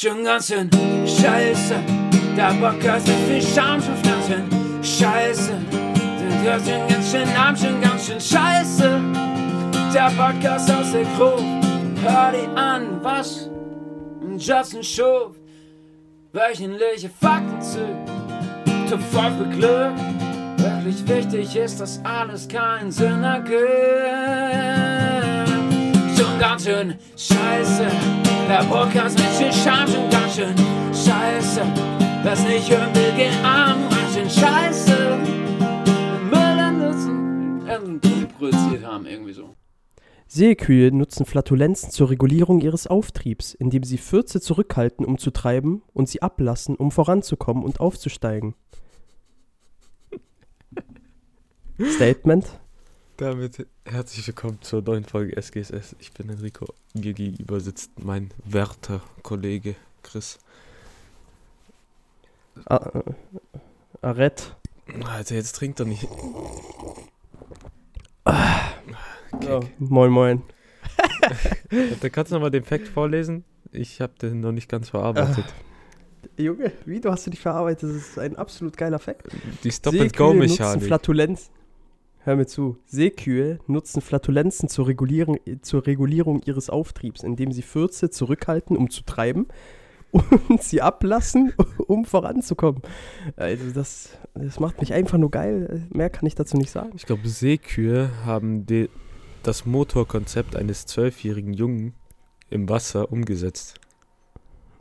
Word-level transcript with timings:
Schon 0.00 0.22
ganz 0.22 0.46
schön 0.46 0.70
scheiße. 1.04 1.74
Der 2.36 2.54
Podcast 2.60 3.08
ist 3.08 3.18
viel 3.26 3.42
Scham 3.42 3.82
schon 3.82 4.00
ganz 4.04 4.28
schön 4.28 4.48
scheiße. 4.80 5.54
Der 6.44 6.60
schon 6.60 6.88
ganz 6.88 7.10
schön 7.10 7.28
arm, 7.36 7.56
schon 7.56 7.80
ganz 7.80 8.06
schön 8.06 8.20
scheiße. 8.20 9.00
Der 9.92 10.12
Podcast 10.16 10.70
aus 10.70 10.92
der 10.92 11.02
Gruppe. 11.16 11.42
Hör 12.04 12.30
dir 12.30 12.48
an, 12.56 13.00
was 13.02 13.50
Justin 14.38 14.84
Schuf. 14.84 15.34
Wöchentliche 16.32 17.10
Fakten 17.20 17.60
zu. 17.60 17.80
Top 18.88 19.00
5 19.00 19.58
Glück. 19.58 19.94
Wirklich 20.58 21.08
wichtig 21.08 21.56
ist, 21.56 21.80
dass 21.80 22.00
alles 22.04 22.46
keinen 22.46 22.92
Sinn 22.92 23.24
ergibt. 23.24 23.58
Schon 26.16 26.38
ganz 26.38 26.64
schön 26.64 26.94
scheiße. 27.16 28.27
Der 28.48 28.64
Podcast 28.64 29.18
mit 29.18 29.28
viel 29.28 29.52
Scham 29.52 29.86
schon 29.86 30.08
ganz 30.08 30.34
schön 30.36 30.56
scheiße. 30.94 31.60
Was 32.24 32.42
nicht 32.44 32.70
hören 32.70 32.94
will, 32.94 33.12
geht 33.14 33.34
arm, 33.44 33.90
ganz 33.90 34.14
schön 34.14 34.30
scheiße. 34.30 35.18
Müll 36.30 36.72
nutzen, 36.72 38.30
produziert 38.38 38.86
haben, 38.86 39.04
irgendwie 39.04 39.34
so. 39.34 39.54
Seekühe 40.28 40.90
nutzen 40.92 41.26
Flatulenzen 41.26 41.90
zur 41.90 42.08
Regulierung 42.08 42.62
ihres 42.62 42.86
Auftriebs, 42.86 43.52
indem 43.52 43.82
sie 43.82 43.98
Fürze 43.98 44.40
zurückhalten, 44.40 45.04
um 45.04 45.18
zu 45.18 45.30
treiben, 45.30 45.82
und 45.92 46.08
sie 46.08 46.22
ablassen, 46.22 46.74
um 46.74 46.90
voranzukommen 46.90 47.62
und 47.62 47.80
aufzusteigen. 47.80 48.54
Statement? 51.96 52.46
Damit 53.18 53.66
herzlich 53.90 54.26
willkommen 54.26 54.58
zur 54.60 54.82
neuen 54.82 55.04
Folge 55.04 55.40
SGSS. 55.40 55.96
Ich 55.98 56.12
bin 56.12 56.28
Enrico. 56.28 56.66
Mir 56.94 57.14
gegenüber 57.14 57.58
sitzt 57.58 57.90
mein 58.04 58.30
werter 58.44 59.00
Kollege 59.22 59.76
Chris. 60.02 60.38
Ah, 62.66 63.02
Arrête. 64.02 64.56
Alter, 65.04 65.36
jetzt 65.36 65.52
trinkt 65.56 65.80
er 65.80 65.86
nicht. 65.86 66.06
Ja, 68.26 69.60
moin, 69.78 70.10
moin. 70.10 70.42
Da 72.00 72.08
kannst 72.08 72.32
du 72.32 72.36
nochmal 72.36 72.50
den 72.50 72.64
Fact 72.64 72.88
vorlesen. 72.88 73.44
Ich 73.72 74.00
habe 74.00 74.14
den 74.20 74.40
noch 74.40 74.52
nicht 74.52 74.68
ganz 74.68 74.88
verarbeitet. 74.90 75.44
Junge, 76.36 76.72
wie 76.86 77.00
du 77.00 77.10
hast 77.10 77.26
du 77.26 77.30
dich 77.30 77.40
verarbeitet? 77.40 77.90
Das 77.90 77.96
ist 77.96 78.18
ein 78.18 78.36
absolut 78.36 78.76
geiler 78.76 78.98
Fakt. 78.98 79.28
Die 79.62 79.70
Stop-and-Go-Mechanik. 79.70 80.84
Flatulenzen. 80.84 81.57
Hör 82.28 82.36
mir 82.36 82.46
zu. 82.46 82.76
Seekühe 82.84 83.58
nutzen 83.66 84.02
Flatulenzen 84.02 84.68
zur 84.68 84.86
Regulierung, 84.86 85.38
zur 85.62 85.86
Regulierung 85.86 86.42
ihres 86.44 86.68
Auftriebs, 86.68 87.22
indem 87.22 87.52
sie 87.52 87.62
Fürze 87.62 88.10
zurückhalten, 88.10 88.76
um 88.76 88.90
zu 88.90 89.02
treiben 89.02 89.46
und 90.12 90.62
sie 90.62 90.82
ablassen, 90.82 91.54
um 91.86 92.04
voranzukommen. 92.04 92.82
Also 93.36 93.70
das, 93.72 94.10
das 94.34 94.60
macht 94.60 94.78
mich 94.82 94.92
einfach 94.92 95.16
nur 95.16 95.30
geil. 95.30 95.86
Mehr 95.88 96.10
kann 96.10 96.26
ich 96.26 96.34
dazu 96.34 96.58
nicht 96.58 96.70
sagen. 96.70 96.90
Ich 96.96 97.06
glaube, 97.06 97.26
Seekühe 97.26 98.10
haben 98.26 98.66
de, 98.66 98.90
das 99.42 99.64
Motorkonzept 99.64 100.54
eines 100.54 100.84
zwölfjährigen 100.84 101.54
Jungen 101.54 101.94
im 102.50 102.68
Wasser 102.68 103.10
umgesetzt. 103.10 103.80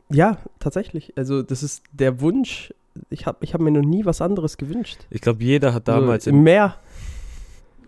Ja, 0.10 0.40
tatsächlich. 0.60 1.14
Also 1.16 1.44
das 1.44 1.64
ist 1.64 1.84
der 1.94 2.20
Wunsch. 2.20 2.74
Ich 3.10 3.26
habe 3.26 3.38
ich 3.40 3.54
hab 3.54 3.62
mir 3.62 3.72
noch 3.72 3.88
nie 3.88 4.04
was 4.04 4.20
anderes 4.20 4.58
gewünscht. 4.58 4.98
Ich 5.10 5.22
glaube, 5.22 5.42
jeder 5.46 5.74
hat 5.74 5.88
damals 5.88 6.26
so, 6.26 6.32
im 6.32 6.40
im 6.40 6.44
Meer. 6.44 6.76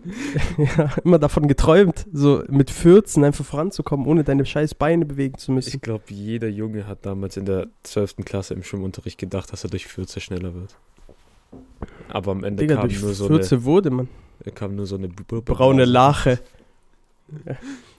ja, 0.58 0.90
immer 1.04 1.20
davon 1.20 1.48
geträumt, 1.48 2.06
so 2.14 2.44
mit 2.48 2.72
14 2.72 3.24
einfach 3.24 3.46
voranzukommen, 3.46 4.06
ohne 4.08 4.24
deine 4.24 4.46
scheiß 4.46 4.76
Beine 4.76 5.06
bewegen 5.06 5.38
zu 5.38 5.52
müssen. 5.52 5.76
Ich 5.76 5.82
glaube, 5.82 6.04
jeder 6.10 6.48
Junge 6.48 6.88
hat 6.88 7.06
damals 7.06 7.38
in 7.38 7.46
der 7.46 7.68
12. 7.84 8.18
Klasse 8.26 8.54
im 8.54 8.64
Schwimmunterricht 8.64 9.18
gedacht, 9.18 9.52
dass 9.52 9.64
er 9.64 9.70
durch 9.70 9.88
14 9.88 10.22
schneller 10.22 10.54
wird. 10.54 10.76
Aber 12.08 12.32
am 12.32 12.44
Ende 12.44 12.62
Digga, 12.64 12.76
kam, 12.76 12.88
durch 12.88 13.02
nur 13.02 13.14
so 13.14 13.28
14 13.28 13.64
wurde 13.64 13.90
man. 13.90 14.08
eine, 14.44 14.54
kam 14.54 14.76
nur 14.76 14.86
so 14.86 14.96
eine 14.96 15.10
Braune. 15.10 15.86
Lache. 15.86 16.40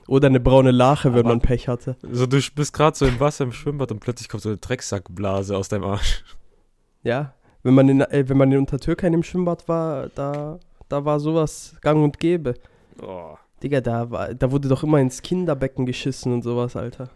Oder 0.09 0.27
eine 0.29 0.41
braune 0.41 0.71
Lache, 0.73 1.13
wenn 1.13 1.21
Aber- 1.21 1.29
man 1.31 1.41
Pech 1.41 1.69
hatte. 1.69 1.97
So, 2.11 2.27
du 2.27 2.41
bist 2.55 2.73
gerade 2.73 2.97
so 2.97 3.07
im 3.07 3.21
Wasser 3.21 3.45
im 3.45 3.53
Schwimmbad 3.53 3.93
und 3.93 4.01
plötzlich 4.01 4.29
kommt 4.29 4.43
so 4.43 4.49
eine 4.49 4.59
Drecksackblase 4.59 5.57
aus 5.57 5.69
deinem 5.69 5.85
Arsch. 5.85 6.25
Ja, 7.03 7.35
wenn 7.63 7.75
man 7.75 7.89
in, 7.89 8.01
äh, 8.01 8.25
wenn 8.29 8.37
man 8.37 8.51
in 8.51 8.59
Untertürkheim 8.59 9.15
im 9.15 9.23
Schwimmbad 9.23 9.69
war, 9.69 10.09
da, 10.15 10.59
da 10.91 11.05
war 11.07 11.19
sowas 11.21 11.77
gang 11.81 12.05
und 12.05 12.19
gäbe. 12.19 12.55
Oh. 13.03 13.37
Digga, 13.63 13.81
da, 13.81 14.11
war, 14.11 14.35
da 14.35 14.51
wurde 14.51 14.69
doch 14.69 14.83
immer 14.83 14.99
ins 15.01 15.23
Kinderbecken 15.23 15.87
geschissen 15.87 16.33
und 16.33 16.43
sowas, 16.43 16.77
Alter. 16.77 17.11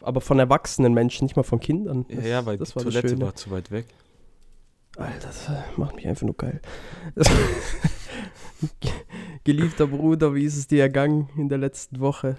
Aber 0.00 0.20
von 0.20 0.38
erwachsenen 0.38 0.94
Menschen, 0.94 1.24
nicht 1.24 1.36
mal 1.36 1.42
von 1.42 1.58
Kindern. 1.58 2.06
Ja, 2.08 2.20
ja, 2.20 2.46
weil 2.46 2.56
das 2.58 2.70
die 2.70 2.76
war 2.76 2.84
das 2.84 2.92
Toilette 2.94 3.08
Schöne. 3.10 3.24
war 3.24 3.34
zu 3.34 3.50
weit 3.50 3.70
weg. 3.70 3.86
Alter, 4.96 5.26
das 5.28 5.50
macht 5.76 5.96
mich 5.96 6.06
einfach 6.06 6.26
nur 6.26 6.36
geil. 6.36 6.60
Geliebter 9.44 9.86
Bruder, 9.86 10.34
wie 10.34 10.44
ist 10.44 10.56
es 10.56 10.66
dir 10.66 10.82
ergangen 10.82 11.28
in 11.36 11.48
der 11.48 11.58
letzten 11.58 12.00
Woche? 12.00 12.36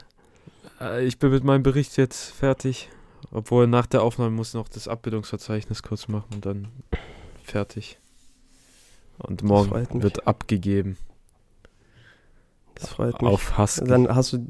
Äh, 0.81 1.05
Ich 1.05 1.19
bin 1.19 1.31
mit 1.31 1.43
meinem 1.43 1.63
Bericht 1.63 1.97
jetzt 1.97 2.31
fertig. 2.31 2.89
Obwohl 3.31 3.67
nach 3.67 3.85
der 3.85 4.03
Aufnahme 4.03 4.31
muss 4.31 4.49
ich 4.49 4.53
noch 4.55 4.69
das 4.69 4.87
Abbildungsverzeichnis 4.87 5.83
kurz 5.83 6.07
machen 6.07 6.27
und 6.33 6.45
dann 6.45 6.67
fertig. 7.43 7.99
Und 9.19 9.43
morgen 9.43 10.01
wird 10.03 10.27
abgegeben. 10.27 10.97
Das 12.75 12.89
freut 12.89 13.21
mich. 13.21 13.31
Auf 13.31 13.57
Husky. 13.57 13.85
Dann 13.85 14.13
hast 14.13 14.33
du 14.33 14.47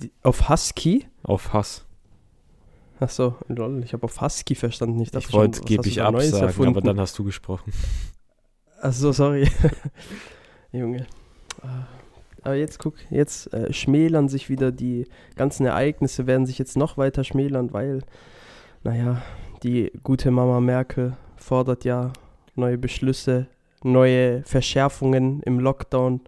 die, 0.00 0.12
auf 0.22 0.48
Husky? 0.48 1.06
auf 1.22 1.52
Hass. 1.52 1.84
Achso, 2.98 3.36
lol, 3.48 3.82
ich 3.84 3.92
habe 3.92 4.04
auf 4.04 4.20
Husky 4.20 4.54
verstanden. 4.54 5.00
Ich, 5.00 5.12
Ich 5.14 5.32
wollte 5.32 5.60
Neues 5.60 5.98
absagen, 5.98 6.46
erfunden? 6.46 6.70
aber 6.70 6.80
dann 6.82 7.00
hast 7.00 7.18
du 7.18 7.24
gesprochen. 7.24 7.72
Achso, 8.80 9.12
sorry. 9.12 9.48
Junge. 10.72 11.06
Ah. 11.62 11.86
Aber 12.42 12.54
jetzt 12.54 12.78
guck, 12.80 12.94
jetzt 13.10 13.52
äh, 13.52 13.72
schmälern 13.72 14.28
sich 14.28 14.48
wieder 14.48 14.72
die 14.72 15.06
ganzen 15.36 15.66
Ereignisse, 15.66 16.26
werden 16.26 16.46
sich 16.46 16.58
jetzt 16.58 16.76
noch 16.76 16.96
weiter 16.96 17.22
schmälern, 17.22 17.72
weil, 17.72 18.02
naja, 18.82 19.22
die 19.62 19.92
gute 20.02 20.32
Mama 20.32 20.60
Merkel 20.60 21.16
fordert 21.36 21.84
ja 21.84 22.12
neue 22.54 22.78
Beschlüsse, 22.78 23.46
neue 23.82 24.42
Verschärfungen 24.44 25.42
im 25.42 25.58
Lockdown. 25.60 26.20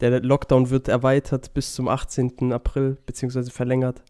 Der 0.00 0.20
Lockdown 0.20 0.70
wird 0.70 0.88
erweitert 0.88 1.54
bis 1.54 1.74
zum 1.74 1.88
18. 1.88 2.52
April, 2.52 2.96
beziehungsweise 3.06 3.50
verlängert. 3.50 4.02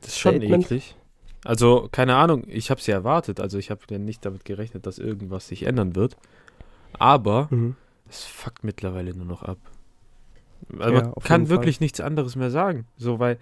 Das 0.00 0.10
ist 0.10 0.18
schon 0.18 0.36
Statement. 0.36 0.64
eklig. 0.64 0.96
Also, 1.44 1.88
keine 1.92 2.16
Ahnung, 2.16 2.44
ich 2.48 2.70
habe 2.70 2.80
es 2.80 2.86
ja 2.86 2.94
erwartet. 2.94 3.40
Also, 3.40 3.58
ich 3.58 3.70
habe 3.70 3.80
ja 3.90 3.98
nicht 3.98 4.24
damit 4.24 4.44
gerechnet, 4.44 4.86
dass 4.86 4.98
irgendwas 4.98 5.48
sich 5.48 5.64
ändern 5.64 5.94
wird. 5.96 6.16
Aber 6.98 7.48
Mhm. 7.50 7.76
es 8.08 8.24
fuckt 8.24 8.64
mittlerweile 8.64 9.14
nur 9.14 9.26
noch 9.26 9.42
ab. 9.42 9.58
Also 10.78 10.94
Ja, 10.94 11.02
man 11.02 11.14
kann 11.22 11.48
wirklich 11.48 11.80
nichts 11.80 12.00
anderes 12.00 12.34
mehr 12.36 12.50
sagen. 12.50 12.86
So, 12.96 13.18
weil, 13.18 13.38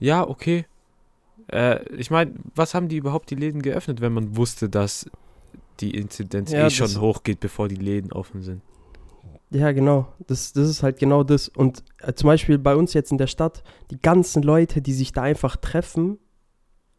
ja, 0.00 0.26
okay. 0.26 0.66
Äh, 1.48 1.82
ich 1.94 2.10
meine, 2.10 2.32
was 2.54 2.74
haben 2.74 2.88
die 2.88 2.96
überhaupt 2.96 3.30
die 3.30 3.34
Läden 3.34 3.62
geöffnet, 3.62 4.00
wenn 4.00 4.12
man 4.12 4.36
wusste, 4.36 4.68
dass 4.68 5.10
die 5.82 5.94
Inzidenz 5.94 6.52
Ja, 6.52 6.66
eh 6.66 6.70
schon 6.70 7.00
hochgeht, 7.00 7.40
bevor 7.40 7.68
die 7.68 7.76
Läden 7.76 8.12
offen 8.12 8.42
sind? 8.42 8.62
Ja, 9.50 9.72
genau. 9.72 10.08
Das, 10.26 10.52
das 10.52 10.68
ist 10.68 10.82
halt 10.82 10.98
genau 10.98 11.24
das. 11.24 11.48
Und 11.48 11.84
äh, 11.98 12.14
zum 12.14 12.28
Beispiel 12.28 12.58
bei 12.58 12.74
uns 12.74 12.94
jetzt 12.94 13.12
in 13.12 13.18
der 13.18 13.26
Stadt, 13.26 13.62
die 13.90 14.00
ganzen 14.00 14.42
Leute, 14.42 14.80
die 14.80 14.94
sich 14.94 15.12
da 15.12 15.22
einfach 15.22 15.56
treffen, 15.56 16.18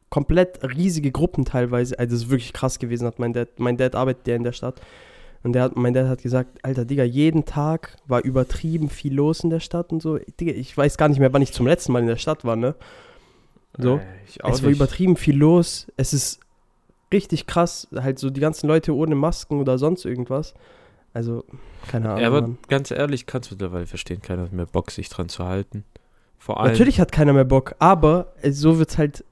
komplett 0.09 0.63
riesige 0.63 1.11
Gruppen 1.11 1.45
teilweise. 1.45 1.97
Also 1.97 2.11
das 2.13 2.23
ist 2.25 2.29
wirklich 2.29 2.53
krass 2.53 2.77
gewesen, 2.77 3.07
hat 3.07 3.17
mein 3.17 3.33
Dad, 3.33 3.59
mein 3.59 3.77
Dad 3.77 3.95
arbeitet 3.95 4.27
ja 4.27 4.35
in 4.35 4.43
der 4.43 4.51
Stadt. 4.51 4.79
Und 5.41 5.53
der 5.53 5.63
hat, 5.63 5.75
mein 5.75 5.93
Dad 5.93 6.07
hat 6.07 6.21
gesagt, 6.21 6.63
Alter, 6.63 6.85
Digga, 6.85 7.03
jeden 7.03 7.45
Tag 7.45 7.97
war 8.05 8.23
übertrieben 8.23 8.89
viel 8.89 9.13
los 9.13 9.43
in 9.43 9.49
der 9.49 9.59
Stadt 9.59 9.91
und 9.91 10.01
so. 10.01 10.19
Digga, 10.39 10.53
ich 10.53 10.77
weiß 10.77 10.97
gar 10.97 11.09
nicht 11.09 11.19
mehr, 11.19 11.33
wann 11.33 11.41
ich 11.41 11.51
zum 11.51 11.65
letzten 11.65 11.91
Mal 11.91 11.99
in 11.99 12.07
der 12.07 12.17
Stadt 12.17 12.45
war, 12.45 12.55
ne? 12.55 12.75
So. 13.77 13.97
Äh, 13.97 14.01
es 14.27 14.39
war 14.43 14.51
nicht. 14.51 14.75
übertrieben 14.75 15.17
viel 15.17 15.35
los. 15.35 15.87
Es 15.97 16.13
ist 16.13 16.39
richtig 17.13 17.47
krass. 17.47 17.87
Halt 17.95 18.19
so 18.19 18.29
die 18.29 18.41
ganzen 18.41 18.67
Leute 18.67 18.93
ohne 18.95 19.15
Masken 19.15 19.59
oder 19.59 19.77
sonst 19.77 20.03
irgendwas. 20.05 20.53
Also, 21.13 21.45
keine 21.87 22.09
Ahnung. 22.09 22.21
Ja, 22.21 22.27
aber 22.27 22.41
Mann. 22.41 22.57
ganz 22.67 22.91
ehrlich, 22.91 23.25
kannst 23.25 23.51
du 23.51 23.55
mittlerweile 23.55 23.85
verstehen, 23.85 24.21
keiner 24.21 24.43
hat 24.43 24.51
mehr 24.53 24.65
Bock, 24.65 24.91
sich 24.91 25.09
dran 25.09 25.29
zu 25.29 25.45
halten. 25.45 25.85
Vor 26.39 26.59
allem. 26.59 26.71
Natürlich 26.71 26.99
hat 26.99 27.11
keiner 27.11 27.31
mehr 27.33 27.45
Bock, 27.45 27.75
aber 27.79 28.33
äh, 28.41 28.51
so 28.51 28.79
wird's 28.79 28.97
halt. 28.97 29.23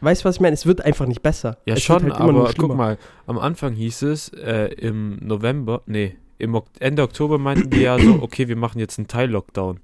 Weißt 0.00 0.22
du, 0.22 0.28
was 0.28 0.36
ich 0.36 0.40
meine? 0.40 0.52
Es 0.54 0.66
wird 0.66 0.82
einfach 0.82 1.06
nicht 1.06 1.22
besser. 1.22 1.56
Ja, 1.64 1.74
es 1.74 1.82
schon, 1.82 2.04
wird 2.04 2.18
halt 2.18 2.28
aber 2.28 2.52
guck 2.56 2.76
mal, 2.76 2.98
am 3.26 3.38
Anfang 3.38 3.72
hieß 3.72 4.02
es, 4.02 4.28
äh, 4.28 4.66
im 4.74 5.16
November, 5.22 5.80
nee, 5.86 6.16
im 6.38 6.60
Ende 6.78 7.02
Oktober 7.02 7.38
meinten 7.38 7.70
die 7.70 7.80
ja 7.80 7.98
so, 7.98 8.18
okay, 8.22 8.46
wir 8.48 8.56
machen 8.56 8.78
jetzt 8.78 8.98
einen 8.98 9.08
Teil-Lockdown. 9.08 9.80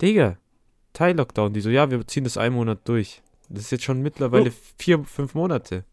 Digga, 0.00 0.36
Teil-Lockdown. 0.92 1.52
Die 1.52 1.60
so, 1.60 1.68
ja, 1.70 1.90
wir 1.90 2.06
ziehen 2.06 2.24
das 2.24 2.36
einen 2.36 2.54
Monat 2.54 2.80
durch. 2.84 3.22
Das 3.48 3.62
ist 3.64 3.72
jetzt 3.72 3.84
schon 3.84 4.00
mittlerweile 4.02 4.50
Oh. 4.50 4.54
vier, 4.78 5.02
fünf 5.04 5.34
Monate. 5.34 5.84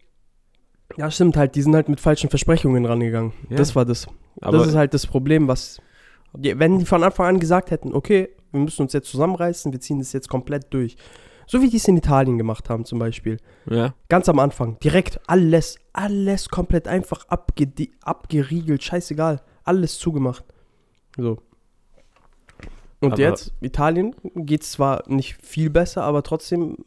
Ja, 0.95 1.11
stimmt 1.11 1.35
halt. 1.37 1.55
Die 1.55 1.61
sind 1.61 1.75
halt 1.75 1.89
mit 1.89 1.99
falschen 1.99 2.29
Versprechungen 2.29 2.85
rangegangen. 2.85 3.33
Ja. 3.49 3.57
Das 3.57 3.75
war 3.75 3.85
das. 3.85 4.07
Aber 4.41 4.59
das 4.59 4.67
ist 4.67 4.75
halt 4.75 4.93
das 4.93 5.05
Problem, 5.05 5.47
was. 5.47 5.81
Wenn 6.33 6.79
die 6.79 6.85
von 6.85 7.03
Anfang 7.03 7.25
an 7.27 7.39
gesagt 7.39 7.71
hätten, 7.71 7.93
okay, 7.93 8.29
wir 8.51 8.61
müssen 8.61 8.83
uns 8.83 8.93
jetzt 8.93 9.09
zusammenreißen, 9.09 9.71
wir 9.71 9.79
ziehen 9.79 9.99
das 9.99 10.13
jetzt 10.13 10.29
komplett 10.29 10.73
durch. 10.73 10.97
So 11.47 11.61
wie 11.61 11.69
die 11.69 11.77
es 11.77 11.87
in 11.87 11.97
Italien 11.97 12.37
gemacht 12.37 12.69
haben 12.69 12.85
zum 12.85 12.99
Beispiel. 12.99 13.37
Ja. 13.69 13.93
Ganz 14.09 14.27
am 14.29 14.37
Anfang. 14.39 14.77
Direkt 14.79 15.19
alles, 15.27 15.77
alles 15.93 16.49
komplett 16.49 16.87
einfach 16.87 17.27
abge 17.29 17.67
abgeriegelt. 18.01 18.83
Scheißegal. 18.83 19.41
Alles 19.63 19.97
zugemacht. 19.97 20.43
So. 21.17 21.37
Und 22.99 23.13
Aber- 23.13 23.21
jetzt, 23.21 23.53
Italien 23.61 24.15
geht 24.35 24.63
es 24.63 24.71
zwar 24.71 25.03
nicht 25.07 25.37
viel 25.41 25.69
besser, 25.69 26.03
aber 26.03 26.23
trotzdem 26.23 26.77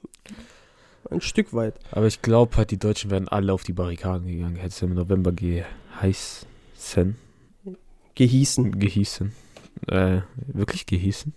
ein 1.10 1.20
Stück 1.20 1.52
weit. 1.54 1.74
Aber 1.90 2.06
ich 2.06 2.22
glaube 2.22 2.56
halt, 2.56 2.70
die 2.70 2.78
Deutschen 2.78 3.10
wären 3.10 3.28
alle 3.28 3.52
auf 3.52 3.62
die 3.62 3.72
Barrikaden 3.72 4.26
gegangen. 4.26 4.56
Hätte 4.56 4.68
es 4.68 4.82
im 4.82 4.94
November 4.94 5.32
geheißen. 5.32 6.46
Gehießen. 8.14 8.78
Gehießen. 8.78 9.32
Äh, 9.88 10.20
wirklich 10.46 10.86
gehießen? 10.86 11.32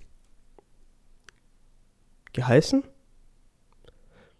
Geheißen? 2.34 2.84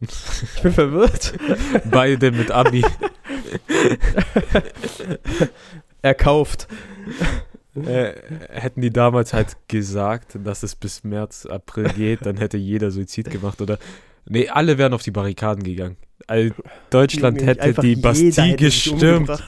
Ich 0.02 0.62
bin 0.62 0.74
verwirrt. 0.74 1.34
Beide 1.90 2.32
mit 2.32 2.52
Abi. 2.52 2.84
Erkauft. 6.02 6.68
äh, 7.76 8.14
hätten 8.50 8.82
die 8.82 8.92
damals 8.92 9.32
halt 9.32 9.56
gesagt, 9.70 10.38
dass 10.44 10.64
es 10.64 10.76
bis 10.76 11.06
März, 11.06 11.46
April 11.46 11.88
geht, 11.94 12.26
dann 12.26 12.36
hätte 12.36 12.58
jeder 12.58 12.92
Suizid 12.92 13.32
gemacht 13.32 13.62
oder. 13.62 13.80
Nee, 14.26 14.50
alle 14.50 14.78
wären 14.78 14.94
auf 14.94 15.04
die 15.04 15.12
Barrikaden 15.12 15.64
gegangen. 15.64 15.98
All 16.28 16.54
Deutschland 16.90 17.40
Junge, 17.40 17.52
hätte 17.52 17.82
die 17.82 17.96
Bastille 17.96 18.32
hätte 18.32 18.56
gestürmt. 18.56 19.48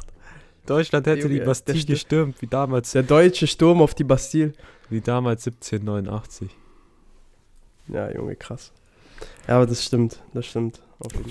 Deutschland 0.65 1.07
hätte 1.07 1.21
Junge, 1.21 1.39
die 1.39 1.45
Bastille 1.45 1.85
gestürmt, 1.85 2.41
wie 2.41 2.47
damals, 2.47 2.91
Der 2.91 3.03
deutsche 3.03 3.47
Sturm 3.47 3.81
auf 3.81 3.93
die 3.93 4.03
Bastille. 4.03 4.53
wie 4.89 5.01
damals 5.01 5.45
1789. 5.47 6.49
Ja, 7.87 8.11
Junge, 8.11 8.35
krass. 8.35 8.71
Ja, 9.47 9.57
aber 9.57 9.67
das 9.67 9.83
stimmt, 9.83 10.21
das 10.33 10.45
stimmt. 10.45 10.81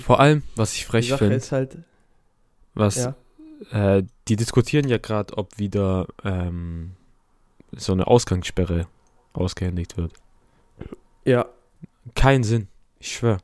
Vor 0.03 0.19
allem, 0.19 0.43
was 0.55 0.73
ich 0.73 0.85
frech 0.85 1.13
finde, 1.13 1.35
ist 1.35 1.51
halt, 1.51 1.77
was 2.73 2.95
ja, 2.95 3.15
äh, 3.71 4.03
die 4.27 4.35
diskutieren 4.35 4.87
ja 4.87 4.97
gerade, 4.97 5.37
ob 5.37 5.57
wieder 5.57 6.07
ähm, 6.23 6.91
so 7.71 7.91
eine 7.91 8.07
Ausgangssperre 8.07 8.87
ausgehändigt 9.33 9.97
wird. 9.97 10.13
ja, 11.25 11.45
Kein 12.15 12.43
Sinn. 12.43 12.67
Ich 13.05 13.13
schwör. 13.17 13.37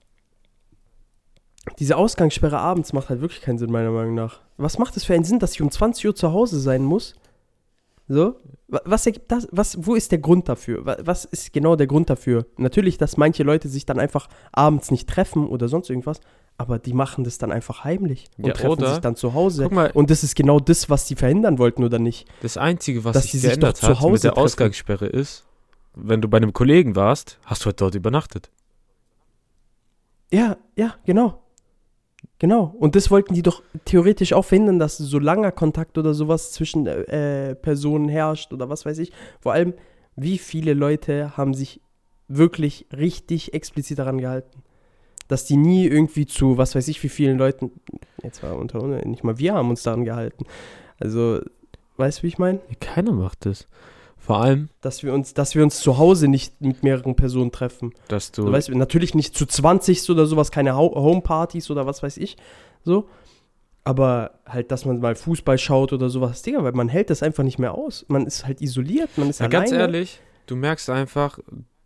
diese 1.77 1.95
Ausgangssperre 1.95 2.57
abends 2.57 2.93
macht 2.93 3.09
halt 3.09 3.21
wirklich 3.21 3.41
keinen 3.41 3.59
Sinn, 3.59 3.71
meiner 3.71 3.91
Meinung 3.91 4.15
nach. 4.15 4.39
Was 4.57 4.79
macht 4.79 4.97
es 4.97 5.03
für 5.03 5.13
einen 5.13 5.23
Sinn, 5.23 5.37
dass 5.37 5.53
ich 5.53 5.61
um 5.61 5.69
20 5.69 6.07
Uhr 6.07 6.15
zu 6.15 6.33
Hause 6.33 6.59
sein 6.59 6.83
muss? 6.83 7.13
So? 8.07 8.35
Wa- 8.67 8.81
Was 8.85 9.05
ergibt 9.05 9.31
das? 9.31 9.47
Was, 9.51 9.77
wo 9.85 9.93
ist 9.93 10.11
der 10.11 10.17
Grund 10.17 10.49
dafür? 10.49 10.83
Wa- 10.87 10.97
Was 11.03 11.25
ist 11.25 11.53
genau 11.53 11.75
der 11.75 11.85
Grund 11.85 12.09
dafür? 12.09 12.47
Natürlich, 12.57 12.97
dass 12.97 13.17
manche 13.17 13.43
Leute 13.43 13.69
sich 13.69 13.85
dann 13.85 13.99
einfach 13.99 14.27
abends 14.51 14.89
nicht 14.89 15.07
treffen 15.07 15.47
oder 15.47 15.67
sonst 15.69 15.91
irgendwas, 15.91 16.19
aber 16.57 16.79
die 16.79 16.93
machen 16.93 17.23
das 17.23 17.37
dann 17.37 17.51
einfach 17.51 17.83
heimlich 17.83 18.25
und 18.39 18.47
Ja, 18.47 18.53
treffen 18.53 18.83
sich 18.87 18.97
dann 18.97 19.15
zu 19.15 19.35
Hause. 19.35 19.69
Mal, 19.69 19.91
Und 19.91 20.09
das 20.09 20.23
ist 20.23 20.35
genau 20.35 20.59
das, 20.59 20.89
was 20.89 21.07
sie 21.07 21.15
verhindern 21.15 21.59
wollten, 21.59 21.83
oder 21.83 21.99
nicht? 21.99 22.27
das 22.41 22.57
Einzige, 22.57 23.03
was 23.03 23.21
sich 23.29 23.39
geändert 23.43 23.75
doch 23.75 23.79
zu 23.81 23.87
hat 23.89 23.93
mit 23.97 24.01
Hause 24.01 24.21
der 24.23 24.31
treffen. 24.31 24.43
Ausgangssperre 24.45 25.05
ist, 25.05 25.45
wenn 25.93 26.19
du 26.21 26.27
bei 26.27 26.37
einem 26.37 26.51
Kollegen 26.53 26.95
warst, 26.95 27.37
hast 27.45 27.61
du 27.61 27.65
halt 27.67 27.79
dort 27.79 27.93
übernachtet. 27.93 28.49
Ja, 30.31 30.57
ja, 30.75 30.95
genau. 31.05 31.41
Genau. 32.39 32.75
Und 32.79 32.95
das 32.95 33.11
wollten 33.11 33.35
die 33.35 33.43
doch 33.43 33.61
theoretisch 33.85 34.33
auch 34.33 34.45
verhindern, 34.45 34.79
dass 34.79 34.97
so 34.97 35.19
langer 35.19 35.51
Kontakt 35.51 35.97
oder 35.97 36.13
sowas 36.13 36.51
zwischen 36.51 36.87
äh, 36.87 37.53
Personen 37.55 38.09
herrscht 38.09 38.51
oder 38.51 38.67
was 38.67 38.85
weiß 38.85 38.97
ich. 38.97 39.11
Vor 39.39 39.53
allem, 39.53 39.73
wie 40.15 40.37
viele 40.37 40.73
Leute 40.73 41.37
haben 41.37 41.53
sich 41.53 41.81
wirklich 42.27 42.87
richtig 42.95 43.53
explizit 43.53 43.99
daran 43.99 44.17
gehalten. 44.17 44.63
Dass 45.27 45.45
die 45.45 45.57
nie 45.57 45.85
irgendwie 45.85 46.25
zu, 46.25 46.57
was 46.57 46.75
weiß 46.75 46.87
ich, 46.87 47.01
wie 47.03 47.09
vielen 47.09 47.37
Leuten, 47.37 47.71
jetzt 48.23 48.41
war 48.43 48.57
unter 48.57 48.81
uns, 48.81 49.05
nicht 49.05 49.23
mal 49.23 49.37
wir 49.37 49.53
haben 49.53 49.69
uns 49.69 49.83
daran 49.83 50.03
gehalten. 50.03 50.45
Also, 50.99 51.41
weißt 51.97 52.19
du, 52.19 52.23
wie 52.23 52.27
ich 52.27 52.37
meine? 52.37 52.59
Keiner 52.79 53.11
macht 53.11 53.45
das. 53.45 53.67
Vor 54.23 54.39
allem, 54.39 54.69
Dass 54.81 55.01
wir 55.01 55.13
uns, 55.13 55.33
dass 55.33 55.55
wir 55.55 55.63
uns 55.63 55.79
zu 55.79 55.97
Hause 55.97 56.27
nicht 56.27 56.61
mit 56.61 56.83
mehreren 56.83 57.15
Personen 57.15 57.51
treffen. 57.51 57.91
dass 58.07 58.31
du. 58.31 58.43
So, 58.43 58.51
weißt 58.51 58.69
natürlich 58.69 59.15
nicht 59.15 59.35
zu 59.35 59.45
20 59.47 60.07
oder 60.11 60.27
sowas, 60.27 60.51
keine 60.51 60.75
Ho- 60.77 60.93
Homepartys 60.95 61.71
oder 61.71 61.87
was 61.87 62.03
weiß 62.03 62.17
ich. 62.17 62.37
So. 62.83 63.09
Aber 63.83 64.39
halt, 64.45 64.71
dass 64.71 64.85
man 64.85 64.99
mal 64.99 65.15
Fußball 65.15 65.57
schaut 65.57 65.91
oder 65.91 66.09
sowas, 66.11 66.43
Digga, 66.43 66.63
weil 66.63 66.73
man 66.73 66.87
hält 66.87 67.09
das 67.09 67.23
einfach 67.23 67.43
nicht 67.43 67.57
mehr 67.57 67.73
aus. 67.73 68.05
Man 68.09 68.27
ist 68.27 68.45
halt 68.45 68.61
isoliert, 68.61 69.09
man 69.17 69.29
ist 69.31 69.39
ja, 69.39 69.47
alleine. 69.47 69.59
ganz 69.65 69.71
ehrlich, 69.71 70.19
du 70.45 70.55
merkst 70.55 70.87
einfach, 70.91 71.39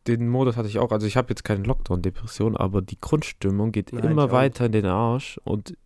den 0.06 0.28
Modus 0.28 0.58
hatte 0.58 0.68
ich 0.68 0.78
auch. 0.78 0.92
Also, 0.92 1.08
ich 1.08 1.16
habe 1.16 1.30
jetzt 1.30 1.46
keine 1.46 1.64
Lockdown-Depression, 1.64 2.58
aber 2.58 2.82
die 2.82 3.00
Grundstimmung 3.00 3.72
geht 3.72 3.94
Nein, 3.94 4.12
immer 4.12 4.32
weiter 4.32 4.66
in 4.66 4.74
den 4.74 4.86
Arsch 4.86 5.40
und 5.46 5.78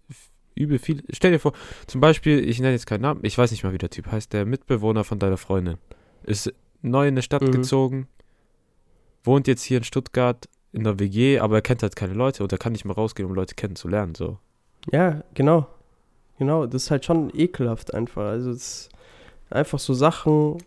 übel 0.56 0.80
viel. 0.80 1.04
Stell 1.12 1.31
dir 1.31 1.40
vor, 1.40 1.54
zum 1.86 2.02
Beispiel, 2.02 2.40
ich 2.50 2.60
nenne 2.60 2.72
jetzt 2.74 2.88
keinen 2.88 3.02
Namen, 3.02 3.19
ich 3.24 3.38
weiß 3.38 3.52
nicht 3.52 3.63
mal, 3.63 3.72
wie 3.72 3.78
der 3.78 3.92
Typ 3.92 4.07
heißt, 4.12 4.34
der 4.34 4.45
Mitbewohner 4.48 5.04
von 5.04 5.19
deiner 5.19 5.38
Freundin 5.38 5.78
ist 6.24 6.54
neu 6.81 7.07
in 7.07 7.13
eine 7.16 7.21
Stadt 7.21 7.42
Mhm. 7.42 7.51
gezogen, 7.51 8.07
wohnt 9.24 9.48
jetzt 9.48 9.63
hier 9.63 9.77
in 9.80 9.83
Stuttgart 9.83 10.48
in 10.71 10.83
der 10.83 11.00
WG, 11.00 11.39
aber 11.39 11.56
er 11.56 11.62
kennt 11.62 11.81
halt 11.83 11.95
keine 11.95 12.13
Leute 12.13 12.44
und 12.44 12.51
er 12.51 12.57
kann 12.57 12.71
nicht 12.74 12.86
mal 12.86 12.94
rausgehen, 12.94 13.27
um 13.27 13.36
Leute 13.36 13.56
kennenzulernen. 13.56 14.16
So. 14.16 14.38
Ja, 14.92 15.24
genau. 15.33 15.68
Genau, 16.38 16.66
das 16.66 16.83
ist 16.83 16.92
halt 16.92 17.04
schon 17.06 17.31
ekelhaft 17.36 17.94
einfach. 17.94 18.24
Also, 18.24 18.51
es 18.51 18.57
ist 18.57 18.89
einfach 19.50 19.80
so 19.80 19.94
Sachen, 19.94 20.57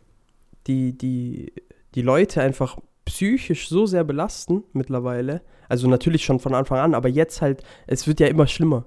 die, 0.66 0.92
die, 0.96 1.52
die 1.94 2.02
Leute 2.02 2.42
einfach 2.42 2.78
psychisch 3.06 3.68
so 3.68 3.86
sehr 3.86 4.04
belasten 4.04 4.64
mittlerweile. 4.74 5.40
Also, 5.68 5.88
natürlich 5.88 6.24
schon 6.24 6.40
von 6.40 6.54
Anfang 6.54 6.78
an, 6.78 6.94
aber 6.94 7.08
jetzt 7.08 7.40
halt, 7.40 7.62
es 7.86 8.06
wird 8.06 8.20
ja 8.20 8.26
immer 8.26 8.46
schlimmer. 8.46 8.84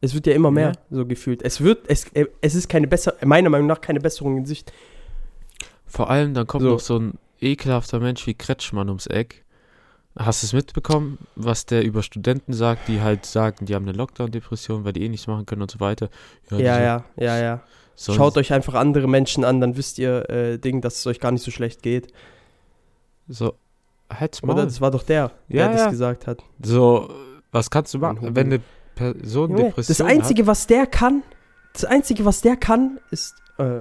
Es 0.00 0.12
wird 0.14 0.26
ja 0.26 0.34
immer 0.34 0.50
mehr, 0.50 0.72
so 0.90 1.06
gefühlt. 1.06 1.40
Es 1.42 1.60
wird, 1.62 1.84
es, 1.88 2.08
äh, 2.14 2.26
es 2.40 2.54
ist 2.54 2.68
keine 2.68 2.88
bessere, 2.88 3.16
meiner 3.24 3.48
Meinung 3.48 3.68
nach 3.68 3.80
keine 3.80 4.00
Besserung 4.00 4.36
in 4.38 4.44
Sicht. 4.44 4.72
Vor 5.94 6.10
allem, 6.10 6.34
dann 6.34 6.46
kommt 6.48 6.62
So. 6.64 6.70
noch 6.70 6.80
so 6.80 6.98
ein 6.98 7.18
ekelhafter 7.40 8.00
Mensch 8.00 8.26
wie 8.26 8.34
Kretschmann 8.34 8.88
ums 8.88 9.06
Eck. 9.06 9.44
Hast 10.16 10.42
du 10.42 10.46
es 10.46 10.52
mitbekommen, 10.52 11.18
was 11.36 11.66
der 11.66 11.84
über 11.84 12.02
Studenten 12.02 12.52
sagt, 12.52 12.88
die 12.88 13.00
halt 13.00 13.26
sagen, 13.26 13.66
die 13.66 13.74
haben 13.74 13.84
eine 13.88 13.96
Lockdown-Depression, 13.96 14.84
weil 14.84 14.92
die 14.92 15.04
eh 15.04 15.08
nichts 15.08 15.26
machen 15.26 15.46
können 15.46 15.62
und 15.62 15.70
so 15.70 15.78
weiter? 15.80 16.08
Ja, 16.50 16.58
ja, 16.80 17.04
ja, 17.16 17.38
ja. 17.38 17.60
sollen- 17.96 18.16
Schaut 18.18 18.36
euch 18.36 18.52
einfach 18.52 18.74
andere 18.74 19.06
Menschen 19.08 19.44
an, 19.44 19.60
dann 19.60 19.76
wisst 19.76 19.98
ihr, 19.98 20.28
äh, 20.30 20.58
Ding, 20.58 20.80
dass 20.80 20.96
es 20.98 21.06
euch 21.06 21.20
gar 21.20 21.30
nicht 21.32 21.42
so 21.44 21.50
schlecht 21.52 21.82
geht. 21.82 22.12
So, 23.28 23.54
halt's 24.10 24.42
Oder 24.42 24.54
mal. 24.54 24.64
das 24.64 24.80
war 24.80 24.90
doch 24.90 25.02
der, 25.02 25.30
der 25.48 25.56
Ja, 25.66 25.68
das 25.72 25.80
ja. 25.80 25.90
gesagt 25.90 26.26
hat. 26.26 26.42
So, 26.62 27.08
was 27.52 27.70
kannst 27.70 27.94
du 27.94 27.98
machen, 27.98 28.34
wenn 28.36 28.46
eine 28.48 28.60
Person 28.94 29.50
Junge, 29.50 29.64
Depression 29.64 29.96
das 29.96 30.12
Einzige, 30.12 30.46
was 30.46 30.66
der 30.66 30.86
kann, 30.86 31.22
das 31.72 31.84
Einzige, 31.84 32.24
was 32.24 32.40
der 32.40 32.56
kann, 32.56 32.98
ist, 33.10 33.34
äh, 33.58 33.80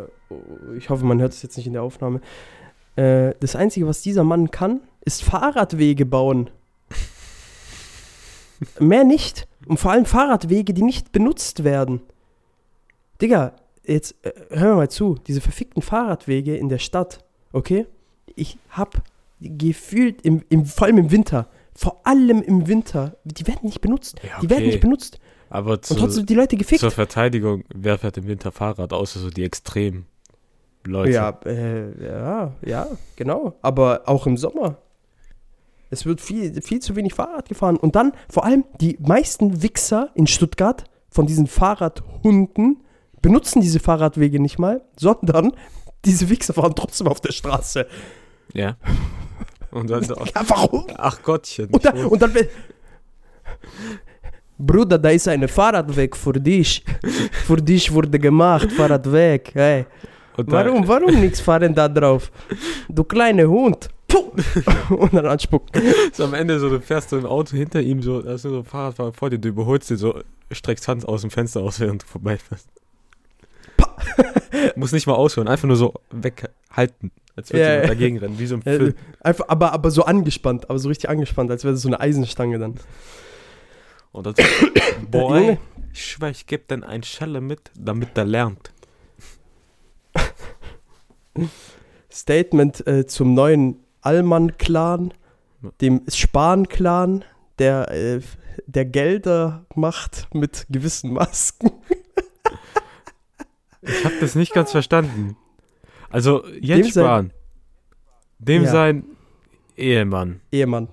ich 0.78 0.90
hoffe, 0.90 1.06
man 1.06 1.20
hört 1.22 1.34
es 1.34 1.42
jetzt 1.42 1.58
nicht 1.58 1.68
in 1.68 1.74
der 1.74 1.84
Aufnahme, 1.84 2.22
äh, 2.96 3.34
das 3.40 3.56
Einzige, 3.56 3.88
was 3.88 4.02
dieser 4.02 4.24
Mann 4.24 4.52
kann, 4.52 4.82
ist 5.06 5.24
Fahrradwege 5.24 6.06
bauen. 6.06 6.50
Mehr 8.80 9.04
nicht. 9.04 9.48
Und 9.66 9.80
vor 9.80 9.92
allem 9.92 10.06
Fahrradwege, 10.06 10.74
die 10.74 10.84
nicht 10.84 11.12
benutzt 11.12 11.64
werden. 11.64 12.02
Digga, 13.22 13.54
jetzt 13.86 14.16
äh, 14.26 14.34
hör 14.50 14.72
mir 14.72 14.76
mal 14.76 14.90
zu, 14.90 15.16
diese 15.28 15.42
verfickten 15.42 15.82
Fahrradwege 15.82 16.56
in 16.56 16.70
der 16.70 16.80
Stadt, 16.80 17.24
okay? 17.52 17.86
Ich 18.36 18.58
hab 18.70 19.02
gefühlt, 19.40 20.22
im, 20.22 20.44
im, 20.50 20.66
vor 20.66 20.88
allem 20.88 20.98
im 20.98 21.12
Winter, 21.12 21.48
vor 21.76 22.02
allem 22.06 22.42
im 22.42 22.68
Winter, 22.68 23.18
die 23.24 23.48
werden 23.48 23.62
nicht 23.64 23.82
benutzt. 23.82 24.20
Ja, 24.24 24.40
Die 24.42 24.50
werden 24.50 24.64
okay. 24.64 24.68
nicht 24.68 24.82
benutzt. 24.82 25.20
Aber 25.50 25.74
Und 25.74 25.86
zu, 25.86 25.96
trotzdem 25.96 26.26
die 26.26 26.36
Leute 26.36 26.56
gefickt. 26.58 26.82
zur 26.82 26.92
Verteidigung, 26.92 27.64
wer 27.74 27.98
fährt 27.98 28.18
im 28.18 28.28
Winter 28.28 28.52
Fahrrad, 28.52 28.94
außer 28.94 29.20
so 29.20 29.30
die 29.30 29.44
extremen 29.44 30.06
Leute? 30.86 31.12
Ja, 31.12 31.30
äh, 31.46 32.06
ja, 32.06 32.52
ja, 32.66 32.88
genau. 33.16 33.54
Aber 33.62 34.02
auch 34.06 34.28
im 34.28 34.38
Sommer. 34.38 34.78
Es 35.90 36.06
wird 36.06 36.22
viel, 36.22 36.62
viel 36.62 36.80
zu 36.80 36.96
wenig 36.96 37.14
Fahrrad 37.14 37.48
gefahren. 37.48 37.78
Und 37.78 37.96
dann 37.96 38.14
vor 38.30 38.46
allem 38.46 38.66
die 38.82 38.98
meisten 39.00 39.62
Wichser 39.62 40.10
in 40.16 40.28
Stuttgart 40.28 40.86
von 41.10 41.28
diesen 41.28 41.48
Fahrradhunden 41.48 42.84
benutzen 43.22 43.62
diese 43.62 43.80
Fahrradwege 43.80 44.40
nicht 44.40 44.58
mal, 44.60 44.82
sondern 44.98 45.54
diese 46.04 46.30
Wichser 46.30 46.54
fahren 46.54 46.74
trotzdem 46.76 47.08
auf 47.08 47.22
der 47.22 47.32
Straße. 47.32 47.86
Ja. 48.54 48.76
Und 49.72 49.90
dann 49.90 50.04
Ja, 50.04 50.44
warum? 50.48 50.86
ach 50.98 51.22
Gottchen. 51.24 51.68
Und 51.72 51.84
dann, 51.84 52.06
und 52.06 52.22
dann 52.22 52.32
Bruder, 54.60 55.00
da 55.00 55.10
ist 55.10 55.28
ein 55.28 55.48
Fahrradweg 55.48 56.16
für 56.16 56.34
dich. 56.34 56.86
Für 57.46 57.58
dich 57.58 57.92
wurde 57.92 58.20
gemacht, 58.20 58.72
Fahrradweg. 58.72 59.50
Hey. 59.56 59.86
Und 60.38 60.52
dann- 60.52 60.66
Warum, 60.68 60.88
warum 60.88 61.20
nichts 61.20 61.40
fahren 61.40 61.74
da 61.74 61.88
drauf? 61.88 62.32
Du 62.90 63.04
kleiner 63.04 63.48
Hund. 63.48 63.90
Puh. 64.08 64.32
Und 64.96 65.14
dann 65.14 65.26
anspucken. 65.26 65.82
So 66.12 66.26
am 66.26 66.34
Ende 66.36 66.60
so, 66.60 66.70
du 66.70 66.80
fährst 66.80 67.10
so 67.10 67.18
im 67.18 67.26
Auto 67.26 67.56
hinter 67.58 67.82
ihm, 67.82 68.02
so, 68.04 68.22
da 68.22 68.34
ist 68.34 68.44
so 68.44 68.60
ein 68.60 68.64
Fahrradfahrer 68.64 69.14
vor 69.14 69.30
dir, 69.32 69.40
du 69.40 69.50
überholst 69.50 69.90
den 69.90 69.98
so, 69.98 70.22
streckst 70.52 70.88
Hand 70.88 71.08
aus 71.08 71.22
dem 71.22 71.32
Fenster 71.32 71.62
aus, 71.62 71.80
während 71.80 72.04
du 72.04 72.08
vorbeifährst. 72.08 72.68
Muss 74.76 74.92
nicht 74.92 75.08
mal 75.08 75.16
ausholen, 75.16 75.48
einfach 75.48 75.68
nur 75.68 75.78
so 75.78 75.96
weghauen. 76.12 76.54
halten. 76.72 77.12
Als 77.36 77.52
würde 77.52 77.66
ja. 77.66 77.88
dagegen 77.88 78.20
rennen, 78.20 78.38
wie 78.38 78.46
so 78.46 78.56
ein 78.56 78.62
Film. 78.62 78.94
einfach, 79.20 79.46
aber, 79.48 79.74
aber 79.74 79.90
so 79.90 80.04
angespannt, 80.04 80.70
aber 80.70 80.78
so 80.78 80.90
richtig 80.90 81.10
angespannt, 81.10 81.50
als 81.50 81.64
wäre 81.64 81.74
das 81.74 81.82
so 81.82 81.90
eine 81.90 82.00
Eisenstange 82.00 82.60
dann. 82.60 82.76
Und 84.12 84.28
dann 84.28 84.36
so, 84.36 84.44
ey, 85.36 85.58
ich 85.92 86.18
ich 86.22 86.46
geb 86.46 86.68
denn 86.68 86.84
ein 86.84 87.02
Schelle 87.02 87.42
mit, 87.42 87.72
damit 87.76 88.16
der 88.16 88.26
lernt. 88.26 88.73
Statement 92.12 92.86
äh, 92.88 93.06
zum 93.08 93.34
neuen 93.34 93.78
Allmann-Clan, 94.02 95.14
dem 95.82 96.02
Spahn-Clan, 96.08 97.24
der, 97.60 97.92
äh, 97.92 98.22
der 98.68 98.86
Gelder 98.86 99.66
macht 99.76 100.28
mit 100.34 100.66
gewissen 100.70 101.14
Masken. 101.14 101.72
Ich 103.82 104.06
habe 104.06 104.16
das 104.22 104.36
nicht 104.36 104.54
ganz 104.54 104.72
verstanden. 104.72 105.36
Also, 106.10 106.46
Jens 106.62 106.88
Dem 106.88 106.92
sein- 106.94 107.04
Spahn, 107.04 107.34
dem 108.40 108.64
Ja. 108.64 108.72
sein 108.72 109.04
Ehemann, 109.76 110.40
Ehemann. 110.54 110.88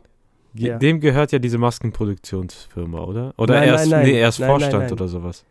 Ja. 0.54 0.76
dem 0.78 0.98
gehört 0.98 1.30
ja 1.30 1.38
diese 1.38 1.58
Maskenproduktionsfirma, 1.58 2.98
oder? 3.04 3.32
Oder 3.36 3.54
Nein, 3.54 3.68
er 3.68 3.74
ist, 3.76 3.80
nein, 3.82 3.90
nein. 3.90 4.06
nee, 4.06 4.18
er 4.20 4.28
ist 4.28 4.38
Vorstand 4.42 4.90
oder 4.90 5.06
sowas. 5.06 5.44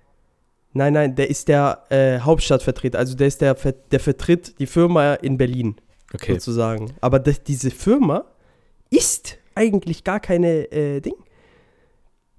Nein, 0.73 0.93
nein, 0.93 1.15
der 1.15 1.29
ist 1.29 1.47
der 1.47 1.83
äh, 1.89 2.19
Hauptstadtvertreter, 2.19 2.99
also 2.99 3.15
der 3.15 3.27
ist 3.27 3.41
der, 3.41 3.55
der 3.55 3.99
vertritt 3.99 4.59
die 4.59 4.67
Firma 4.67 5.15
in 5.15 5.37
Berlin, 5.37 5.75
Okay. 6.13 6.33
sozusagen. 6.33 6.93
Aber 7.01 7.19
das, 7.19 7.43
diese 7.43 7.71
Firma 7.71 8.25
ist 8.89 9.37
eigentlich 9.55 10.03
gar 10.03 10.19
keine 10.19 10.71
äh, 10.71 11.01
Ding. 11.01 11.15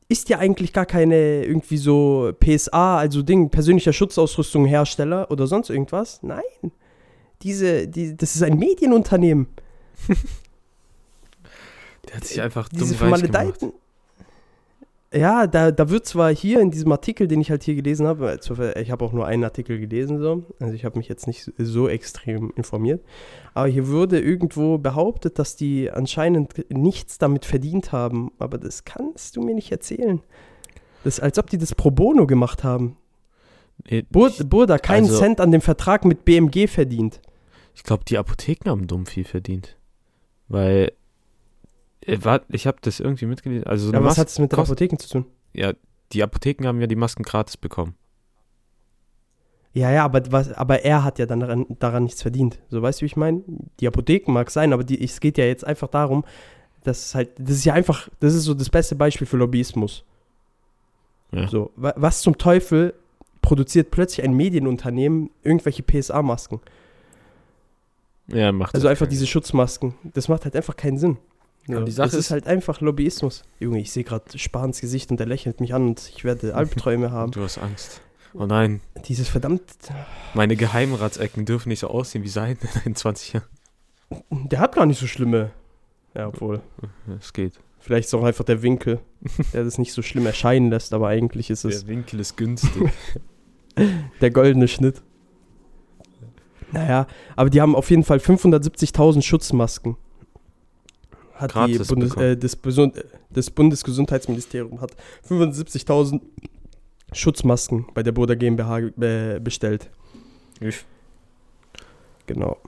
Ist 0.09 0.29
ja 0.29 0.39
eigentlich 0.39 0.73
gar 0.73 0.87
keine 0.87 1.45
irgendwie 1.45 1.77
so 1.77 2.33
PSA, 2.41 2.99
also 2.99 3.23
Ding, 3.23 3.51
persönlicher 3.51 3.93
Schutzausrüstung 3.93 4.65
Hersteller 4.67 5.31
oder 5.31 5.47
sonst 5.47 5.71
irgendwas. 5.71 6.21
Nein. 6.23 6.43
Diese, 7.43 7.87
die, 7.87 8.17
das 8.17 8.35
ist 8.35 8.43
ein 8.43 8.59
Medienunternehmen. 8.59 9.47
Der 12.09 12.17
hat 12.17 12.25
sich 12.25 12.41
einfach 12.41 12.69
Diese 12.69 12.97
dumm 12.97 13.13
reich 13.13 13.23
gemacht. 13.23 13.61
Ja, 15.13 15.49
da, 15.49 15.73
da 15.73 15.91
wird 15.91 16.07
zwar 16.07 16.33
hier 16.33 16.61
in 16.61 16.71
diesem 16.71 16.93
Artikel, 16.93 17.27
den 17.27 17.41
ich 17.41 17.51
halt 17.51 17.65
hier 17.65 17.75
gelesen 17.75 18.07
habe, 18.07 18.39
ich 18.81 18.91
habe 18.93 19.05
auch 19.05 19.13
nur 19.13 19.27
einen 19.27 19.43
Artikel 19.43 19.81
gelesen, 19.81 20.21
so, 20.21 20.45
also 20.61 20.73
ich 20.73 20.85
habe 20.85 20.99
mich 20.99 21.09
jetzt 21.09 21.27
nicht 21.27 21.51
so 21.59 21.89
extrem 21.89 22.53
informiert, 22.55 23.05
aber 23.53 23.67
hier 23.67 23.89
wurde 23.89 24.21
irgendwo 24.21 24.79
behauptet, 24.79 25.41
dass 25.41 25.57
die 25.57 25.91
anscheinend 25.91 26.65
nichts 26.71 27.19
damit 27.19 27.45
verdient 27.45 27.91
haben, 27.91 28.31
aber 28.39 28.57
das 28.57 28.85
kannst 28.85 29.35
du 29.35 29.43
mir 29.43 29.57
nicht 29.57 29.73
erzählen. 29.73 30.21
Das 31.03 31.15
ist, 31.15 31.21
als 31.25 31.39
ob 31.41 31.51
die 31.51 31.59
das 31.59 31.75
pro 31.75 31.91
bono 31.91 32.27
gemacht 32.29 32.63
haben. 32.63 32.97
Bur 34.11 34.31
Burda 34.45 34.79
keinen 34.79 35.07
also- 35.07 35.19
Cent 35.19 35.41
an 35.41 35.51
dem 35.51 35.61
Vertrag 35.61 36.05
mit 36.05 36.25
BMG 36.25 36.69
verdient. 36.69 37.21
ich 37.75 37.83
glaube, 37.83 38.05
die 38.05 38.19
Apotheken 38.19 38.71
haben 38.71 38.87
dumm 38.87 39.07
viel 39.07 39.25
verdient. 39.25 39.77
Weil, 40.49 40.93
ich 42.03 42.67
habe 42.67 42.79
das 42.81 43.01
irgendwie 43.01 43.27
mitgelesen. 43.27 43.67
Also, 43.67 43.87
so 43.89 43.93
Ja, 43.93 44.03
was 44.05 44.19
hat 44.19 44.29
es 44.29 44.39
mit 44.39 44.53
den 44.53 44.59
Apotheken 44.59 44.97
zu 44.99 45.09
tun? 45.09 45.27
Ja, 45.53 45.73
die 46.13 46.23
Apotheken 46.23 46.67
haben 46.67 46.81
ja 46.81 46.87
die 46.87 46.97
Masken 46.97 47.23
gratis 47.23 47.57
bekommen. 47.57 47.95
Ja, 49.73 49.91
ja, 49.93 50.05
aber, 50.05 50.23
was, 50.33 50.53
aber 50.53 50.83
er 50.85 51.05
hat 51.05 51.19
ja 51.21 51.27
dann 51.27 51.41
daran, 51.41 51.67
daran 51.79 52.03
nichts 52.05 52.23
verdient. 52.23 52.59
So, 52.71 52.83
weißt 52.83 53.01
du, 53.01 53.03
wie 53.03 53.07
ich 53.07 53.17
meine? 53.17 53.43
Die 53.79 53.87
Apotheken 53.87 54.33
mag 54.33 54.51
sein, 54.51 54.73
aber 54.73 54.83
die, 54.83 55.01
es 55.03 55.21
geht 55.21 55.39
ja 55.39 55.45
jetzt 55.45 55.65
einfach 55.65 55.87
darum, 55.89 56.25
dass 56.83 57.15
halt, 57.15 57.31
das 57.39 57.51
ist 57.57 57.65
ja 57.65 57.75
einfach, 57.75 58.09
das 58.19 58.35
ist 58.35 58.45
so 58.45 58.55
das 58.55 58.69
beste 58.71 58.97
Beispiel 58.97 59.27
für 59.29 59.37
Lobbyismus. 59.37 60.05
Ja. 61.33 61.47
So, 61.47 61.71
wa- 61.77 61.95
was 61.97 62.23
zum 62.23 62.37
Teufel 62.37 62.95
produziert 63.43 63.93
plötzlich 63.93 64.25
ein 64.25 64.35
Medienunternehmen 64.35 65.31
irgendwelche 65.45 65.85
PSA-Masken? 65.85 66.61
Ja, 68.27 68.51
macht 68.53 68.75
Also 68.75 68.89
einfach 68.89 69.07
keinen 69.07 69.11
diese 69.11 69.27
Schutzmasken. 69.27 69.95
Das 70.15 70.29
macht 70.29 70.45
halt 70.45 70.57
einfach 70.57 70.77
keinen 70.77 70.99
Sinn. 70.99 71.19
So, 71.67 71.85
die 71.85 71.93
Sache 71.93 72.07
das 72.09 72.15
ist 72.15 72.27
ist- 72.27 72.31
halt 72.31 72.47
einfach 72.47 72.81
Lobbyismus. 72.81 73.45
Junge, 73.61 73.81
ich 73.81 73.93
sehe 73.93 74.03
gerade 74.05 74.39
Spahns 74.39 74.81
Gesicht 74.81 75.11
und 75.11 75.21
er 75.21 75.27
lächelt 75.27 75.61
mich 75.61 75.75
an 75.75 75.89
und 75.89 76.11
ich 76.15 76.25
werde 76.25 76.55
Albträume 76.57 77.11
haben. 77.13 77.33
Du 77.33 77.43
hast 77.43 77.59
Angst. 77.59 78.01
Oh 78.33 78.47
nein, 78.47 78.81
Dieses 79.07 79.29
verdammt, 79.29 79.63
meine 80.35 80.55
Geheimratsecken 80.57 81.45
dürfen 81.47 81.69
nicht 81.69 81.81
so 81.81 81.89
aussehen 81.89 82.23
wie 82.23 82.29
sein 82.29 82.57
in 82.85 82.95
20 82.95 83.33
Jahren. 83.35 83.47
der 84.31 84.61
hat 84.61 84.75
gar 84.75 84.87
nicht 84.87 85.01
so 85.01 85.07
schlimme. 85.09 85.51
Ja, 86.15 86.29
obwohl. 86.29 86.61
Es 87.19 87.33
geht. 87.33 87.59
Vielleicht 87.81 88.07
ist 88.09 88.15
auch 88.15 88.25
einfach 88.25 88.45
der 88.45 88.63
Winkel, 88.63 89.01
der 89.53 89.65
das 89.65 89.79
nicht 89.79 89.93
so 89.93 90.03
schlimm 90.03 90.27
erscheinen 90.27 90.71
lässt, 90.71 90.93
aber 90.93 91.09
eigentlich 91.09 91.51
ist 91.51 91.65
es 91.65 91.81
Der 91.81 91.89
Winkel 91.89 92.21
ist 92.21 92.37
günstig. 92.37 92.91
der 94.21 94.31
goldene 94.31 94.69
Schnitt. 94.69 95.03
Naja, 96.73 97.07
aber 97.37 97.51
die 97.51 97.61
haben 97.61 97.75
auf 97.75 97.91
jeden 97.91 98.05
Fall 98.05 98.19
570.000 98.19 99.23
Schutzmasken. 99.23 99.97
Hat 101.41 101.55
die 101.69 101.79
Bundes, 101.89 102.15
äh, 102.17 102.37
das, 102.37 102.57
das 103.31 103.51
Bundesgesundheitsministerium 103.51 104.81
hat 104.81 104.93
75.000 105.29 106.21
Schutzmasken 107.13 107.87
bei 107.95 108.03
der 108.03 108.13
Burda 108.13 108.35
GmbH 108.35 108.91
bestellt. 109.41 109.91
Ich- 110.61 110.85
Genau. 112.27 112.59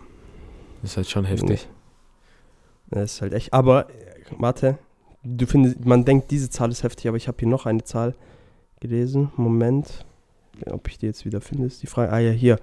Das 0.81 0.91
ist 0.93 0.97
halt 0.97 1.11
schon 1.11 1.25
heftig. 1.25 1.69
Das 2.91 3.15
ist 3.15 3.23
halt 3.23 3.33
echt. 3.33 3.53
Aber, 3.53 3.87
warte, 4.39 4.79
du 5.23 5.47
findest, 5.47 5.85
man 5.85 6.05
denkt, 6.05 6.31
diese 6.33 6.51
Zahl 6.51 6.71
ist 6.73 6.83
heftig, 6.83 7.07
aber 7.07 7.17
ich 7.17 7.29
habe 7.29 7.37
hier 7.39 7.49
noch 7.49 7.67
eine 7.67 7.85
Zahl 7.85 8.15
gelesen. 8.81 9.31
Moment. 9.37 10.05
Ob 10.67 10.89
ich 10.89 10.99
die 10.99 11.07
jetzt 11.07 11.25
wieder 11.25 11.41
finde, 11.41 11.67
ist 11.67 11.83
die 11.83 11.87
Frage. 11.87 12.13
Ah 12.13 12.19
ja, 12.19 12.31
hier. 12.33 12.59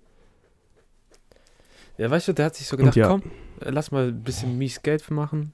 Ja, 1.97 2.09
weißt 2.09 2.29
du, 2.29 2.33
der 2.33 2.45
hat 2.45 2.55
sich 2.55 2.67
so 2.67 2.77
gedacht, 2.77 2.95
ja. 2.95 3.07
komm, 3.07 3.23
äh, 3.59 3.69
lass 3.69 3.91
mal 3.91 4.07
ein 4.07 4.23
bisschen 4.23 4.57
mies 4.57 4.81
Geld 4.81 5.11
machen 5.11 5.51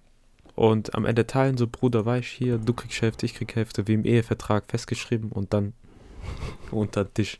und 0.53 0.95
am 0.95 1.05
Ende 1.05 1.27
teilen, 1.27 1.57
so 1.57 1.67
Bruder, 1.67 2.05
weiß 2.05 2.25
hier, 2.25 2.57
du 2.57 2.73
kriegst 2.73 3.01
Hälfte, 3.01 3.25
ich 3.25 3.33
krieg 3.33 3.55
Hälfte, 3.55 3.87
wie 3.87 3.93
im 3.93 4.05
Ehevertrag 4.05 4.65
festgeschrieben 4.67 5.31
und 5.31 5.53
dann 5.53 5.73
unter 6.71 7.03
den 7.05 7.13
Tisch. 7.13 7.37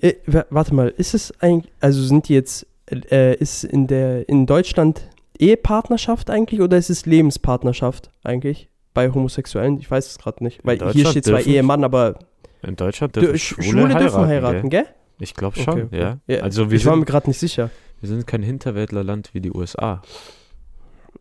Äh, 0.00 0.14
wa- 0.26 0.46
warte 0.50 0.74
mal, 0.74 0.88
ist 0.96 1.14
es 1.14 1.32
eigentlich, 1.40 1.72
also 1.80 2.02
sind 2.02 2.28
die 2.28 2.34
jetzt, 2.34 2.66
äh, 3.10 3.34
ist 3.36 3.64
in 3.64 3.86
der, 3.86 4.28
in 4.28 4.46
Deutschland 4.46 5.08
Ehepartnerschaft 5.38 6.30
eigentlich 6.30 6.60
oder 6.60 6.76
ist 6.76 6.90
es 6.90 7.06
Lebenspartnerschaft 7.06 8.10
eigentlich 8.22 8.68
bei 8.92 9.10
Homosexuellen? 9.10 9.78
Ich 9.78 9.90
weiß 9.90 10.06
es 10.06 10.18
gerade 10.18 10.44
nicht, 10.44 10.60
weil 10.64 10.78
hier 10.92 11.06
steht 11.06 11.24
zwar 11.24 11.40
Ehemann, 11.40 11.84
aber 11.84 12.18
In 12.62 12.76
Deutschland 12.76 13.16
Dür- 13.16 13.20
dürfen 13.20 13.36
Sch- 13.36 13.54
Schwule, 13.54 13.64
Schwule 13.66 13.82
heiraten, 13.88 14.00
dürfen 14.02 14.26
heiraten, 14.26 14.70
gell? 14.70 14.82
gell? 14.84 14.92
Ich 15.20 15.34
glaube 15.34 15.56
schon, 15.58 15.74
Okay, 15.82 15.84
okay. 15.84 16.16
ja. 16.26 16.40
Also 16.42 16.70
wir 16.70 16.76
ich 16.76 16.84
war 16.86 16.94
mir 16.96 17.00
sind, 17.00 17.06
gerade 17.06 17.28
nicht 17.30 17.38
sicher. 17.38 17.70
wir 18.00 18.08
sind 18.08 18.26
kein 18.26 18.42
Hinterwäldlerland 18.42 19.30
wie 19.32 19.40
die 19.40 19.52
USA. 19.52 20.02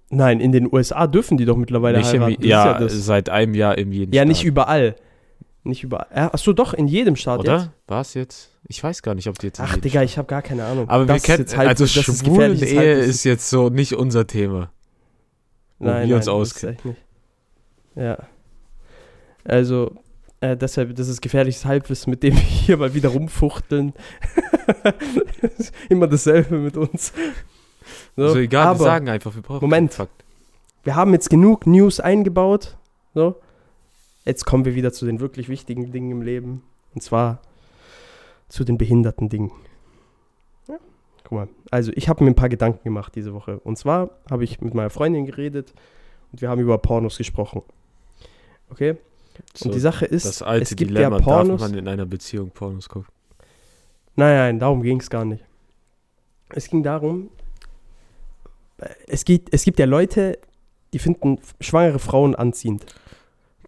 Nein, 0.10 0.40
in 0.42 0.52
den 0.52 0.72
USA 0.72 1.08
dürfen 1.08 1.38
die 1.38 1.46
doch 1.46 1.58
mittlerweile 1.58 2.00
Nicht 2.00 2.14
im, 2.14 2.22
heiraten. 2.24 2.42
Ist 2.42 2.48
ja, 2.50 2.80
das. 2.80 3.06
seit 3.06 3.30
einem 3.30 3.54
Jahr 3.56 3.78
in 3.78 3.92
jedem 3.92 4.14
ja 4.14 4.26
nicht 4.26 4.40
Staat. 4.40 4.48
überall. 4.48 4.96
Nicht 5.66 5.84
überall. 5.84 6.08
Achso, 6.12 6.52
doch, 6.54 6.74
in 6.74 6.88
jedem 6.88 7.16
Staat 7.16 7.40
jetzt. 7.40 7.48
Oder? 7.50 7.74
War 7.88 8.02
es 8.02 8.14
jetzt? 8.16 8.50
Ich 8.68 8.84
weiß 8.84 9.02
gar 9.02 9.16
nicht, 9.16 9.28
ob 9.30 9.40
die 9.40 9.48
jetzt 9.48 9.60
Ach, 9.62 9.76
Digga, 9.78 10.00
Staat- 10.00 10.04
ich 10.06 10.18
habe 10.18 10.28
gar 10.28 10.42
keine 10.42 10.66
Ahnung. 10.66 10.90
Aber 10.90 11.06
Das 11.06 11.22
wir 11.24 11.26
kennen, 11.26 11.40
jetzt 11.40 11.56
halb- 11.58 11.70
also 11.70 11.86
das 11.86 12.08
ist 12.08 12.28
Halbwissen. 12.28 13.10
ist 13.10 13.24
jetzt 13.24 13.50
so 13.50 13.70
nicht 13.70 13.94
unser 13.94 14.28
Thema. 14.28 14.72
nein, 15.80 16.10
wir 16.10 16.16
uns 16.18 16.26
nein, 16.26 16.36
das 16.36 16.52
auskennen. 16.52 16.76
ist 16.76 16.80
echt 16.80 16.86
nicht. 16.86 17.02
Ja. 17.96 18.18
Also, 19.46 19.96
äh, 20.42 20.58
deshalb, 20.58 20.96
das 20.96 21.08
ist 21.08 21.22
gefährliches 21.22 21.64
Halbwissen, 21.66 22.10
mit 22.12 22.24
dem 22.24 22.34
wir 22.36 22.42
hier 22.42 22.78
mal 22.78 22.94
wieder 22.94 23.10
rumfuchteln. 23.10 23.94
Immer 25.90 26.08
dasselbe 26.08 26.58
mit 26.58 26.76
uns. 26.78 27.14
So, 28.16 28.24
Also 28.24 28.38
egal, 28.40 28.76
wir 28.80 28.84
sagen 28.84 29.10
einfach, 29.10 29.34
wir 29.36 29.42
brauchen 29.42 29.62
Moment. 29.64 29.98
wir 30.84 30.96
haben 30.96 31.14
jetzt 31.14 31.30
genug 31.30 31.68
News 31.68 32.00
eingebaut. 32.00 32.78
So. 33.14 33.36
Jetzt 34.26 34.46
kommen 34.46 34.66
wir 34.66 34.76
wieder 34.76 34.94
zu 34.94 35.06
den 35.06 35.20
wirklich 35.20 35.50
wichtigen 35.50 35.92
Dingen 35.92 36.12
im 36.12 36.22
Leben. 36.22 36.64
Und 36.94 37.02
zwar 37.02 37.42
zu 38.48 38.64
den 38.64 38.78
behinderten 38.78 39.30
Dingen. 39.30 39.52
Ja, 40.68 40.78
guck 41.24 41.32
mal. 41.32 41.50
Also, 41.72 41.92
ich 41.96 42.08
habe 42.08 42.24
mir 42.24 42.32
ein 42.32 42.36
paar 42.36 42.50
Gedanken 42.50 42.84
gemacht 42.84 43.16
diese 43.16 43.34
Woche. 43.34 43.60
Und 43.60 43.78
zwar 43.78 44.12
habe 44.30 44.44
ich 44.44 44.62
mit 44.62 44.74
meiner 44.74 44.90
Freundin 44.90 45.26
geredet 45.26 45.74
und 46.32 46.42
wir 46.42 46.50
haben 46.50 46.62
über 46.62 46.78
Pornos 46.78 47.18
gesprochen. 47.18 47.64
Okay? 48.70 48.98
So, 49.54 49.66
und 49.66 49.76
die 49.76 49.80
Sache 49.80 50.06
ist, 50.06 50.26
das 50.26 50.42
alte 50.42 50.64
es 50.64 50.76
gibt 50.76 50.92
Dilemma, 50.92 51.18
ja 51.18 51.24
Pornos. 51.24 51.62
darf 51.62 51.72
man 51.72 51.80
in 51.80 51.88
einer 51.88 52.06
Beziehung 52.06 52.52
Pornos 52.52 52.88
gucken? 52.88 53.12
Nein, 54.16 54.36
nein, 54.36 54.60
darum 54.60 54.84
ging 54.84 55.00
es 55.00 55.10
gar 55.10 55.26
nicht. 55.26 55.44
Es 56.50 56.70
ging 56.70 56.84
darum, 56.84 57.30
äh, 58.78 58.90
es, 59.08 59.26
geht, 59.26 59.50
es 59.52 59.64
gibt 59.64 59.80
ja 59.80 59.86
Leute, 59.86 60.38
die 60.94 61.00
finden 61.00 61.40
schwangere 61.60 62.00
Frauen 62.00 62.36
anziehend. 62.36 62.86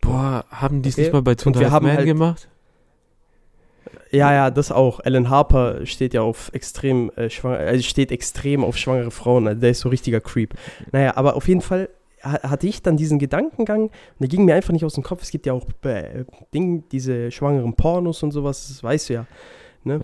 Boah, 0.05 0.45
haben 0.49 0.81
die 0.81 0.89
es 0.89 0.95
Okay. 0.95 1.01
nicht 1.03 1.13
mal 1.13 1.21
bei 1.21 1.35
wir 1.37 1.71
haben 1.71 1.87
Man 1.87 1.97
halt- 1.97 2.05
gemacht? 2.05 2.47
Ja, 4.11 4.31
ja, 4.33 4.51
das 4.51 4.71
auch. 4.71 4.99
Alan 5.01 5.29
Harper 5.29 5.85
steht 5.85 6.13
ja 6.13 6.21
auf 6.21 6.49
extrem, 6.53 7.09
äh, 7.15 7.29
schwanger, 7.29 7.57
also 7.57 7.83
steht 7.83 8.11
extrem 8.11 8.63
auf 8.63 8.77
schwangere 8.77 9.11
Frauen. 9.11 9.47
Also 9.47 9.59
der 9.59 9.71
ist 9.71 9.81
so 9.81 9.89
richtiger 9.89 10.21
Creep. 10.21 10.53
Naja, 10.91 11.17
aber 11.17 11.35
auf 11.35 11.47
jeden 11.47 11.61
Fall 11.61 11.89
ha- 12.23 12.41
hatte 12.49 12.67
ich 12.67 12.81
dann 12.81 12.97
diesen 12.97 13.19
Gedankengang 13.19 13.83
und 13.85 13.91
der 14.19 14.27
ging 14.29 14.45
mir 14.45 14.55
einfach 14.55 14.71
nicht 14.73 14.85
aus 14.85 14.93
dem 14.93 15.03
Kopf. 15.03 15.21
Es 15.23 15.31
gibt 15.31 15.45
ja 15.45 15.53
auch 15.53 15.65
äh, 15.83 16.23
Ding, 16.53 16.83
diese 16.91 17.31
schwangeren 17.31 17.73
Pornos 17.75 18.23
und 18.23 18.31
sowas, 18.31 18.67
das 18.69 18.83
weißt 18.83 19.09
du 19.09 19.13
ja, 19.15 19.25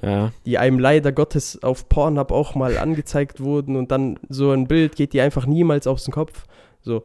Ja. 0.02 0.32
die 0.46 0.58
einem 0.58 0.80
leider 0.80 1.12
Gottes 1.12 1.62
auf 1.64 1.88
Pornhub 1.88 2.32
auch 2.32 2.54
mal 2.56 2.78
angezeigt 2.78 3.40
wurden 3.40 3.76
und 3.78 3.92
dann 3.92 4.20
so 4.30 4.52
ein 4.52 4.68
Bild 4.68 4.96
geht 4.96 5.14
dir 5.14 5.24
einfach 5.24 5.46
niemals 5.46 5.88
aus 5.88 6.04
dem 6.04 6.14
Kopf. 6.14 6.46
So. 6.82 7.04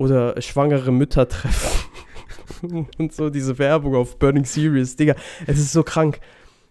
Oder 0.00 0.40
schwangere 0.40 0.90
Mütter 0.92 1.28
treffen. 1.28 1.86
und 2.98 3.12
so 3.12 3.28
diese 3.28 3.58
Werbung 3.58 3.94
auf 3.94 4.18
Burning 4.18 4.46
Series. 4.46 4.96
Digga, 4.96 5.14
es 5.46 5.58
ist 5.58 5.72
so 5.72 5.82
krank. 5.82 6.20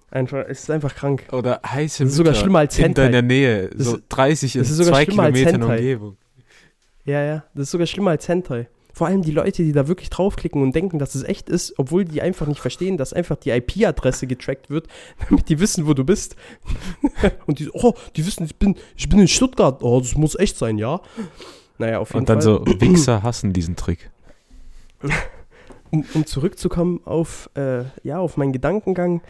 Einfach, 0.10 0.46
es 0.48 0.62
ist 0.64 0.72
einfach 0.72 0.96
krank. 0.96 1.26
Oder 1.32 1.62
heiße 1.64 2.04
Das 2.04 2.12
ist 2.14 2.18
sogar 2.18 2.32
Mütter 2.32 2.42
schlimmer 2.42 2.60
als 2.60 2.78
in 2.80 2.86
Hentai. 2.86 3.04
deiner 3.04 3.22
Nähe. 3.22 3.70
Das 3.70 3.86
so 3.86 3.96
ist- 3.98 4.04
30 4.10 4.56
in 4.56 4.62
das 4.62 4.72
ist 4.72 4.78
sogar 4.78 4.94
zwei 4.94 5.04
schlimmer 5.06 5.24
als 5.24 5.36
Kilometern 5.36 5.62
Hentai. 5.62 5.78
Umgebung. 5.78 6.18
Ja, 7.06 7.24
ja, 7.24 7.44
das 7.54 7.64
ist 7.66 7.72
sogar 7.72 7.86
schlimmer 7.86 8.12
als 8.12 8.28
Hentai. 8.28 8.68
Vor 8.94 9.06
allem 9.06 9.22
die 9.22 9.32
Leute, 9.32 9.64
die 9.64 9.72
da 9.74 9.88
wirklich 9.88 10.10
draufklicken 10.10 10.64
und 10.64 10.76
denken, 10.76 10.98
dass 10.98 11.14
es 11.14 11.22
echt 11.24 11.50
ist, 11.50 11.76
obwohl 11.78 12.06
die 12.06 12.24
einfach 12.24 12.48
nicht 12.48 12.60
verstehen, 12.60 12.98
dass 12.98 13.14
einfach 13.14 13.36
die 13.38 13.52
IP-Adresse 13.52 14.26
getrackt 14.26 14.72
wird, 14.72 14.88
damit 15.30 15.50
die 15.50 15.60
wissen, 15.60 15.86
wo 15.86 15.94
du 15.94 16.04
bist. 16.04 16.36
und 17.46 17.60
die, 17.60 17.70
oh, 17.74 17.94
die 18.16 18.26
wissen, 18.26 18.46
ich 18.46 18.56
bin, 18.56 18.76
ich 18.98 19.08
bin 19.08 19.20
in 19.20 19.28
Stuttgart. 19.28 19.84
Oh, 19.84 20.00
das 20.00 20.16
muss 20.16 20.34
echt 20.34 20.58
sein, 20.58 20.80
ja. 20.80 21.00
Naja, 21.80 22.00
auf 22.00 22.10
jeden 22.10 22.20
Und 22.20 22.30
dann 22.30 22.42
Fall. 22.42 22.44
so, 22.44 22.66
Wichser 22.80 23.24
hassen 23.24 23.52
diesen 23.54 23.76
Trick. 23.76 24.12
um, 25.92 26.06
um 26.14 26.26
zurückzukommen 26.26 27.02
auf, 27.06 27.50
äh, 27.56 27.84
ja, 28.04 28.20
auf 28.20 28.38
meinen 28.38 28.52
Gedankengang, 28.52 29.22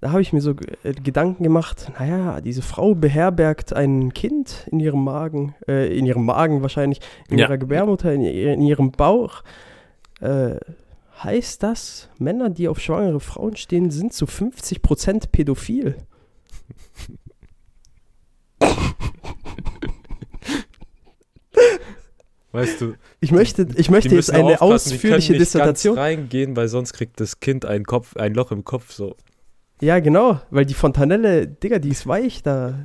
da 0.00 0.10
habe 0.10 0.20
ich 0.22 0.32
mir 0.32 0.40
so 0.40 0.54
äh, 0.82 0.94
Gedanken 0.94 1.44
gemacht, 1.44 1.92
naja, 1.98 2.40
diese 2.40 2.62
Frau 2.62 2.94
beherbergt 2.96 3.72
ein 3.72 4.12
Kind 4.12 4.66
in 4.72 4.80
ihrem 4.80 5.04
Magen, 5.04 5.54
äh, 5.68 5.96
in 5.96 6.06
ihrem 6.06 6.24
Magen 6.24 6.62
wahrscheinlich, 6.62 7.00
in 7.28 7.38
Ja. 7.38 7.46
ihrer 7.46 7.58
Gebärmutter, 7.58 8.12
in, 8.12 8.22
in 8.22 8.62
ihrem 8.62 8.90
Bauch. 8.90 9.42
Äh, 10.20 10.56
heißt 11.22 11.62
das, 11.62 12.08
Männer, 12.18 12.50
die 12.50 12.66
auf 12.68 12.80
schwangere 12.80 13.20
Frauen 13.20 13.54
stehen, 13.54 13.90
sind 13.90 14.12
zu 14.12 14.24
50% 14.24 15.28
pädophil? 15.30 15.96
Weißt 22.52 22.80
du, 22.82 22.94
Ich 23.20 23.32
möchte, 23.32 23.66
ich 23.76 23.88
möchte 23.90 24.10
die 24.10 24.16
jetzt 24.16 24.30
eine 24.30 24.48
die 24.50 24.58
ausführliche 24.58 25.32
nicht 25.32 25.40
Dissertation. 25.40 25.96
Reingehen, 25.96 26.54
weil 26.54 26.68
sonst 26.68 26.92
kriegt 26.92 27.18
das 27.18 27.40
Kind 27.40 27.64
ein, 27.64 27.84
Kopf, 27.84 28.14
ein 28.16 28.34
Loch 28.34 28.52
im 28.52 28.62
Kopf. 28.64 28.92
So. 28.92 29.16
Ja, 29.80 30.00
genau, 30.00 30.40
weil 30.50 30.66
die 30.66 30.74
Fontanelle, 30.74 31.46
Digga, 31.48 31.78
die 31.78 31.88
ist 31.88 32.06
weich, 32.06 32.42
da, 32.42 32.78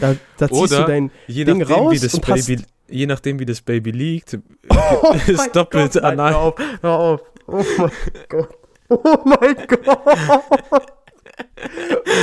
da, 0.00 0.14
da 0.38 0.48
ziehst 0.48 0.60
Oder 0.60 0.80
du 0.82 0.86
dein 0.86 1.10
Je 1.26 1.44
Ding 1.44 1.58
nachdem, 1.58 1.74
raus 1.76 1.92
wie 1.92 1.98
das 1.98 2.14
und 2.14 2.28
hast- 2.28 2.46
Baby, 2.46 2.62
je 2.88 3.06
nachdem, 3.06 3.38
wie 3.40 3.46
das 3.46 3.60
Baby 3.62 3.90
liegt, 3.90 4.38
Oh 4.70 5.14
ist 5.26 5.54
doppelt 5.56 5.92
Gott, 5.94 6.02
nein, 6.02 6.18
anal. 6.20 6.32
Hör 6.32 6.44
auf, 6.44 6.56
hör 6.82 6.90
auf. 6.90 7.20
Oh 7.46 7.64
mein 7.84 7.90
Gott. 8.28 8.48
Oh 8.88 9.18
mein 9.24 9.56
Gott. 9.66 10.86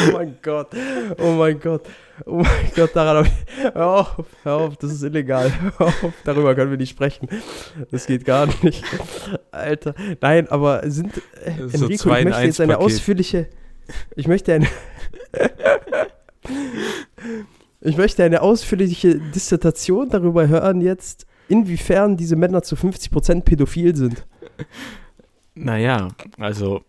Oh 0.07 0.11
mein 0.13 0.37
Gott. 0.41 0.69
Oh 1.19 1.31
mein 1.31 1.59
Gott. 1.59 1.83
Oh 2.25 2.37
mein 2.37 2.71
Gott, 2.75 2.95
daran 2.95 3.17
hab 3.17 3.25
ich. 3.25 3.73
Hör 3.73 3.87
auf, 3.87 4.25
hör 4.43 4.55
auf, 4.55 4.77
das 4.77 4.91
ist 4.91 5.03
illegal. 5.03 5.51
Hör 5.77 5.87
auf, 5.87 6.13
darüber 6.23 6.55
können 6.55 6.71
wir 6.71 6.77
nicht 6.77 6.89
sprechen. 6.89 7.27
Das 7.91 8.05
geht 8.05 8.25
gar 8.25 8.47
nicht. 8.63 8.83
Alter. 9.51 9.93
Nein, 10.21 10.47
aber 10.49 10.89
sind. 10.89 11.17
Äh, 11.43 11.67
so 11.67 11.85
Enrico, 11.85 12.03
zwei 12.03 12.19
ich 12.19 12.25
möchte 12.25 12.41
jetzt 12.43 12.61
eine 12.61 12.73
Paket. 12.73 12.85
ausführliche. 12.85 13.47
Ich 14.15 14.27
möchte 14.27 14.53
eine. 14.53 14.67
ich 17.81 17.97
möchte 17.97 18.23
eine 18.23 18.41
ausführliche 18.41 19.19
Dissertation 19.19 20.09
darüber 20.09 20.47
hören, 20.47 20.81
jetzt, 20.81 21.25
inwiefern 21.47 22.17
diese 22.17 22.35
Männer 22.35 22.61
zu 22.63 22.75
50% 22.75 23.43
pädophil 23.43 23.95
sind. 23.95 24.25
Naja, 25.55 26.09
also. 26.37 26.81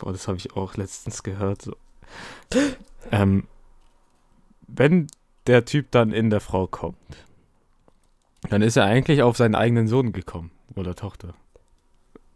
Boah, 0.00 0.12
das 0.12 0.26
habe 0.28 0.38
ich 0.38 0.56
auch 0.56 0.76
letztens 0.76 1.22
gehört. 1.22 1.62
So. 1.62 1.76
Ähm, 3.12 3.44
wenn 4.68 5.06
der 5.46 5.64
Typ 5.64 5.90
dann 5.90 6.12
in 6.12 6.28
der 6.28 6.40
Frau 6.40 6.66
kommt, 6.66 6.96
dann 8.50 8.60
ist 8.60 8.76
er 8.76 8.84
eigentlich 8.84 9.22
auf 9.22 9.38
seinen 9.38 9.54
eigenen 9.54 9.88
Sohn 9.88 10.12
gekommen. 10.12 10.50
Oder 10.76 10.94
Tochter. 10.94 11.34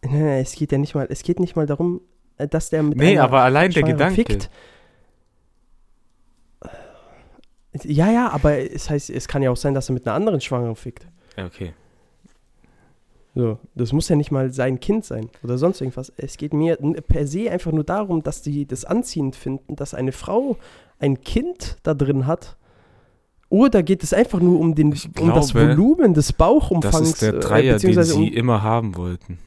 Nein, 0.03 0.25
nein, 0.25 0.43
es 0.43 0.55
geht 0.55 0.73
ja 0.73 0.79
nicht 0.79 0.95
mal, 0.95 1.07
es 1.11 1.23
geht 1.23 1.39
nicht 1.39 1.55
mal 1.55 1.67
darum, 1.67 2.01
äh, 2.39 2.49
dass 2.49 2.71
der 2.71 2.83
mit 2.83 2.97
Nee, 2.97 3.13
einer 3.13 3.25
aber 3.25 3.43
allein 3.43 3.71
der 3.73 3.83
Gedanke. 3.83 4.15
fickt. 4.15 4.51
Ja, 7.83 8.11
ja, 8.11 8.31
aber 8.31 8.59
es 8.59 8.89
heißt, 8.89 9.11
es 9.11 9.29
kann 9.29 9.43
ja 9.43 9.51
auch 9.51 9.57
sein, 9.57 9.75
dass 9.75 9.91
er 9.91 9.95
mit 9.95 10.07
einer 10.07 10.15
anderen 10.15 10.41
Schwangeren 10.41 10.77
fickt. 10.77 11.07
Okay. 11.37 11.75
So, 13.35 13.59
das 13.75 13.93
muss 13.93 14.09
ja 14.09 14.15
nicht 14.15 14.31
mal 14.31 14.53
sein 14.53 14.79
Kind 14.79 15.05
sein 15.05 15.29
oder 15.43 15.59
sonst 15.59 15.81
irgendwas. 15.81 16.13
Es 16.17 16.37
geht 16.37 16.55
mir 16.55 16.77
per 16.77 17.27
se 17.27 17.51
einfach 17.51 17.73
nur 17.73 17.83
darum, 17.83 18.23
dass 18.23 18.43
die 18.43 18.65
das 18.65 18.85
anziehend 18.85 19.35
finden, 19.35 19.75
dass 19.75 19.93
eine 19.93 20.13
Frau 20.13 20.57
ein 21.01 21.21
Kind 21.21 21.79
da 21.83 21.95
drin 21.95 22.27
hat. 22.27 22.57
Oder 23.49 23.83
geht 23.83 24.03
es 24.03 24.13
einfach 24.13 24.41
nur 24.41 24.59
um, 24.61 24.75
den, 24.75 24.93
Ich 24.93 25.09
um 25.21 25.29
das 25.35 25.55
Volumen 25.55 26.15
des 26.15 26.33
Bauchumfangs? 26.33 26.99
Das 26.99 27.09
ist 27.09 27.23
der 27.23 27.35
äh, 27.35 27.41
Dreier, 27.41 27.63
den 27.63 27.73
beziehungsweise 27.73 28.15
sie 28.15 28.31
um, 28.31 28.37
immer 28.37 28.63
haben 28.63 28.97
wollten. 28.97 29.39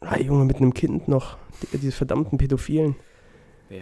ah, 0.00 0.18
Junge, 0.18 0.44
mit 0.44 0.56
einem 0.56 0.72
Kind 0.72 1.08
noch. 1.08 1.36
Digga, 1.62 1.78
diese 1.78 1.92
verdammten 1.92 2.38
Pädophilen. 2.38 2.94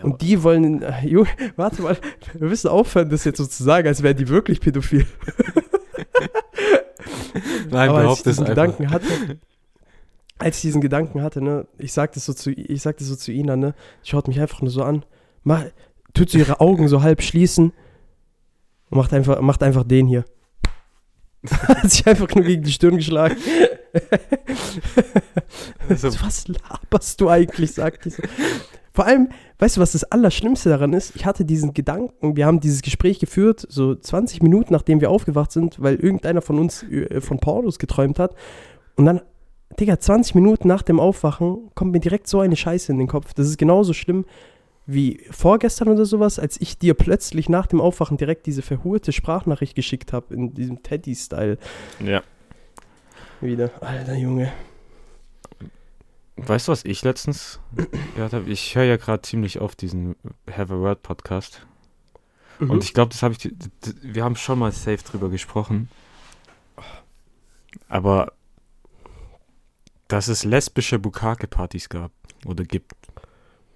Und 0.02 0.20
die 0.22 0.42
wollen, 0.42 0.82
äh, 0.82 1.06
Junge, 1.06 1.28
warte 1.56 1.82
mal, 1.82 1.96
wir 2.34 2.48
müssen 2.48 2.68
aufhören, 2.68 3.08
das 3.08 3.24
jetzt 3.24 3.38
so 3.38 3.46
zu 3.46 3.62
sagen, 3.62 3.86
als 3.86 4.02
wären 4.02 4.16
die 4.16 4.28
wirklich 4.28 4.60
pädophil. 4.60 5.06
Nein, 7.70 7.88
Aber 7.88 7.98
als 8.00 8.18
ich 8.18 8.24
diesen. 8.24 8.44
Gedanken 8.46 8.90
hatte, 8.90 9.06
als 10.38 10.56
ich 10.56 10.62
diesen 10.62 10.80
Gedanken 10.80 11.22
hatte, 11.22 11.42
ne, 11.42 11.66
ich 11.78 11.92
sagte 11.92 12.20
so 12.20 12.32
zu, 12.32 12.50
ich 12.50 12.82
sagte 12.82 13.04
so 13.04 13.16
zu 13.16 13.32
Ina, 13.32 13.56
ne, 13.56 13.74
schaut 14.02 14.28
mich 14.28 14.40
einfach 14.40 14.60
nur 14.60 14.70
so 14.70 14.82
an, 14.82 15.04
mach, 15.42 15.64
tut 16.14 16.30
so 16.30 16.38
ihre 16.38 16.60
Augen 16.60 16.88
so 16.88 17.02
halb 17.02 17.22
schließen 17.22 17.72
und 18.90 18.98
macht 18.98 19.12
einfach, 19.12 19.40
macht 19.40 19.62
einfach 19.62 19.84
den 19.84 20.06
hier. 20.06 20.24
Hat 21.50 21.90
sich 21.90 22.06
einfach 22.06 22.28
nur 22.34 22.44
gegen 22.44 22.62
die 22.62 22.72
Stirn 22.72 22.96
geschlagen. 22.96 23.36
Also, 25.88 26.10
So, 26.10 26.20
was 26.22 26.48
laberst 26.48 27.20
du 27.20 27.30
eigentlich, 27.30 27.72
sagt 27.72 28.04
die 28.04 28.10
so. 28.10 28.22
Vor 28.96 29.04
allem, 29.04 29.28
weißt 29.58 29.76
du, 29.76 29.82
was 29.82 29.92
das 29.92 30.04
Allerschlimmste 30.04 30.70
daran 30.70 30.94
ist? 30.94 31.14
Ich 31.16 31.26
hatte 31.26 31.44
diesen 31.44 31.74
Gedanken, 31.74 32.34
wir 32.34 32.46
haben 32.46 32.60
dieses 32.60 32.80
Gespräch 32.80 33.18
geführt, 33.18 33.66
so 33.68 33.94
20 33.94 34.40
Minuten 34.42 34.72
nachdem 34.72 35.02
wir 35.02 35.10
aufgewacht 35.10 35.52
sind, 35.52 35.82
weil 35.82 35.96
irgendeiner 35.96 36.40
von 36.40 36.58
uns 36.58 36.82
äh, 36.84 37.20
von 37.20 37.38
Pornos 37.38 37.78
geträumt 37.78 38.18
hat. 38.18 38.34
Und 38.94 39.04
dann, 39.04 39.20
Digga, 39.78 40.00
20 40.00 40.34
Minuten 40.34 40.66
nach 40.66 40.80
dem 40.80 40.98
Aufwachen 40.98 41.68
kommt 41.74 41.92
mir 41.92 42.00
direkt 42.00 42.26
so 42.26 42.40
eine 42.40 42.56
Scheiße 42.56 42.90
in 42.90 42.96
den 42.96 43.06
Kopf. 43.06 43.34
Das 43.34 43.46
ist 43.46 43.58
genauso 43.58 43.92
schlimm 43.92 44.24
wie 44.86 45.20
vorgestern 45.30 45.88
oder 45.88 46.06
sowas, 46.06 46.38
als 46.38 46.58
ich 46.58 46.78
dir 46.78 46.94
plötzlich 46.94 47.50
nach 47.50 47.66
dem 47.66 47.82
Aufwachen 47.82 48.16
direkt 48.16 48.46
diese 48.46 48.62
verhurte 48.62 49.12
Sprachnachricht 49.12 49.74
geschickt 49.74 50.14
habe, 50.14 50.32
in 50.32 50.54
diesem 50.54 50.82
Teddy-Style 50.82 51.58
ja. 52.02 52.22
wieder. 53.42 53.70
Alter 53.82 54.14
Junge. 54.14 54.52
Weißt 56.36 56.68
du, 56.68 56.72
was 56.72 56.84
ich 56.84 57.02
letztens 57.02 57.60
gehört 58.14 58.32
habe? 58.34 58.50
Ich 58.50 58.74
höre 58.74 58.84
ja 58.84 58.96
gerade 58.96 59.22
ziemlich 59.22 59.60
oft 59.60 59.80
diesen 59.80 60.16
Have 60.50 60.74
a 60.74 60.78
Word 60.78 61.02
Podcast. 61.02 61.66
Mhm. 62.58 62.70
Und 62.70 62.84
ich 62.84 62.92
glaube, 62.94 63.10
das 63.10 63.22
habe 63.22 63.34
ich. 63.34 63.50
Wir 64.02 64.22
haben 64.24 64.36
schon 64.36 64.58
mal 64.58 64.70
safe 64.72 64.98
drüber 65.02 65.30
gesprochen. 65.30 65.88
Aber 67.88 68.32
dass 70.08 70.28
es 70.28 70.44
lesbische 70.44 70.98
Bukake-Partys 70.98 71.88
gab 71.88 72.12
oder 72.44 72.64
gibt. 72.64 72.92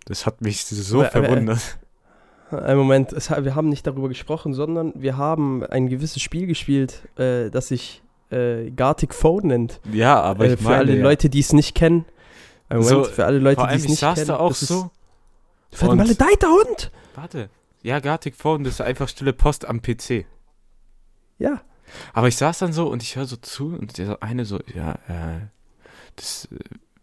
Das 0.06 0.26
hat 0.26 0.40
mich 0.40 0.64
so 0.64 1.00
Aber- 1.00 1.14
aber- 1.16 1.24
verwundert. 1.26 1.78
Ein 2.50 2.78
Moment, 2.78 3.12
es, 3.12 3.30
wir 3.30 3.54
haben 3.54 3.68
nicht 3.68 3.86
darüber 3.86 4.08
gesprochen, 4.08 4.54
sondern 4.54 4.92
wir 4.96 5.16
haben 5.16 5.62
ein 5.64 5.86
gewisses 5.88 6.20
Spiel 6.20 6.48
gespielt, 6.48 7.08
äh, 7.16 7.48
das 7.48 7.68
sich 7.68 8.02
äh, 8.32 8.70
Gartic 8.72 9.14
Phone 9.14 9.46
nennt. 9.46 9.80
ja, 9.92 10.20
aber 10.20 10.46
äh, 10.46 10.54
ich 10.54 10.58
für 10.58 10.64
meine. 10.64 10.76
alle 10.78 10.96
ja. 10.96 11.02
Leute, 11.02 11.30
die 11.30 11.38
es 11.38 11.52
nicht 11.52 11.76
kennen. 11.76 12.04
Moment, 12.78 12.88
So, 12.88 13.04
für 13.04 13.24
alle 13.26 13.38
Leute, 13.38 13.60
Vor 13.60 13.68
die 13.68 13.74
es 13.76 13.84
ich 13.84 13.90
nicht 13.90 13.98
saß 14.00 14.14
kennen. 14.16 14.28
da 14.28 14.36
auch 14.38 14.54
so. 14.54 14.90
Du 15.78 15.88
und- 15.90 15.96
maledeiter 15.98 16.48
Hund! 16.48 16.90
Warte. 17.14 17.50
Ja, 17.82 18.00
Gartic 18.00 18.36
Phone, 18.36 18.64
das 18.64 18.74
ist 18.74 18.80
einfach 18.82 19.08
stille 19.08 19.32
Post 19.32 19.66
am 19.66 19.80
PC. 19.80 20.26
Ja. 21.38 21.62
Aber 22.12 22.28
ich 22.28 22.36
saß 22.36 22.58
dann 22.58 22.72
so 22.72 22.88
und 22.88 23.02
ich 23.02 23.16
höre 23.16 23.26
so 23.26 23.36
zu 23.36 23.68
und 23.74 23.98
der 23.98 24.22
eine 24.22 24.44
so, 24.44 24.60
ja, 24.74 24.92
äh, 25.08 25.40
das, 26.16 26.46
äh, 26.52 26.58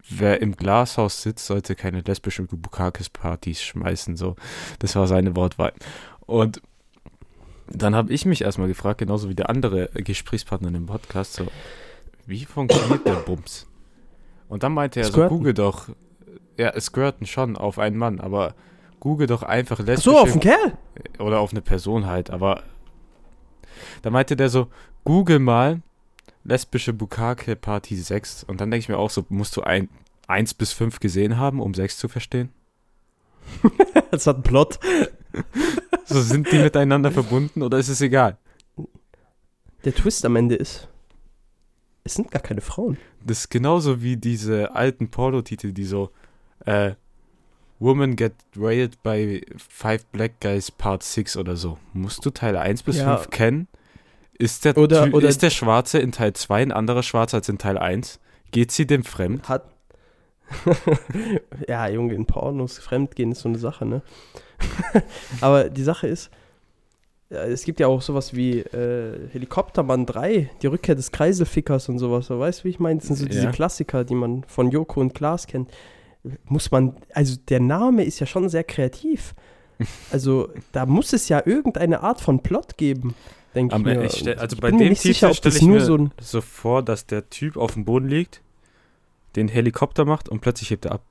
wer 0.09 0.41
im 0.41 0.55
Glashaus 0.55 1.21
sitzt, 1.23 1.45
sollte 1.47 1.75
keine 1.75 2.01
lesbischen 2.01 2.47
Bukakis-Partys 2.47 3.61
schmeißen, 3.63 4.15
so. 4.15 4.35
Das 4.79 4.95
war 4.95 5.07
seine 5.07 5.35
Wortwahl. 5.35 5.73
Und 6.21 6.61
dann 7.69 7.95
habe 7.95 8.13
ich 8.13 8.25
mich 8.25 8.41
erstmal 8.43 8.67
gefragt, 8.69 8.99
genauso 8.99 9.27
wie 9.29 9.35
der 9.35 9.49
andere 9.49 9.89
Gesprächspartner 9.95 10.69
im 10.69 10.85
Podcast, 10.85 11.33
so, 11.33 11.47
wie 12.25 12.45
funktioniert 12.45 13.05
der 13.05 13.15
Bums? 13.15 13.67
Und 14.49 14.63
dann 14.63 14.73
meinte 14.73 14.99
er 14.99 15.05
so, 15.05 15.11
Squirten. 15.13 15.37
google 15.37 15.53
doch, 15.53 15.89
ja, 16.57 16.79
squirten 16.79 17.27
schon 17.27 17.55
auf 17.55 17.79
einen 17.79 17.97
Mann, 17.97 18.19
aber 18.19 18.55
google 18.99 19.27
doch 19.27 19.43
einfach 19.43 19.79
Ach 19.81 19.85
lesbische 19.85 20.09
so, 20.09 20.17
auf 20.17 20.31
den 20.31 20.41
Kerl? 20.41 20.77
oder 21.19 21.39
auf 21.39 21.51
eine 21.51 21.61
Person 21.61 22.05
halt, 22.07 22.29
aber 22.29 22.63
da 24.01 24.09
meinte 24.09 24.35
der 24.35 24.49
so, 24.49 24.67
google 25.03 25.39
mal 25.39 25.81
lesbische 26.43 26.93
Bukake 26.93 27.55
Party 27.55 27.95
6 27.95 28.43
und 28.45 28.61
dann 28.61 28.71
denke 28.71 28.81
ich 28.81 28.89
mir 28.89 28.97
auch 28.97 29.09
so, 29.09 29.25
musst 29.29 29.55
du 29.57 29.61
ein 29.61 29.89
1 30.27 30.53
bis 30.55 30.71
5 30.73 30.99
gesehen 30.99 31.37
haben, 31.37 31.61
um 31.61 31.73
6 31.73 31.97
zu 31.97 32.07
verstehen? 32.07 32.49
Das 34.11 34.25
hat 34.25 34.37
einen 34.37 34.43
Plot. 34.43 34.79
So 36.05 36.21
sind 36.21 36.49
die 36.51 36.59
miteinander 36.59 37.11
verbunden 37.11 37.61
oder 37.61 37.77
ist 37.77 37.89
es 37.89 37.99
egal? 37.99 38.37
Der 39.83 39.93
Twist 39.93 40.25
am 40.25 40.35
Ende 40.37 40.55
ist, 40.55 40.87
es 42.07 42.15
sind 42.15 42.31
gar 42.31 42.41
keine 42.41 42.61
Frauen. 42.61 42.97
Das 43.25 43.39
ist 43.41 43.49
genauso 43.49 44.01
wie 44.01 44.17
diese 44.17 44.73
alten 44.75 45.09
Pornotitel, 45.11 45.71
die 45.71 45.83
so 45.85 46.09
äh, 46.65 46.93
Woman 47.79 48.15
get 48.15 48.33
railed 48.57 49.01
by 49.03 49.45
five 49.57 50.05
black 50.07 50.39
guys 50.41 50.71
part 50.71 51.03
6 51.03 51.37
oder 51.37 51.55
so. 51.55 51.77
Musst 51.93 52.25
du 52.25 52.31
Teil 52.31 52.57
1 52.57 52.81
bis 52.83 52.97
Ja. 52.97 53.17
5 53.17 53.29
kennen? 53.29 53.67
Ist 54.39 54.65
der, 54.65 54.77
Oder- 54.77 55.13
oder- 55.13 55.27
ist 55.27 55.41
der 55.43 55.49
Schwarze 55.51 55.99
in 55.99 56.11
Teil 56.11 56.33
2 56.33 56.61
ein 56.63 56.71
anderer 56.71 57.03
Schwarzer 57.03 57.37
als 57.37 57.49
in 57.49 57.57
Teil 57.57 57.77
1? 57.77 58.19
Geht 58.51 58.71
sie 58.71 58.87
dem 58.87 59.03
fremd? 59.03 59.47
Hat. 59.49 59.65
ja, 61.67 61.87
Junge, 61.89 62.13
in 62.13 62.25
Pornos 62.25 62.77
fremdgehen 62.79 63.31
ist 63.33 63.41
so 63.41 63.49
eine 63.49 63.57
Sache, 63.57 63.85
ne? 63.85 64.01
Aber 65.41 65.69
die 65.69 65.83
Sache 65.83 66.07
ist, 66.07 66.29
es 67.29 67.63
gibt 67.65 67.79
ja 67.79 67.87
auch 67.87 68.01
sowas 68.01 68.33
wie 68.35 68.59
äh, 68.59 69.29
Helikoptermann 69.31 70.05
3, 70.05 70.49
die 70.61 70.67
Rückkehr 70.67 70.95
des 70.95 71.11
Kreiselfickers 71.11 71.89
und 71.89 71.99
sowas. 71.99 72.27
So, 72.27 72.39
weißt 72.39 72.61
du, 72.61 72.63
wie 72.65 72.69
ich 72.69 72.79
meine? 72.79 72.99
Das 72.99 73.07
sind 73.07 73.17
so 73.17 73.25
diese 73.25 73.45
Ja. 73.45 73.51
Klassiker, 73.51 74.05
die 74.05 74.15
man 74.15 74.43
von 74.45 74.71
Joko 74.71 75.01
und 75.01 75.13
Klaas 75.13 75.45
kennt. 75.47 75.69
Muss 76.45 76.71
man, 76.71 76.95
also 77.13 77.37
der 77.49 77.59
Name 77.59 78.03
ist 78.03 78.19
ja 78.19 78.25
schon 78.25 78.49
sehr 78.49 78.63
kreativ. 78.63 79.33
Also 80.11 80.49
da 80.71 80.87
muss 80.87 81.13
es 81.13 81.29
ja 81.29 81.43
irgendeine 81.45 82.01
Art 82.01 82.19
von 82.19 82.41
Plot 82.41 82.77
geben, 82.77 83.13
denke 83.53 83.75
ich 83.77 83.83
mir. 83.83 84.05
ich 84.05 84.13
stell, 84.13 84.39
also 84.39 84.55
ich 84.55 84.61
bei 84.61 84.69
bin 84.69 84.79
mir 84.79 84.85
dem 84.85 84.89
nicht 84.89 85.03
sicher, 85.03 85.27
Titel 85.27 85.31
ob 85.31 85.37
stelle 85.37 85.53
das 85.53 85.61
ich 85.61 85.67
nur 85.67 85.77
mir 85.77 85.85
so 85.85 85.97
ein 85.97 86.11
so 86.19 86.41
vor, 86.41 86.81
dass 86.81 87.05
der 87.05 87.29
Typ 87.29 87.57
auf 87.57 87.73
dem 87.73 87.85
Boden 87.85 88.07
liegt, 88.07 88.41
den 89.35 89.47
Helikopter 89.47 90.03
macht 90.03 90.29
und 90.29 90.41
plötzlich 90.41 90.71
hebt 90.71 90.85
er 90.85 90.93
ab. 90.93 91.03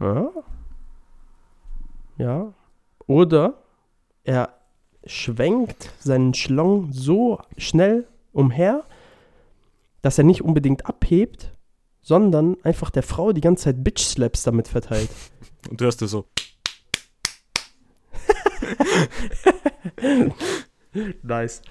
Ja. 0.00 0.30
Ja. 2.16 2.54
Oder 3.06 3.63
er 4.24 4.54
schwenkt 5.06 5.90
seinen 6.00 6.34
Schlong 6.34 6.92
so 6.92 7.38
schnell 7.56 8.06
umher, 8.32 8.84
dass 10.02 10.18
er 10.18 10.24
nicht 10.24 10.42
unbedingt 10.42 10.86
abhebt, 10.86 11.52
sondern 12.00 12.56
einfach 12.62 12.90
der 12.90 13.02
Frau 13.02 13.32
die 13.32 13.40
ganze 13.40 13.64
Zeit 13.64 13.84
Bitch-Slaps 13.84 14.42
damit 14.42 14.68
verteilt. 14.68 15.10
Und 15.70 15.80
du 15.80 15.84
hörst 15.84 16.02
du 16.02 16.06
so. 16.06 16.26
Nice. 21.22 21.62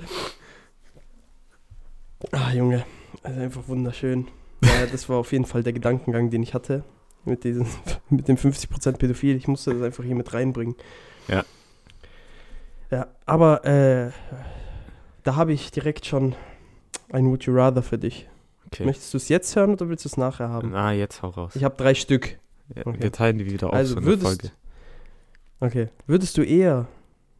Ah, 2.31 2.51
Junge. 2.51 2.85
Also 3.21 3.39
einfach 3.39 3.67
wunderschön. 3.67 4.27
Ja, 4.63 4.85
das 4.85 5.09
war 5.09 5.17
auf 5.17 5.31
jeden 5.31 5.45
Fall 5.45 5.63
der 5.63 5.73
Gedankengang, 5.73 6.29
den 6.29 6.43
ich 6.43 6.53
hatte. 6.53 6.83
Mit, 7.25 7.43
diesen, 7.43 7.67
mit 8.09 8.27
dem 8.27 8.35
50% 8.35 8.97
Pädophil. 8.97 9.35
Ich 9.35 9.47
musste 9.47 9.73
das 9.73 9.81
einfach 9.81 10.03
hier 10.03 10.15
mit 10.15 10.33
reinbringen. 10.33 10.75
Ja. 11.27 11.43
Ja, 12.91 13.07
aber 13.25 13.65
äh, 13.65 14.11
da 15.23 15.35
habe 15.35 15.53
ich 15.53 15.71
direkt 15.71 16.05
schon 16.05 16.35
ein 17.11 17.25
Would 17.27 17.45
You 17.45 17.55
Rather 17.55 17.81
für 17.81 17.97
dich. 17.97 18.27
Okay. 18.67 18.85
Möchtest 18.85 19.13
du 19.13 19.17
es 19.17 19.29
jetzt 19.29 19.55
hören 19.55 19.71
oder 19.71 19.89
willst 19.89 20.05
du 20.05 20.09
es 20.09 20.17
nachher 20.17 20.49
haben? 20.49 20.71
Na, 20.71 20.93
jetzt 20.93 21.21
hau 21.21 21.29
raus. 21.29 21.55
Ich 21.55 21.63
habe 21.63 21.75
drei 21.77 21.93
Stück. 21.93 22.39
Ja, 22.75 22.85
okay. 22.85 23.01
Wir 23.01 23.11
teilen 23.11 23.37
die 23.37 23.45
wieder 23.45 23.67
auf 23.67 23.73
Also 23.73 23.95
so 23.95 24.03
würdest, 24.03 24.25
Folge. 24.25 24.51
Okay. 25.59 25.89
Würdest 26.07 26.37
du 26.37 26.43
eher 26.43 26.87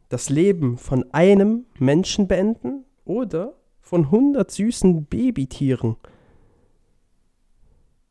das 0.08 0.28
Leben 0.28 0.78
von 0.78 1.04
einem 1.12 1.66
Menschen 1.78 2.28
beenden 2.28 2.84
oder 3.04 3.54
von 3.80 4.04
100 4.04 4.50
süßen 4.50 5.04
Babytieren? 5.06 5.96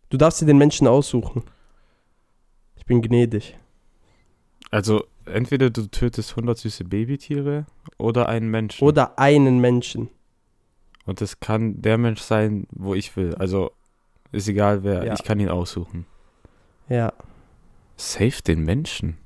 Du 0.10 0.18
darfst 0.18 0.42
dir 0.42 0.46
den 0.46 0.58
Menschen 0.58 0.88
aussuchen. 0.88 1.44
Ich 2.76 2.86
bin 2.86 3.02
gnädig. 3.02 3.58
Also, 4.70 5.06
entweder 5.26 5.70
du 5.70 5.88
tötest 5.88 6.32
100 6.32 6.58
süße 6.58 6.84
Babytiere 6.86 7.66
oder 7.98 8.30
einen 8.30 8.50
Menschen. 8.50 8.86
Oder 8.86 9.18
einen 9.20 9.60
Menschen. 9.60 10.10
Und 11.06 11.22
das 11.22 11.40
kann 11.40 11.82
der 11.82 11.98
Mensch 11.98 12.22
sein, 12.22 12.68
wo 12.72 12.94
ich 12.96 13.16
will. 13.16 13.36
Also, 13.36 13.72
ist 14.32 14.48
egal 14.48 14.84
wer. 14.84 15.06
Ja. 15.06 15.14
Ich 15.14 15.24
kann 15.24 15.40
ihn 15.40 15.50
aussuchen. 15.50 16.06
Ja. 16.90 17.14
Save 17.98 18.42
den 18.46 18.64
Menschen. 18.64 19.18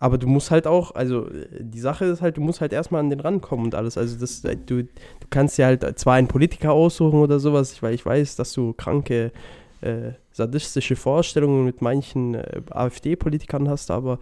Aber 0.00 0.16
du 0.16 0.28
musst 0.28 0.50
halt 0.50 0.66
auch, 0.66 0.94
also 0.94 1.28
die 1.58 1.80
Sache 1.80 2.04
ist 2.04 2.22
halt, 2.22 2.36
du 2.36 2.40
musst 2.40 2.60
halt 2.60 2.72
erstmal 2.72 3.00
an 3.00 3.10
den 3.10 3.20
rankommen 3.20 3.66
und 3.66 3.74
alles. 3.74 3.98
Also 3.98 4.18
das, 4.18 4.42
du, 4.42 4.84
du 4.84 4.88
kannst 5.30 5.58
ja 5.58 5.66
halt 5.66 5.98
zwar 5.98 6.14
einen 6.14 6.28
Politiker 6.28 6.72
aussuchen 6.72 7.18
oder 7.18 7.40
sowas, 7.40 7.82
weil 7.82 7.94
ich 7.94 8.06
weiß, 8.06 8.36
dass 8.36 8.52
du 8.52 8.72
kranke, 8.74 9.32
äh, 9.80 10.12
sadistische 10.38 10.96
Vorstellungen 10.96 11.64
mit 11.64 11.82
manchen 11.82 12.34
äh, 12.34 12.62
AfD-Politikern 12.70 13.68
hast, 13.68 13.90
aber 13.90 14.18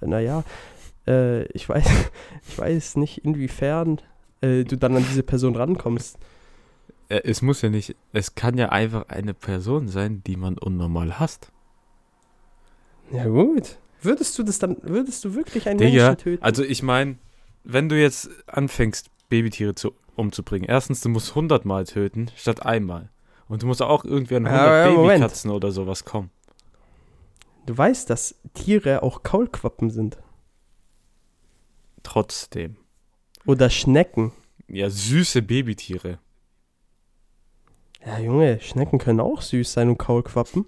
äh, 0.00 0.06
naja, 0.06 0.44
äh, 1.08 1.44
ich 1.52 1.68
weiß, 1.68 1.84
ich 2.48 2.58
weiß 2.58 2.96
nicht, 2.96 3.24
inwiefern 3.24 4.00
äh, 4.40 4.64
du 4.64 4.76
dann 4.76 4.96
an 4.96 5.04
diese 5.08 5.22
Person 5.24 5.56
rankommst. 5.56 6.18
Äh, 7.08 7.22
Es 7.24 7.42
muss 7.42 7.62
ja 7.62 7.70
nicht, 7.70 7.96
es 8.12 8.34
kann 8.34 8.56
ja 8.58 8.68
einfach 8.68 9.08
eine 9.08 9.34
Person 9.34 9.88
sein, 9.88 10.22
die 10.24 10.36
man 10.36 10.58
unnormal 10.58 11.18
hasst. 11.18 11.50
Ja 13.10 13.26
gut. 13.26 13.78
Würdest 14.02 14.38
du 14.38 14.42
das 14.42 14.58
dann, 14.58 14.76
würdest 14.82 15.24
du 15.24 15.34
wirklich 15.34 15.66
einen 15.68 15.78
Digga, 15.78 16.08
Menschen 16.08 16.18
töten? 16.18 16.44
Also 16.44 16.62
ich 16.62 16.82
meine, 16.82 17.16
wenn 17.64 17.88
du 17.88 17.98
jetzt 17.98 18.28
anfängst, 18.46 19.08
Babytiere 19.30 19.74
zu, 19.74 19.92
umzubringen, 20.14 20.68
erstens, 20.68 21.00
du 21.00 21.08
musst 21.08 21.30
100 21.30 21.64
Mal 21.64 21.84
töten, 21.84 22.30
statt 22.36 22.66
einmal. 22.66 23.08
Und 23.48 23.62
du 23.62 23.66
musst 23.66 23.82
auch 23.82 24.04
irgendwie 24.04 24.36
an 24.36 24.46
100 24.46 24.66
Ja. 24.66 25.02
Babykatzen 25.02 25.50
oder 25.50 25.70
sowas 25.70 26.04
kommen. 26.04 26.30
du 27.66 27.76
weißt, 27.76 28.08
dass 28.10 28.34
Tiere 28.54 29.02
auch 29.02 29.22
Kaulquappen 29.22 29.90
sind. 29.90 30.18
Trotzdem. 32.02 32.76
Oder 33.46 33.70
Schnecken. 33.70 34.32
Ja, 34.68 34.88
süße 34.90 35.42
Babytiere. 35.42 36.18
Ja, 38.04 38.18
Junge, 38.18 38.60
Schnecken 38.60 38.98
können 38.98 39.20
auch 39.20 39.40
süß 39.42 39.72
sein 39.72 39.88
und 39.88 39.98
Kaulquappen. 39.98 40.66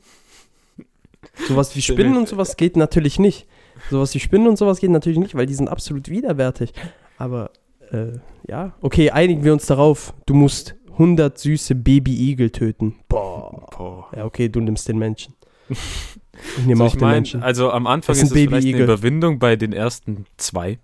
Sowas 1.49 1.75
wie 1.77 1.83
Spinnen 1.83 2.17
und 2.17 2.29
sowas 2.29 2.57
geht 2.57 2.77
natürlich 2.77 3.19
nicht. 3.19 3.47
Sowas 3.91 4.15
wie 4.15 4.21
Spinnen 4.21 4.49
und 4.49 4.57
sowas 4.57 4.79
geht 4.81 4.91
natürlich 4.91 5.19
nicht, 5.19 5.35
weil 5.35 5.47
die 5.47 5.55
sind 5.55 5.69
absolut 5.69 6.09
widerwärtig. 6.09 6.73
Aber, 7.19 7.51
äh, 7.91 8.13
ja. 8.49 8.75
Okay, 8.81 9.11
einigen 9.11 9.45
wir 9.45 9.53
uns 9.53 9.67
darauf. 9.67 10.15
Du 10.25 10.33
musst 10.33 10.77
100 10.99 11.39
süße 11.39 11.75
Baby-Igel 11.75 12.51
töten. 12.51 12.97
Boah. 13.09 13.69
Boah. 13.77 14.09
Ja, 14.17 14.25
okay, 14.25 14.49
du 14.49 14.61
nimmst 14.61 14.89
den 14.89 14.99
Menschen. 14.99 15.35
Ich 15.69 16.65
nehme 16.65 16.79
So, 16.79 16.85
auch 16.85 16.87
ich 16.89 16.93
den 16.95 17.01
mein, 17.03 17.15
Menschen. 17.17 17.43
Also 17.43 17.71
am 17.71 17.87
Anfang 17.87 18.15
Das 18.15 18.23
ist 18.23 18.31
es 18.31 18.39
vielleicht 18.39 18.67
eine. 18.67 18.85
Überwindung 18.85 19.39
bei 19.39 19.57
den 19.57 19.73
ersten 19.73 20.27
zwei. 20.37 20.79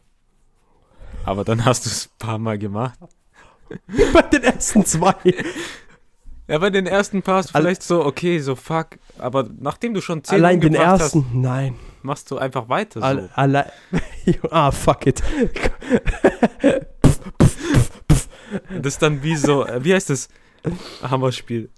Aber 1.25 1.45
dann 1.45 1.65
hast 1.65 1.87
du 1.87 1.91
es 1.91 2.07
ein 2.07 2.19
paar 2.19 2.39
Mal 2.39 2.59
gemacht. 2.59 2.99
Bei 4.13 4.23
den 4.23 4.43
ersten 4.43 4.85
zwei. 4.85 5.15
Ja, 6.47 6.59
bei 6.59 6.69
den 6.69 6.87
ersten 6.87 7.23
paar 7.23 7.37
hast 7.37 7.51
du 7.51 7.55
Al- 7.55 7.63
vielleicht 7.63 7.83
so, 7.83 8.05
okay, 8.05 8.39
so 8.41 8.55
fuck. 8.55 8.99
Aber 9.19 9.49
nachdem 9.61 9.95
du 9.95 10.03
schon 10.03 10.23
zehn 10.25 10.35
Allein 10.35 10.61
den 10.61 10.75
ersten. 10.75 11.25
Nein. 11.33 11.75
hast, 11.75 12.05
machst 12.05 12.31
du 12.33 12.37
einfach 12.39 12.69
weiter 12.69 13.01
so. 13.01 13.07
Alle, 13.07 13.31
allein. 13.35 13.71
ah, 14.51 14.71
fuck 14.73 15.07
it. 15.07 15.23
Das 18.83 18.95
ist 18.95 19.03
dann 19.03 19.23
wie 19.23 19.37
so, 19.37 19.67
äh, 19.67 19.85
wie 19.85 19.95
heißt 19.95 20.11
das? 20.11 20.29
Hammerspiel. 21.03 21.69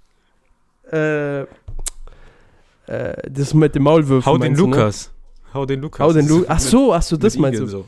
äh, 0.91 1.43
äh, 1.43 1.47
das 3.31 3.55
mit 3.55 3.75
dem 3.75 3.85
Maulwürfen. 3.85 4.27
Hau 4.31 4.39
den 4.39 4.53
meinst 4.53 4.61
du, 4.61 4.67
ne? 4.67 4.77
Lukas. 4.77 5.11
Hau 5.55 5.67
den 5.67 5.81
Lukas. 5.81 6.01
Hau 6.01 6.13
den 6.13 6.23
Das 6.23 6.29
Lu 6.29 6.43
ist 6.43 6.51
Ach 6.51 6.61
so, 6.61 6.93
ach 6.93 7.03
so, 7.03 7.17
das 7.17 7.37
meinst 7.39 7.61
du. 7.61 7.65
Igeln 7.65 7.83
So. 7.83 7.85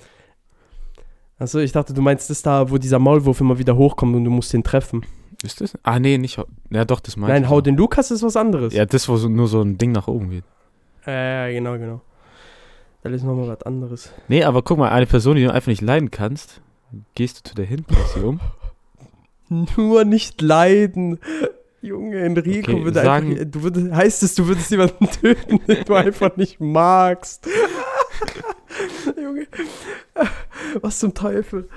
Achso, 1.39 1.59
ich 1.59 1.73
dachte, 1.73 1.93
du 1.93 2.01
meinst 2.01 2.31
das 2.31 2.41
da, 2.41 2.71
wo 2.71 2.79
dieser 2.79 2.99
Maulwurf 2.99 3.41
immer 3.41 3.59
wieder 3.59 3.77
hochkommt 3.77 4.17
und 4.17 4.25
du 4.25 4.31
musst 4.31 4.53
den 4.55 4.65
treffen. 4.65 5.05
Ist 5.43 5.61
das? 5.61 5.77
Ah, 5.83 5.99
nee, 5.99 6.17
nicht. 6.17 6.41
Ja, 6.71 6.85
doch, 6.87 7.01
das 7.01 7.17
meinte 7.17 7.35
Nein, 7.35 7.43
ich 7.45 7.51
hau 7.51 7.61
den 7.61 7.77
Lukas 7.77 8.11
ist 8.11 8.23
was 8.23 8.37
anderes. 8.37 8.73
Ja, 8.73 8.87
das, 8.87 9.07
wo 9.09 9.17
so, 9.17 9.29
nur 9.29 9.47
so 9.47 9.61
ein 9.61 9.77
Ding 9.77 9.93
nach 9.93 10.09
oben 10.09 10.31
geht. 10.31 10.45
Ja, 11.07 11.47
ja, 11.47 11.53
genau, 11.53 11.75
genau. 11.75 12.01
Weil 13.03 13.13
ist 13.13 13.23
nochmal 13.23 13.49
was 13.49 13.63
anderes. 13.63 14.13
Nee, 14.29 14.45
aber 14.45 14.63
guck 14.63 14.79
mal, 14.79 14.89
eine 14.89 15.07
Person, 15.07 15.37
die 15.37 15.45
du 15.45 15.53
einfach 15.53 15.69
nicht 15.69 15.83
leiden 15.83 16.11
kannst, 16.11 16.63
gehst 17.15 17.39
du 17.39 17.51
zu 17.51 17.55
der 17.55 17.67
hin, 17.67 17.85
um. 18.25 18.41
Nur 19.49 20.05
nicht 20.05 20.41
leiden. 20.43 21.19
Junge, 21.83 22.19
Enrico 22.19 22.73
Okay, 22.73 22.85
würde 22.85 23.03
sagen- 23.03 23.33
einfach. 23.33 23.45
Du 23.51 23.63
würdest, 23.63 23.93
heißt 23.93 24.23
es, 24.25 24.35
du 24.35 24.47
würdest 24.49 24.71
jemanden 24.71 25.09
töten, 25.21 25.61
den 25.67 25.85
du 25.85 25.95
einfach 25.95 26.37
nicht 26.37 26.59
magst. 26.61 27.47
Junge. 29.21 29.47
Was 30.81 30.99
zum 30.99 31.15
Teufel? 31.15 31.69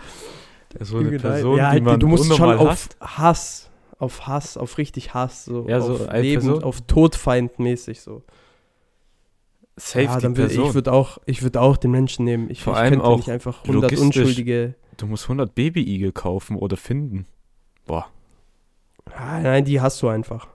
So 0.80 0.98
eine 0.98 1.06
Junge. 1.08 1.20
Person, 1.20 1.58
ja, 1.58 1.70
halt, 1.70 2.02
du 2.02 2.08
musst 2.08 2.34
schon 2.36 2.58
auf 2.58 2.90
Hass, 3.02 3.70
auf 3.98 4.28
Hass, 4.28 4.58
auf 4.58 4.78
richtig 4.78 5.14
Hass, 5.14 5.46
so, 5.46 5.68
Ja, 5.68 5.82
so 5.82 5.94
auf 5.94 6.14
Leben, 6.14 6.42
Person? 6.44 6.64
auf 6.64 6.82
Todfeind 6.82 7.60
mäßig 7.60 8.02
so. 8.02 8.24
Safe 9.78 10.06
ja, 10.06 10.20
dann 10.20 10.36
würd, 10.36 10.52
ich 10.52 10.74
würde 10.74 10.92
auch, 10.92 11.20
ich 11.26 11.42
würde 11.42 11.62
auch 11.62 11.78
den 11.78 11.92
Menschen 11.92 12.26
nehmen. 12.26 12.50
Ich, 12.50 12.64
Vor 12.64 12.74
ich 12.74 12.80
allem 12.80 12.90
könnte 12.96 13.06
auch 13.06 13.18
nicht 13.18 13.30
einfach 13.30 13.62
100 13.64 13.84
logistisch. 13.92 14.06
Unschuldige. 14.06 14.76
du 14.98 15.06
musst 15.08 15.24
100 15.26 15.56
Babyigel 15.56 16.12
kaufen 16.12 16.58
oder 16.58 16.76
finden. 16.78 17.26
Boah, 17.90 18.06
Ah, 19.16 19.40
nein, 19.40 19.66
die 19.66 19.82
hast 19.82 20.00
du 20.04 20.08
einfach. 20.10 20.48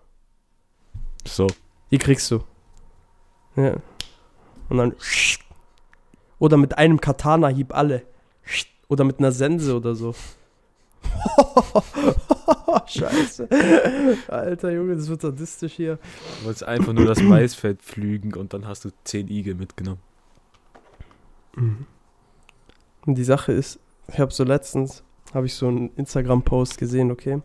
so. 1.27 1.49
Die 1.91 1.99
kriegst 1.99 2.31
du. 2.31 2.45
Ja. 3.57 3.75
Und 4.69 4.77
dann. 4.79 4.95
Oder 6.39 6.57
mit 6.57 6.79
einem 6.79 7.01
Katana-Hieb 7.01 7.75
alle. 7.75 8.03
Oder 8.89 9.03
mit 9.03 9.19
einer 9.19 9.33
Sense 9.33 9.75
oder 9.77 9.97
so. 9.97 10.15
Scheiße. 12.87 13.49
Alter 14.29 14.71
Junge, 14.71 14.95
das 14.95 15.09
wird 15.09 15.23
sadistisch 15.23 15.73
hier. 15.73 15.99
Du 16.39 16.45
wolltest 16.47 16.63
einfach 16.65 16.93
nur 16.93 17.07
das 17.07 17.21
Maisfeld 17.21 17.83
pflügen 17.83 18.35
und 18.35 18.55
dann 18.55 18.69
hast 18.69 18.85
du 18.85 18.91
10 19.03 19.27
Igel 19.29 19.57
mitgenommen. 19.57 20.01
Und 21.57 21.87
die 23.07 23.25
Sache 23.25 23.51
ist, 23.53 23.81
ich 24.07 24.21
habe 24.21 24.33
so 24.33 24.45
letztens, 24.45 25.03
habe 25.35 25.47
ich 25.47 25.55
so 25.55 25.67
einen 25.69 25.91
Instagram-Post 25.97 26.79
gesehen, 26.79 27.11
okay? 27.11 27.43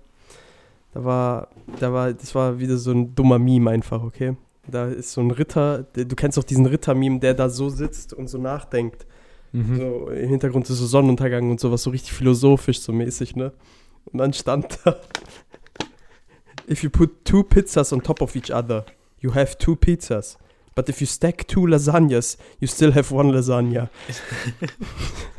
Da 0.93 1.03
war, 1.03 1.49
da 1.79 1.91
war, 1.91 2.13
das 2.13 2.33
war 2.35 2.59
wieder 2.59 2.77
so 2.77 2.91
ein 2.91 3.15
dummer 3.15 3.39
Meme 3.39 3.69
einfach, 3.71 4.03
okay? 4.03 4.35
Da 4.67 4.87
ist 4.87 5.11
so 5.11 5.21
ein 5.21 5.31
Ritter, 5.31 5.83
du 5.83 6.15
kennst 6.15 6.37
doch 6.37 6.43
diesen 6.43 6.67
Ritter-Meme, 6.67 7.19
der 7.19 7.33
da 7.33 7.49
so 7.49 7.69
sitzt 7.69 8.13
und 8.13 8.27
so 8.27 8.37
nachdenkt. 8.37 9.05
Mhm. 9.51 9.77
So 9.77 10.09
im 10.09 10.29
Hintergrund 10.29 10.69
ist 10.69 10.77
so 10.77 10.85
Sonnenuntergang 10.85 11.49
und 11.49 11.59
sowas, 11.59 11.83
so 11.83 11.89
richtig 11.89 12.13
philosophisch 12.13 12.79
so 12.79 12.93
mäßig, 12.93 13.35
ne? 13.35 13.51
Und 14.05 14.19
dann 14.19 14.33
stand 14.33 14.79
da, 14.85 14.95
if 16.69 16.83
you 16.83 16.89
put 16.89 17.25
two 17.25 17.43
pizzas 17.43 17.91
on 17.91 18.01
top 18.01 18.21
of 18.21 18.35
each 18.35 18.51
other, 18.51 18.85
you 19.19 19.33
have 19.33 19.57
two 19.57 19.75
pizzas. 19.75 20.37
But 20.75 20.87
if 20.87 21.01
you 21.01 21.07
stack 21.07 21.47
two 21.47 21.65
lasagnas, 21.65 22.37
you 22.59 22.67
still 22.67 22.93
have 22.93 23.13
one 23.13 23.31
lasagna. 23.31 23.89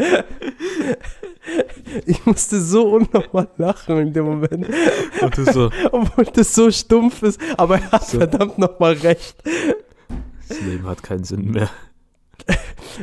ich 2.06 2.24
musste 2.26 2.60
so 2.60 2.94
unnormal 2.94 3.48
lachen 3.56 3.98
in 3.98 4.12
dem 4.12 4.24
Moment, 4.24 4.66
Und 5.20 5.36
du 5.36 5.52
so, 5.52 5.70
obwohl 5.92 6.24
das 6.26 6.54
so 6.54 6.70
stumpf 6.70 7.22
ist, 7.22 7.40
aber 7.56 7.80
er 7.80 7.92
hat 7.92 8.06
So. 8.06 8.18
verdammt 8.18 8.58
nochmal 8.58 8.92
recht. 8.94 9.36
das 10.48 10.60
Leben 10.60 10.86
hat 10.86 11.02
keinen 11.02 11.24
Sinn 11.24 11.50
mehr. 11.50 11.70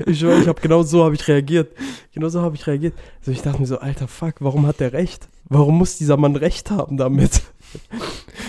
Ich 0.06 0.20
schwöre, 0.20 0.42
ich 0.42 0.48
habe 0.48 0.62
genau 0.62 0.84
so 0.84 1.04
habe 1.06 1.16
ich 1.16 1.28
reagiert. 1.28 1.72
Genau 2.14 2.28
so 2.30 2.42
habe 2.42 2.56
ich 2.56 2.68
reagiert. 2.68 2.94
Also 3.20 3.32
ich 3.32 3.42
dachte 3.42 3.60
mir 3.62 3.68
so, 3.68 3.80
alter 3.80 4.08
Fuck, 4.08 4.36
warum 4.40 4.68
hat 4.68 4.80
der 4.80 4.94
recht? 4.94 5.28
Warum 5.46 5.78
muss 5.78 5.98
dieser 5.98 6.18
Mann 6.18 6.36
recht 6.36 6.70
haben 6.70 6.98
damit? 6.98 7.42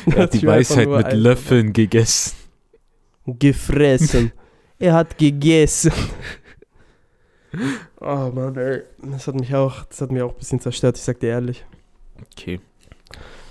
Er 0.06 0.24
hat 0.24 0.34
die 0.34 0.46
Weisheit 0.46 0.88
mit 0.88 1.12
Löffeln 1.12 1.72
gegessen. 1.72 2.32
Gefressen. 3.26 4.32
er 4.78 4.94
hat 4.94 5.16
gegessen. 5.16 5.92
Oh 8.00 8.30
Mann, 8.34 8.56
ey. 8.56 8.82
Das 9.02 9.26
hat 9.26 9.34
mich 9.34 9.54
auch, 9.54 9.84
das 9.86 10.00
hat 10.00 10.10
mich 10.12 10.22
auch 10.22 10.32
ein 10.32 10.38
bisschen 10.38 10.60
zerstört, 10.60 10.96
ich 10.96 11.02
sag 11.02 11.20
dir 11.20 11.30
ehrlich. 11.30 11.64
Okay. 12.32 12.60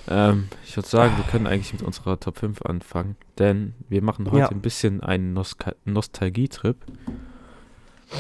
Ähm, 0.10 0.48
ich 0.66 0.76
würde 0.78 0.88
sagen, 0.88 1.18
wir 1.18 1.26
können 1.26 1.48
eigentlich 1.48 1.74
mit 1.74 1.82
unserer 1.82 2.20
Top 2.20 2.38
5 2.38 2.62
anfangen, 2.62 3.18
denn 3.40 3.74
wir 3.90 4.02
machen 4.02 4.28
heute 4.32 4.38
Ja. 4.40 4.50
ein 4.50 4.62
bisschen 4.62 5.02
einen 5.02 5.34
Nostal 5.34 5.76
Nostalgietrip. 5.86 6.78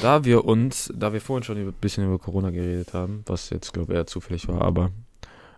Da 0.02 0.26
wir 0.26 0.44
uns, 0.44 0.92
da 0.94 1.14
wir 1.14 1.22
vorhin 1.22 1.44
schon 1.44 1.58
ein 1.58 1.72
bisschen 1.74 2.06
über 2.06 2.20
Corona 2.20 2.50
geredet 2.50 2.94
haben, 2.94 3.24
was 3.26 3.50
jetzt 3.52 3.74
glaube 3.74 3.94
ich 3.94 3.98
eher 3.98 4.06
zufällig 4.08 4.48
war, 4.50 4.62
aber 4.62 4.92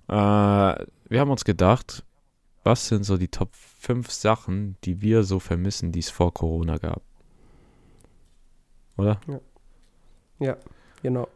äh, 0.07 0.85
wir 1.09 1.19
haben 1.19 1.31
uns 1.31 1.45
gedacht, 1.45 2.03
was 2.63 2.87
sind 2.89 3.05
so 3.05 3.17
die 3.17 3.29
Top 3.29 3.49
5 3.55 4.11
Sachen, 4.11 4.75
die 4.83 5.01
wir 5.01 5.23
so 5.23 5.39
vermissen, 5.39 5.91
die 5.91 5.99
es 5.99 6.11
vor 6.11 6.31
Corona 6.31 6.77
gab? 6.77 7.01
Oder? 8.97 9.19
Genau. 11.01 11.27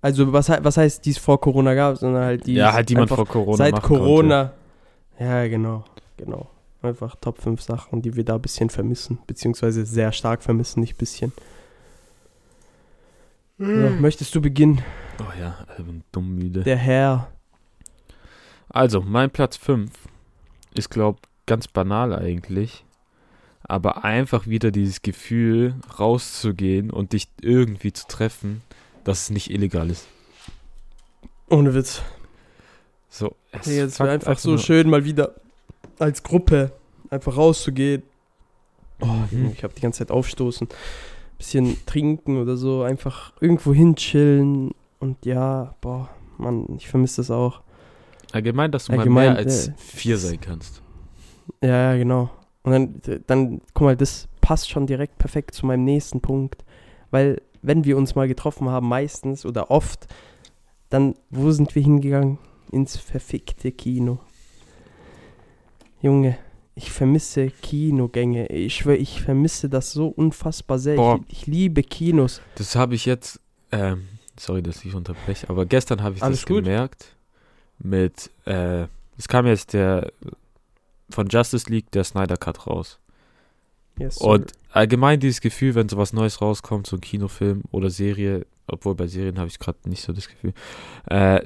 Also 0.00 0.32
was, 0.32 0.48
was 0.48 0.76
heißt, 0.76 1.04
die 1.04 1.10
es 1.10 1.18
vor 1.18 1.40
Corona 1.40 1.74
gab, 1.74 1.96
sondern 1.96 2.24
halt 2.24 2.46
die 2.46 2.54
ja, 2.54 2.72
halt 2.72 2.88
die 2.88 2.94
man 2.94 3.02
einfach 3.04 3.16
vor 3.16 3.26
Corona 3.26 3.56
seit 3.56 3.82
Corona. 3.82 4.52
Ja, 5.18 5.46
genau, 5.48 5.84
genau. 6.16 6.50
Einfach 6.82 7.16
Top 7.16 7.40
5 7.40 7.62
Sachen, 7.62 8.02
die 8.02 8.14
wir 8.14 8.24
da 8.24 8.34
ein 8.34 8.42
bisschen 8.42 8.68
vermissen, 8.68 9.18
beziehungsweise 9.26 9.86
sehr 9.86 10.12
stark 10.12 10.42
vermissen, 10.42 10.80
nicht 10.80 10.96
ein 10.96 10.98
bisschen. 10.98 11.32
So, 13.56 13.64
möchtest 13.64 14.34
du 14.34 14.42
beginnen? 14.42 14.82
Konnte. 15.16 15.32
Oh 15.32 15.40
ja, 15.40 15.66
ich 15.78 15.84
bin 15.84 16.02
dumm 16.12 16.34
müde. 16.34 16.62
Der 16.62 16.76
Herr. 16.76 17.28
Also, 18.68 19.00
mein 19.00 19.30
Platz 19.30 19.56
5 19.56 19.90
ist, 20.74 20.90
glaub, 20.90 21.20
ganz 21.46 21.68
banal 21.68 22.12
eigentlich. 22.12 22.84
Aber 23.64 24.04
einfach 24.04 24.46
wieder 24.46 24.70
dieses 24.70 25.02
Gefühl, 25.02 25.74
rauszugehen 25.98 26.90
und 26.90 27.12
dich 27.12 27.28
irgendwie 27.40 27.92
zu 27.92 28.06
treffen, 28.06 28.62
dass 29.04 29.22
es 29.22 29.30
nicht 29.30 29.50
illegal 29.50 29.90
ist. 29.90 30.06
Ohne 31.48 31.74
Witz. 31.74 32.02
So, 33.08 33.36
es 33.52 33.66
Hey, 33.66 33.80
es 33.80 33.98
wäre 34.00 34.10
einfach 34.10 34.38
so 34.38 34.58
schön, 34.58 34.90
mal 34.90 35.04
wieder 35.04 35.34
als 35.98 36.22
Gruppe 36.22 36.72
einfach 37.10 37.36
rauszugehen. 37.36 38.02
Oh, 39.00 39.06
Mhm. 39.30 39.52
Ich 39.54 39.62
habe 39.62 39.74
die 39.74 39.80
ganze 39.80 39.98
Zeit 39.98 40.10
aufstoßen. 40.10 40.68
Bisschen 41.38 41.76
trinken 41.86 42.38
oder 42.38 42.56
so. 42.56 42.82
Einfach 42.82 43.32
irgendwo 43.40 43.74
hin 43.74 43.96
chillen. 43.96 44.72
Und 45.00 45.24
ja, 45.26 45.74
boah, 45.80 46.08
Mann, 46.38 46.66
ich 46.76 46.88
vermisse 46.88 47.16
das 47.16 47.30
auch. 47.30 47.60
Allgemein, 48.32 48.72
dass 48.72 48.86
du 48.86 48.92
Allgemein, 48.92 49.26
mal 49.26 49.34
mehr 49.34 49.36
als 49.36 49.68
äh, 49.68 49.72
vier 49.76 50.18
sein 50.18 50.40
kannst. 50.40 50.82
Ja, 51.62 51.92
ja, 51.92 51.96
genau. 51.96 52.30
Und 52.64 52.72
dann, 52.72 53.22
dann, 53.26 53.60
guck 53.74 53.84
mal, 53.84 53.96
das 53.96 54.26
passt 54.40 54.70
schon 54.70 54.86
direkt 54.86 55.18
perfekt 55.18 55.54
zu 55.54 55.66
meinem 55.66 55.84
nächsten 55.84 56.20
Punkt. 56.20 56.64
Weil, 57.10 57.40
wenn 57.62 57.84
wir 57.84 57.96
uns 57.96 58.14
mal 58.14 58.26
getroffen 58.26 58.68
haben, 58.68 58.88
meistens 58.88 59.46
oder 59.46 59.70
oft, 59.70 60.08
dann, 60.88 61.14
wo 61.30 61.50
sind 61.52 61.74
wir 61.74 61.82
hingegangen? 61.82 62.38
Ins 62.72 62.96
verfickte 62.96 63.70
Kino. 63.70 64.18
Junge, 66.00 66.36
ich 66.74 66.90
vermisse 66.90 67.50
Kinogänge. 67.50 68.48
Ich 68.48 68.74
schwöre, 68.76 68.96
ich 68.96 69.22
vermisse 69.22 69.68
das 69.68 69.92
so 69.92 70.08
unfassbar 70.08 70.78
sehr. 70.78 70.96
Boah. 70.96 71.20
Ich, 71.28 71.42
ich 71.42 71.46
liebe 71.46 71.82
Kinos. 71.82 72.40
Das 72.56 72.74
habe 72.76 72.94
ich 72.94 73.06
jetzt, 73.06 73.40
ähm, 73.72 74.08
sorry, 74.38 74.62
dass 74.62 74.84
ich 74.84 74.94
unterbreche, 74.94 75.48
aber 75.50 75.66
gestern 75.66 76.02
habe 76.02 76.16
ich 76.16 76.22
Alles 76.22 76.40
das 76.40 76.46
gut. 76.46 76.64
gemerkt 76.64 77.16
mit, 77.78 78.30
äh, 78.46 78.86
es 79.16 79.28
kam 79.28 79.46
jetzt 79.46 79.72
der 79.72 80.12
von 81.10 81.28
Justice 81.28 81.70
League 81.70 81.90
der 81.92 82.04
Snyder 82.04 82.36
Cut 82.36 82.66
raus. 82.66 82.98
Yes. 83.98 84.18
Und 84.18 84.52
allgemein 84.70 85.20
dieses 85.20 85.40
Gefühl, 85.40 85.74
wenn 85.74 85.88
sowas 85.88 86.12
Neues 86.12 86.40
rauskommt, 86.40 86.86
so 86.86 86.96
ein 86.96 87.00
Kinofilm 87.00 87.62
oder 87.70 87.90
Serie, 87.90 88.46
obwohl 88.66 88.94
bei 88.94 89.06
Serien 89.06 89.38
habe 89.38 89.48
ich 89.48 89.58
gerade 89.58 89.78
nicht 89.88 90.02
so 90.02 90.12
das 90.12 90.28
Gefühl, 90.28 90.52
äh, 91.06 91.40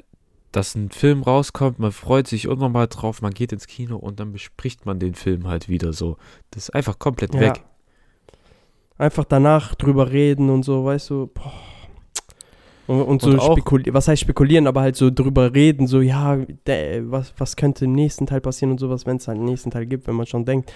dass 0.51 0.73
ein 0.73 0.89
Film 0.89 1.21
rauskommt, 1.21 1.77
man 1.77 1.91
freut 1.91 2.25
sich 2.27 2.47
unnormal 2.47 2.87
drauf, 2.87 3.21
man 3.21 3.33
geht 3.33 3.51
ins 3.51 3.67
Kino 3.67 3.97
und 3.97 4.19
dann 4.19 4.31
bespricht 4.31 4.85
man 4.87 4.97
den 4.99 5.13
Film 5.13 5.47
halt 5.47 5.69
wieder 5.69 5.93
so. 5.93 6.17
Das 6.49 6.63
ist 6.63 6.69
einfach 6.71 6.97
komplett 6.97 7.35
Ja. 7.35 7.41
weg. 7.41 7.63
Einfach 8.97 9.25
danach 9.25 9.75
drüber 9.75 10.11
reden 10.11 10.49
und 10.49 10.63
so, 10.63 10.83
weißt 10.85 11.11
du, 11.11 11.27
boah. 11.27 11.53
Und, 12.89 13.03
und 13.03 13.21
so 13.21 13.39
spekulieren, 13.39 13.93
was 13.93 14.07
heißt 14.07 14.19
spekulieren, 14.19 14.65
aber 14.65 14.81
halt 14.81 14.95
so 14.95 15.11
drüber 15.11 15.53
reden, 15.53 15.85
so, 15.85 16.01
ja, 16.01 16.37
der, 16.65 17.11
was, 17.11 17.35
was 17.37 17.55
könnte 17.55 17.85
im 17.85 17.91
nächsten 17.91 18.25
Teil 18.25 18.41
passieren 18.41 18.71
und 18.71 18.79
sowas, 18.79 19.05
wenn 19.05 19.17
es 19.17 19.27
halt 19.27 19.37
einen 19.37 19.45
nächsten 19.45 19.69
Teil 19.69 19.85
gibt, 19.85 20.07
wenn 20.07 20.15
man 20.15 20.25
schon 20.25 20.43
denkt. 20.43 20.73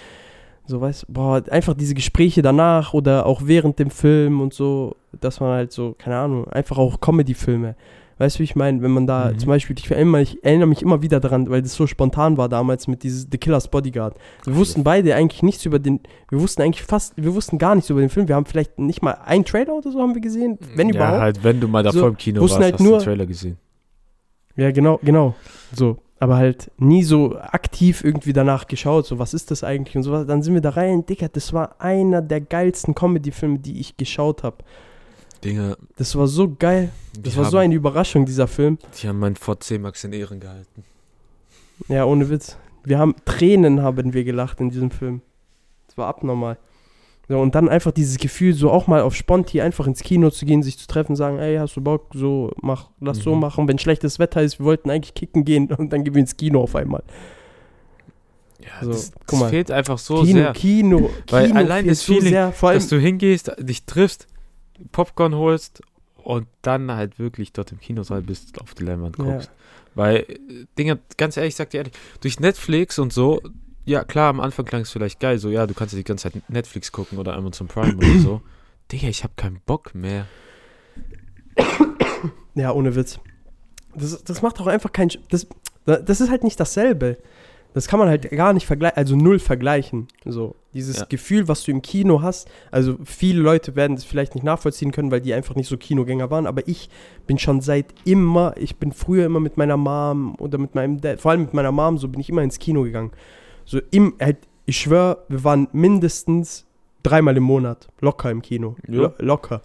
So, 0.68 0.80
weißt 0.80 1.08
boah, 1.12 1.42
einfach 1.50 1.74
diese 1.74 1.96
Gespräche 1.96 2.44
danach 2.44 2.94
oder 2.94 3.26
auch 3.26 3.42
während 3.46 3.80
dem 3.80 3.90
Film 3.90 4.42
und 4.42 4.54
so, 4.54 4.96
dass 5.22 5.40
man 5.40 5.54
halt 5.54 5.72
so, 5.72 5.96
keine 5.98 6.18
Ahnung, 6.18 6.48
einfach 6.50 6.78
auch 6.78 7.02
Comedy-Filme. 7.02 7.76
Weißt 8.18 8.36
du, 8.36 8.40
wie 8.40 8.44
ich 8.44 8.56
meine, 8.56 8.82
wenn 8.82 8.92
man 8.92 9.08
da 9.08 9.32
Mhm. 9.32 9.40
zum 9.40 9.48
Beispiel, 9.48 9.76
ich 9.78 9.90
erinnere, 9.90 10.20
mich, 10.22 10.38
ich 10.38 10.44
erinnere 10.44 10.68
mich 10.68 10.82
immer 10.82 11.02
wieder 11.02 11.20
daran, 11.20 11.50
weil 11.50 11.62
das 11.62 11.74
so 11.76 11.88
spontan 11.88 12.38
war 12.38 12.48
damals 12.50 12.88
mit 12.88 13.04
dieses 13.04 13.28
The 13.32 13.38
Killer's 13.38 13.68
Bodyguard. 13.68 14.16
Wir 14.46 14.56
wussten 14.56 14.84
beide 14.84 15.16
eigentlich 15.16 15.42
nichts 15.44 15.66
über 15.66 15.80
den, 15.80 16.00
wir 16.30 16.40
wussten 16.40 16.62
eigentlich 16.62 16.84
fast, 16.84 17.14
wir 17.18 17.34
wussten 17.34 17.58
gar 17.58 17.76
nichts 17.76 17.90
über 17.90 18.00
den 18.02 18.10
Film. 18.10 18.28
Wir 18.28 18.36
haben 18.36 18.46
vielleicht 18.46 18.78
nicht 18.80 19.02
mal 19.02 19.14
einen 19.26 19.46
Trailer 19.46 19.74
oder 19.74 19.92
so 19.92 20.00
haben 20.00 20.14
wir 20.14 20.22
gesehen, 20.22 20.58
wenn 20.76 20.90
ja, 20.90 20.96
überhaupt. 20.96 21.20
halt, 21.22 21.44
wenn 21.44 21.60
du 21.60 21.68
mal 21.68 21.84
davor 21.84 22.00
So, 22.02 22.08
im 22.10 22.18
Kino 22.18 22.42
warst, 22.42 22.60
halt 22.60 22.74
hast 22.74 22.80
du 22.80 22.84
nur- 22.84 23.00
den 23.00 23.04
Trailer 23.04 23.26
gesehen. 23.26 23.58
Ja, 24.56 24.72
genau, 24.72 25.00
genau. 25.04 25.34
So. 25.76 25.98
aber 26.20 26.38
halt 26.38 26.72
nie 26.78 27.04
so 27.04 27.36
aktiv 27.38 28.02
irgendwie 28.04 28.32
danach 28.32 28.68
geschaut, 28.68 29.06
so 29.06 29.20
was 29.20 29.34
ist 29.34 29.52
das 29.52 29.62
eigentlich 29.64 29.98
und 29.98 30.04
so 30.04 30.12
was. 30.14 30.26
Dann 30.26 30.42
sind 30.42 30.54
wir 30.54 30.62
da 30.62 30.70
rein, 30.70 31.06
Digga, 31.06 31.28
das 31.28 31.52
war 31.52 31.82
einer 31.82 32.22
der 32.22 32.40
geilsten 32.40 32.96
Comedy-Filme, 32.96 33.60
die 33.60 33.80
ich 33.82 33.98
geschaut 33.98 34.42
habe. 34.44 34.58
Dinge, 35.44 35.78
Das 35.98 36.16
war 36.16 36.28
so 36.28 36.54
geil. 36.58 36.90
Das 37.20 37.36
war 37.38 37.46
so 37.46 37.58
haben- 37.58 37.66
eine 37.66 37.76
Überraschung, 37.76 38.26
dieser 38.26 38.48
Film. 38.48 38.78
die 39.02 39.08
haben 39.08 39.20
meinen 39.20 39.36
VC 39.36 39.78
Max 39.80 40.04
in 40.04 40.14
Ehren 40.14 40.40
gehalten. 40.40 40.84
Ja, 41.88 42.06
ohne 42.06 42.30
Witz. 42.30 42.58
Wir 42.84 43.00
haben 43.00 43.16
Tränen 43.26 43.82
haben 43.82 44.14
wir 44.14 44.24
gelacht 44.24 44.60
in 44.60 44.70
diesem 44.70 44.92
Film. 44.92 45.22
Das 45.88 45.98
war 45.98 46.08
abnormal. 46.08 46.58
So, 47.30 47.40
und 47.40 47.56
dann 47.56 47.70
einfach 47.70 47.92
dieses 47.92 48.18
Gefühl, 48.18 48.54
so 48.54 48.70
auch 48.70 48.88
mal 48.88 49.02
auf 49.02 49.16
Sponti 49.16 49.62
einfach 49.62 49.88
ins 49.88 50.02
Kino 50.02 50.30
zu 50.30 50.46
gehen, 50.46 50.62
sich 50.62 50.78
zu 50.78 50.88
treffen, 50.88 51.16
sagen, 51.16 51.40
ey, 51.40 51.56
hast 51.56 51.76
du 51.78 51.82
Bock, 51.82 52.08
so, 52.14 52.52
mach, 52.62 52.90
lass 53.00 53.20
so 53.20 53.34
Mhm. 53.34 53.40
machen. 53.42 53.68
Wenn 53.68 53.80
schlechtes 53.80 54.20
Wetter 54.20 54.42
ist, 54.42 54.60
wir 54.60 54.66
wollten 54.66 54.90
eigentlich 54.90 55.14
kicken 55.14 55.46
gehen 55.46 55.68
und 55.78 55.92
dann 55.94 56.04
gehen 56.04 56.14
wir 56.16 56.20
ins 56.20 56.36
Kino 56.36 56.62
auf 56.62 56.76
einmal. 56.76 57.02
Ja, 58.60 58.68
So, 58.86 58.92
das, 58.92 59.12
guck 59.26 59.40
das 59.42 59.50
fehlt 59.50 59.72
einfach 59.72 59.98
so 59.98 60.22
Kino, 60.24 60.40
sehr. 60.40 60.54
Kino, 60.54 61.10
Weil 61.30 61.48
Kino 61.48 61.60
allein 61.60 61.84
fehlt 61.86 61.92
das 61.92 62.04
Feeling, 62.04 62.30
sehr, 62.30 62.52
vor 62.52 62.70
allem, 62.70 62.80
dass 62.80 62.88
du 62.90 62.98
hingehst, 63.00 63.52
dich 63.60 63.86
triffst, 63.86 64.28
Popcorn 64.92 65.36
holst 65.36 65.82
und 66.18 66.48
dann 66.62 66.92
halt 66.92 67.20
wirklich 67.20 67.52
dort 67.54 67.72
im 67.72 67.80
Kinosaal 67.80 68.22
bist, 68.22 68.60
auf 68.62 68.74
die 68.74 68.84
Leinwand 68.84 69.18
Ja. 69.18 69.24
guckst. 69.26 69.52
Weil, 69.96 70.18
äh, 70.18 70.66
Dinger, 70.78 70.98
ganz 71.18 71.38
ehrlich, 71.38 71.50
ich 71.50 71.56
sag 71.56 71.70
dir 71.72 71.80
ehrlich, 71.80 71.94
durch 72.22 72.40
Netflix 72.40 72.98
und 73.00 73.12
so, 73.14 73.42
ja 73.86 74.04
klar, 74.04 74.30
am 74.30 74.40
Anfang 74.40 74.66
klang 74.66 74.82
es 74.82 74.92
vielleicht 74.92 75.20
geil, 75.20 75.38
so 75.38 75.50
ja, 75.50 75.68
du 75.68 75.74
kannst 75.74 75.94
ja 75.94 75.98
die 75.98 76.04
ganze 76.04 76.32
Zeit 76.32 76.50
Netflix 76.50 76.92
gucken 76.92 77.18
oder 77.18 77.36
Amazon 77.36 77.68
Prime 77.68 77.98
oder 77.98 78.20
so. 78.20 78.42
Digga, 78.92 79.08
ich 79.08 79.24
hab 79.24 79.36
keinen 79.38 79.60
Bock 79.66 79.94
mehr. 79.96 80.26
Ja, 82.56 82.72
ohne 82.72 82.96
Witz. 82.96 83.20
Das, 83.96 84.24
das 84.24 84.42
macht 84.42 84.60
auch 84.60 84.68
einfach 84.68 84.92
keinen. 84.92 85.12
Das, 85.30 85.48
das 85.86 86.22
ist 86.22 86.30
halt 86.30 86.44
nicht 86.44 86.60
dasselbe. 86.60 87.18
Das 87.74 87.88
kann 87.88 88.00
man 88.00 88.08
halt 88.08 88.30
gar 88.30 88.54
nicht 88.54 88.68
vergleichen, 88.68 88.98
also 88.98 89.16
null 89.16 89.40
vergleichen. 89.40 90.08
So, 90.26 90.56
dieses 90.74 91.00
Ja. 91.00 91.06
Gefühl, 91.06 91.48
was 91.48 91.64
du 91.64 91.72
im 91.72 91.82
Kino 91.82 92.22
hast. 92.22 92.48
Also, 92.72 92.98
viele 93.04 93.42
Leute 93.42 93.76
werden 93.76 93.96
das 93.96 94.06
vielleicht 94.06 94.36
nicht 94.36 94.44
nachvollziehen 94.44 94.92
können, 94.92 95.10
weil 95.12 95.22
die 95.22 95.34
einfach 95.34 95.56
nicht 95.56 95.68
so 95.68 95.78
Kinogänger 95.78 96.30
waren. 96.30 96.46
Aber 96.46 96.68
ich 96.68 96.90
bin 97.26 97.40
schon 97.40 97.62
seit 97.62 97.88
immer, 98.06 98.54
ich 98.58 98.76
bin 98.78 98.92
früher 98.92 99.26
immer 99.26 99.40
mit 99.40 99.58
meiner 99.58 99.78
Mom 99.78 100.36
oder 100.40 100.58
mit 100.58 100.76
meinem 100.76 101.02
Dad, 101.02 101.20
vor 101.20 101.32
allem 101.32 101.42
mit 101.42 101.54
meiner 101.54 101.72
Mom, 101.72 101.98
so 101.98 102.08
bin 102.08 102.22
ich 102.22 102.30
immer 102.30 102.44
ins 102.44 102.60
Kino 102.60 102.84
gegangen. 102.84 103.12
So, 103.66 103.80
im, 103.92 104.14
halt, 104.20 104.38
ich 104.66 104.78
schwöre, 104.78 105.24
wir 105.30 105.44
waren 105.44 105.68
mindestens 105.72 106.66
dreimal 107.02 107.36
im 107.36 107.44
Monat 107.44 107.88
locker 108.02 108.30
im 108.32 108.42
Kino. 108.42 108.76
Ja. 108.88 108.94
Lo 108.94 109.12
locker. 109.20 109.62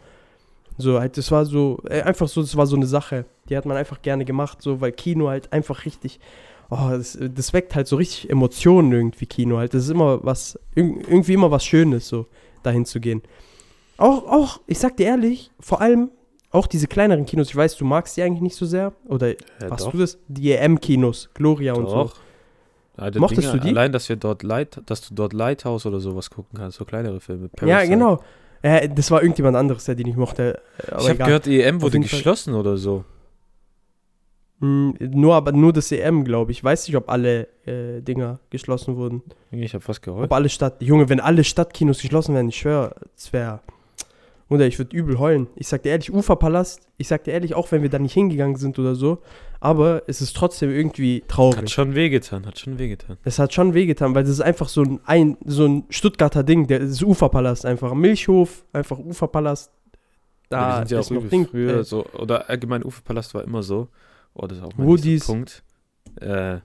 So, 0.77 1.01
halt, 1.01 1.17
das 1.17 1.31
war 1.31 1.45
so, 1.45 1.79
äh, 1.89 2.03
einfach 2.03 2.29
so, 2.29 2.41
das 2.41 2.57
war 2.57 2.67
so 2.67 2.77
eine 2.77 2.87
Sache, 2.87 3.25
die 3.49 3.57
hat 3.57 3.67
man 3.67 3.77
einfach 3.77 4.01
gerne 4.01 4.25
gemacht, 4.25 4.63
so, 4.63 4.81
weil 4.81 4.93
Kino 4.93 5.29
halt 5.29 5.53
einfach 5.53 5.85
richtig, 5.85 6.21
oh, 6.71 6.91
das, 6.91 7.19
das 7.21 7.53
weckt 7.53 7.75
halt 7.75 7.87
so 7.87 7.97
richtig 7.97 8.31
Emotionen 8.31 8.93
irgendwie, 8.93 9.27
Kino 9.27 9.59
halt. 9.59 9.75
Das 9.75 9.85
ist 9.85 9.91
immer 9.91 10.25
was, 10.25 10.59
irg 10.75 11.09
irgendwie 11.09 11.35
immer 11.35 11.51
was 11.51 11.65
Schönes, 11.65 12.09
so, 12.09 12.27
dahin 12.63 12.85
zu 12.85 13.01
gehen. 13.01 13.23
Auch, 13.97 14.25
auch, 14.29 14.61
ich 14.67 14.79
sag 14.79 14.97
dir 14.97 15.07
ehrlich, 15.07 15.51
vor 15.61 15.81
allem 15.81 16.11
auch 16.51 16.67
diese 16.67 16.87
kleineren 16.87 17.27
Kinos, 17.27 17.49
ich 17.51 17.57
weiß, 17.57 17.77
du 17.77 17.85
magst 17.85 18.17
die 18.17 18.23
eigentlich 18.23 18.41
nicht 18.41 18.57
so 18.57 18.65
sehr, 18.65 18.93
oder 19.07 19.29
Ja, 19.31 19.69
machst 19.69 19.87
doch, 19.87 19.93
du 19.93 19.99
das? 19.99 20.19
Die 20.29 20.53
EM-Kinos, 20.53 21.29
Gloria 21.35 21.75
und 21.75 21.89
so. 21.89 21.95
doch. 21.95 22.15
Alter, 22.97 23.21
Mochtest 23.21 23.43
Dinger, 23.43 23.53
du 23.55 23.61
die? 23.61 23.69
Allein, 23.69 23.93
dass 23.93 24.09
wir 24.09 24.17
dort 24.17 24.43
Light, 24.43 24.81
dass 24.87 25.07
du 25.09 25.15
dort 25.15 25.33
Lighthouse 25.33 25.87
oder 25.87 26.01
sowas 26.01 26.31
gucken 26.31 26.59
kannst, 26.59 26.79
so 26.79 26.85
kleinere 26.85 27.21
Filme. 27.21 27.45
Ja, 27.61 27.67
Parasite. 27.77 27.93
genau. 27.93 28.21
Äh, 28.63 28.89
das 28.89 29.11
war 29.13 29.23
irgendjemand 29.23 29.57
anderes, 29.57 29.85
der 29.85 29.95
die 29.95 30.05
nicht 30.05 30.17
mochte. 30.17 30.61
äh, 30.79 30.97
Ich 31.01 31.09
habe 31.09 31.19
gehört, 31.19 31.47
EM 31.47 31.81
wurde 31.81 31.93
Fall. 31.93 32.01
geschlossen 32.03 32.55
oder 32.55 32.77
so. 32.77 33.05
Mm, 34.61 34.91
nur, 34.99 35.35
aber 35.35 35.53
nur 35.53 35.73
das 35.73 35.93
EM, 35.93 36.25
glaube 36.25 36.53
ich. 36.53 36.63
Weiß 36.63 36.89
nicht, 36.89 36.97
ob 36.97 37.09
alle 37.09 37.49
äh, 37.65 38.01
Dinger 38.01 38.41
geschlossen 38.51 38.97
wurden. 38.97 39.23
Ich 39.51 39.75
habe 39.75 39.83
fast 39.83 40.03
geheult. 40.03 40.25
Ob 40.25 40.33
alle 40.33 40.49
Stadt. 40.49 40.83
Junge, 40.83 41.09
wenn 41.09 41.21
alle 41.21 41.45
Stadtkinos 41.45 42.03
geschlossen 42.03 42.35
werden, 42.35 42.49
ich 42.49 42.57
schwöre, 42.57 42.95
es 43.17 43.33
wäre. 43.33 43.61
Oder 44.51 44.67
ich 44.67 44.79
würde 44.79 44.97
übel 44.97 45.19
heulen. 45.19 45.47
Ich 45.57 45.69
sag 45.69 45.83
dir 45.83 45.91
ehrlich, 45.91 46.13
Uferpalast, 46.13 46.89
ich 46.97 47.07
sag 47.07 47.25
dir 47.25 47.33
ehrlich, 47.33 47.55
auch 47.55 47.71
wenn 47.71 47.83
wir 47.83 47.91
da 47.91 47.99
nicht 47.99 48.15
hingegangen 48.15 48.57
sind 48.57 48.79
oder 48.79 48.95
so, 48.95 49.19
aber 49.61 50.03
es 50.07 50.23
ist 50.23 50.35
trotzdem 50.35 50.71
irgendwie 50.71 51.21
Hat 51.21 51.29
traurig. 51.29 51.71
schon 51.71 51.95
wehgetan, 51.95 52.47
hat 52.47 52.59
schon 52.59 52.79
wehgetan. 52.79 53.19
Es 53.25 53.39
hat 53.39 53.53
schon 53.53 53.75
wehgetan, 53.75 54.15
weil 54.15 54.23
das 54.23 54.33
ist 54.33 54.41
einfach 54.41 54.69
so 54.69 54.83
ein, 54.83 55.01
ein, 55.05 55.37
so 55.45 55.67
ein 55.67 55.85
Stuttgarter 55.91 56.45
Ding, 56.45 56.67
der 56.67 56.79
das 56.79 56.91
ist 56.91 57.03
Uferpalast 57.03 57.67
einfach. 57.67 57.93
Milchhof, 57.93 58.65
einfach 58.73 58.99
Uferpalast. 58.99 59.71
Da 60.49 60.59
ja, 60.59 60.77
sind 60.79 60.91
ja 60.93 61.01
auch 61.01 61.23
noch 61.23 61.29
Ding, 61.29 61.47
früher 61.47 61.81
äh, 61.81 61.85
so, 61.85 62.07
oder 62.15 62.49
allgemein 62.49 62.83
Uferpalast 62.83 63.35
war 63.35 63.45
immer 63.45 63.63
so. 63.63 63.89
Oh, 64.39 64.47
das 64.47 64.59
ist 64.59 64.65
auch 64.65 64.73
mein 64.77 64.87
Woody's. 64.87 65.27
Punkt. 65.27 65.65
Äh, 66.21 66.31
ah, 66.31 66.61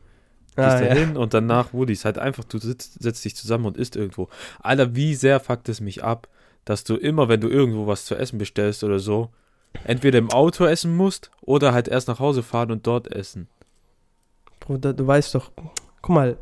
gehst 0.56 0.56
da 0.56 0.86
ja. 0.86 0.94
hin 0.94 1.18
und 1.18 1.34
danach 1.34 1.74
Woody's. 1.74 2.06
Halt 2.06 2.20
einfach, 2.20 2.44
du 2.44 2.60
sitzt, 2.60 3.02
setzt 3.02 3.26
dich 3.26 3.36
zusammen 3.36 3.66
und 3.66 3.78
isst 3.78 3.96
irgendwo. 3.96 4.30
Alter, 4.62 4.96
wie 4.96 5.16
sehr 5.16 5.40
fuckt 5.40 5.68
es 5.70 5.82
mich 5.82 6.04
ab, 6.04 6.28
dass 6.66 6.84
du 6.84 6.96
immer, 6.96 7.28
wenn 7.30 7.42
du 7.42 7.50
irgendwo 7.50 7.88
was 7.88 8.06
zu 8.06 8.16
essen 8.16 8.38
bestellst 8.38 8.84
oder 8.84 9.00
so, 9.00 9.30
entweder 9.84 10.20
im 10.20 10.32
Auto 10.32 10.66
essen 10.66 10.96
musst 10.96 11.32
oder 11.42 11.74
halt 11.74 11.88
erst 11.88 12.08
nach 12.08 12.20
Hause 12.20 12.44
fahren 12.44 12.72
und 12.72 12.86
dort 12.86 13.12
essen. 13.12 13.48
Bruder, 14.60 14.94
du 14.94 15.06
weißt 15.08 15.34
doch, 15.36 15.52
guck 16.02 16.16
mal, 16.16 16.38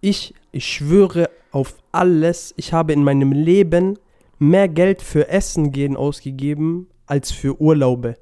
ich, 0.00 0.34
ich 0.52 0.66
schwöre 0.66 1.28
auf 1.50 1.74
alles, 1.90 2.54
ich 2.56 2.72
habe 2.72 2.92
in 2.92 3.02
meinem 3.02 3.32
Leben 3.32 3.98
mehr 4.38 4.68
Geld 4.68 5.02
für 5.02 5.28
Essen 5.28 5.72
gehen 5.72 5.96
ausgegeben 5.96 6.88
als 7.06 7.32
für 7.32 7.60
Urlaube 7.60 8.16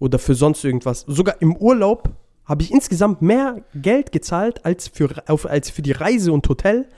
oder 0.00 0.18
für 0.18 0.34
sonst 0.34 0.64
irgendwas. 0.64 1.04
Sogar 1.06 1.40
im 1.40 1.54
Urlaub 1.56 2.10
habe 2.44 2.62
ich 2.64 2.72
insgesamt 2.72 3.22
mehr 3.22 3.62
Geld 3.76 4.10
gezahlt 4.10 4.64
als 4.64 4.88
für, 4.88 5.08
auf, 5.28 5.46
als 5.46 5.70
für 5.70 5.82
die 5.82 5.92
Reise 5.92 6.32
und 6.32 6.48
Hotel. 6.48 6.88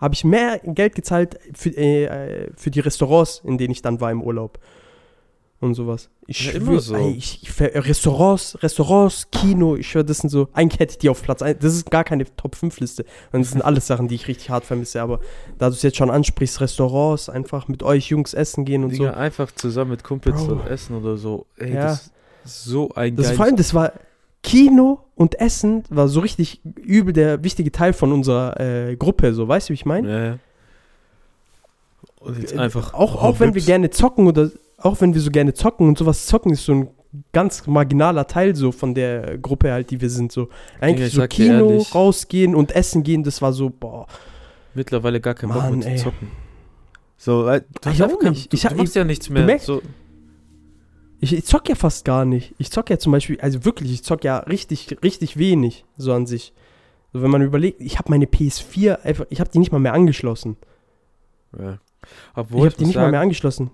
Habe 0.00 0.14
ich 0.14 0.22
mehr 0.24 0.60
Geld 0.62 0.94
gezahlt 0.94 1.38
für, 1.54 1.70
äh, 1.70 2.04
äh, 2.04 2.50
für 2.56 2.70
die 2.70 2.80
Restaurants, 2.80 3.40
in 3.44 3.58
denen 3.58 3.72
ich 3.72 3.82
dann 3.82 4.00
war 4.00 4.12
im 4.12 4.22
Urlaub. 4.22 4.60
Und 5.60 5.74
sowas. 5.74 6.10
Ich 6.26 6.44
Ja, 6.44 6.52
schwör, 6.52 6.60
immer 6.60 6.80
so. 6.80 6.94
Ey, 6.96 7.12
ich, 7.12 7.42
ich, 7.42 7.60
Restaurants, 7.60 8.58
Restaurants, 8.62 9.30
Kino, 9.30 9.76
ich 9.76 9.88
schwöre, 9.88 10.04
das 10.04 10.18
sind 10.18 10.28
so, 10.28 10.48
eigentlich 10.52 10.78
hätte 10.78 10.92
ich 10.92 10.98
die 10.98 11.08
auf 11.08 11.22
Platz 11.22 11.40
1, 11.40 11.58
das 11.60 11.74
ist 11.74 11.90
gar 11.90 12.04
keine 12.04 12.24
Top-5-Liste. 12.36 13.04
Und 13.32 13.40
das 13.44 13.52
sind 13.52 13.62
alles 13.62 13.86
Sachen, 13.86 14.08
die 14.08 14.16
ich 14.16 14.28
richtig 14.28 14.50
hart 14.50 14.64
vermisse. 14.64 15.00
Aber 15.00 15.20
da 15.58 15.68
du 15.70 15.74
es 15.74 15.82
jetzt 15.82 15.96
schon 15.96 16.10
ansprichst, 16.10 16.60
Restaurants, 16.60 17.30
einfach 17.30 17.66
mit 17.68 17.82
euch 17.82 18.08
Jungs 18.10 18.34
essen 18.34 18.64
gehen 18.66 18.84
und 18.84 18.90
Digga, 18.90 19.12
so. 19.12 19.18
einfach 19.18 19.50
zusammen 19.52 19.92
mit 19.92 20.04
Kumpels 20.04 20.44
Bro. 20.46 20.60
essen 20.68 20.96
oder 20.96 21.16
so. 21.16 21.46
Ey, 21.56 21.72
Ja. 21.74 21.82
das 21.84 22.10
so 22.44 22.90
ein 22.94 23.16
Das 23.16 23.32
vor 23.32 23.44
allem, 23.46 23.56
das 23.56 23.74
war 23.74 23.92
Kino 24.42 25.00
und 25.14 25.40
Essen 25.40 25.84
war 25.90 26.08
so 26.08 26.20
richtig 26.20 26.60
übel 26.82 27.12
der 27.12 27.42
wichtige 27.44 27.72
Teil 27.72 27.92
von 27.92 28.12
unserer 28.12 28.60
äh, 28.60 28.96
Gruppe, 28.96 29.32
so, 29.34 29.48
weißt 29.48 29.68
du, 29.68 29.70
wie 29.70 29.74
ich 29.74 29.86
meine? 29.86 30.08
Ja, 30.10 30.24
ja. 30.24 30.38
Und 32.20 32.38
jetzt 32.40 32.54
Äh, 32.54 32.58
einfach. 32.58 32.94
Auch, 32.94 33.16
oh, 33.16 33.18
auch 33.26 33.40
wenn 33.40 33.54
wir 33.54 33.62
gerne 33.62 33.90
zocken 33.90 34.26
oder 34.26 34.50
auch 34.78 35.00
wenn 35.00 35.14
wir 35.14 35.20
so 35.20 35.30
gerne 35.30 35.54
zocken 35.54 35.88
und 35.88 35.98
sowas 35.98 36.26
zocken 36.26 36.52
ist 36.52 36.64
so 36.64 36.72
ein 36.72 36.88
ganz 37.32 37.66
marginaler 37.66 38.26
Teil 38.26 38.54
so 38.56 38.72
von 38.72 38.94
der 38.94 39.38
Gruppe 39.38 39.70
halt, 39.72 39.90
die 39.90 40.00
wir 40.00 40.10
sind 40.10 40.32
so. 40.32 40.48
Eigentlich 40.80 41.08
ich 41.08 41.14
so 41.14 41.26
Kino, 41.28 41.70
ehrlich- 41.70 41.94
rausgehen 41.94 42.54
und 42.54 42.72
essen 42.72 43.02
gehen, 43.02 43.22
das 43.22 43.40
war 43.40 43.52
so, 43.52 43.70
boah. 43.70 44.06
mittlerweile 44.74 45.20
gar 45.20 45.34
keinen 45.34 45.52
Bock 45.52 45.70
mehr 45.70 45.96
zu 45.96 46.04
zocken. 46.04 46.28
So, 47.16 47.44
du, 47.48 47.60
Ich 47.90 48.02
auch 48.02 48.20
nicht. 48.20 48.52
du, 48.52 48.56
Ich 48.56 48.64
hab- 48.66 48.72
du 48.72 48.78
machst 48.78 48.96
ja 48.96 49.04
nichts 49.04 49.30
mehr. 49.30 49.46
merkst- 49.46 49.64
so, 49.64 49.80
Ich, 51.24 51.32
ich 51.32 51.44
zock 51.46 51.68
ja 51.70 51.74
fast 51.74 52.04
gar 52.04 52.24
nicht. 52.24 52.54
Ich 52.58 52.70
zock 52.70 52.90
ja 52.90 52.98
zum 52.98 53.12
Beispiel, 53.12 53.40
also 53.40 53.64
wirklich, 53.64 53.92
ich 53.92 54.02
zock 54.04 54.24
ja 54.24 54.38
richtig, 54.40 54.98
richtig 55.02 55.38
wenig, 55.38 55.84
so 55.96 56.12
an 56.12 56.26
sich. 56.26 56.52
So, 57.12 57.22
wenn 57.22 57.30
man 57.30 57.40
überlegt, 57.42 57.80
ich 57.80 57.98
habe 57.98 58.10
meine 58.10 58.26
PS4 58.26 59.00
einfach, 59.02 59.24
ich 59.30 59.40
habe 59.40 59.50
die 59.50 59.58
nicht 59.58 59.72
mal 59.72 59.78
mehr 59.78 59.94
angeschlossen. 59.94 60.56
ja. 61.58 61.78
ich 62.02 62.08
Obwohl, 62.34 62.58
habe 62.60 62.68
ich, 62.68 62.74
die 62.76 62.82
muss 62.82 62.88
nicht 62.88 62.96
mal 62.96 63.02
sagen, 63.02 63.10
mehr 63.12 63.20
angeschlossen. 63.20 63.70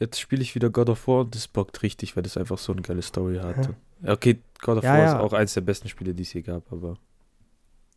jetzt 0.00 0.20
spiele 0.20 0.42
ich 0.42 0.54
wieder 0.54 0.68
God 0.68 0.90
of 0.90 1.08
War 1.08 1.20
und 1.20 1.34
das 1.34 1.48
bockt 1.48 1.82
richtig, 1.82 2.14
weil 2.16 2.22
das 2.24 2.36
einfach 2.36 2.58
so 2.58 2.72
eine 2.72 2.82
geile 2.82 3.00
Story 3.02 3.38
hat. 3.38 3.70
Ja. 4.02 4.12
Okay, 4.12 4.40
God 4.60 4.78
of 4.78 4.84
Ja, 4.84 4.90
War 4.92 4.98
ja. 4.98 5.06
ist 5.14 5.20
auch 5.20 5.32
eins 5.32 5.54
der 5.54 5.60
besten 5.62 5.88
Spiele, 5.88 6.12
die 6.12 6.24
es 6.24 6.32
je 6.34 6.42
gab, 6.42 6.70
aber 6.72 6.98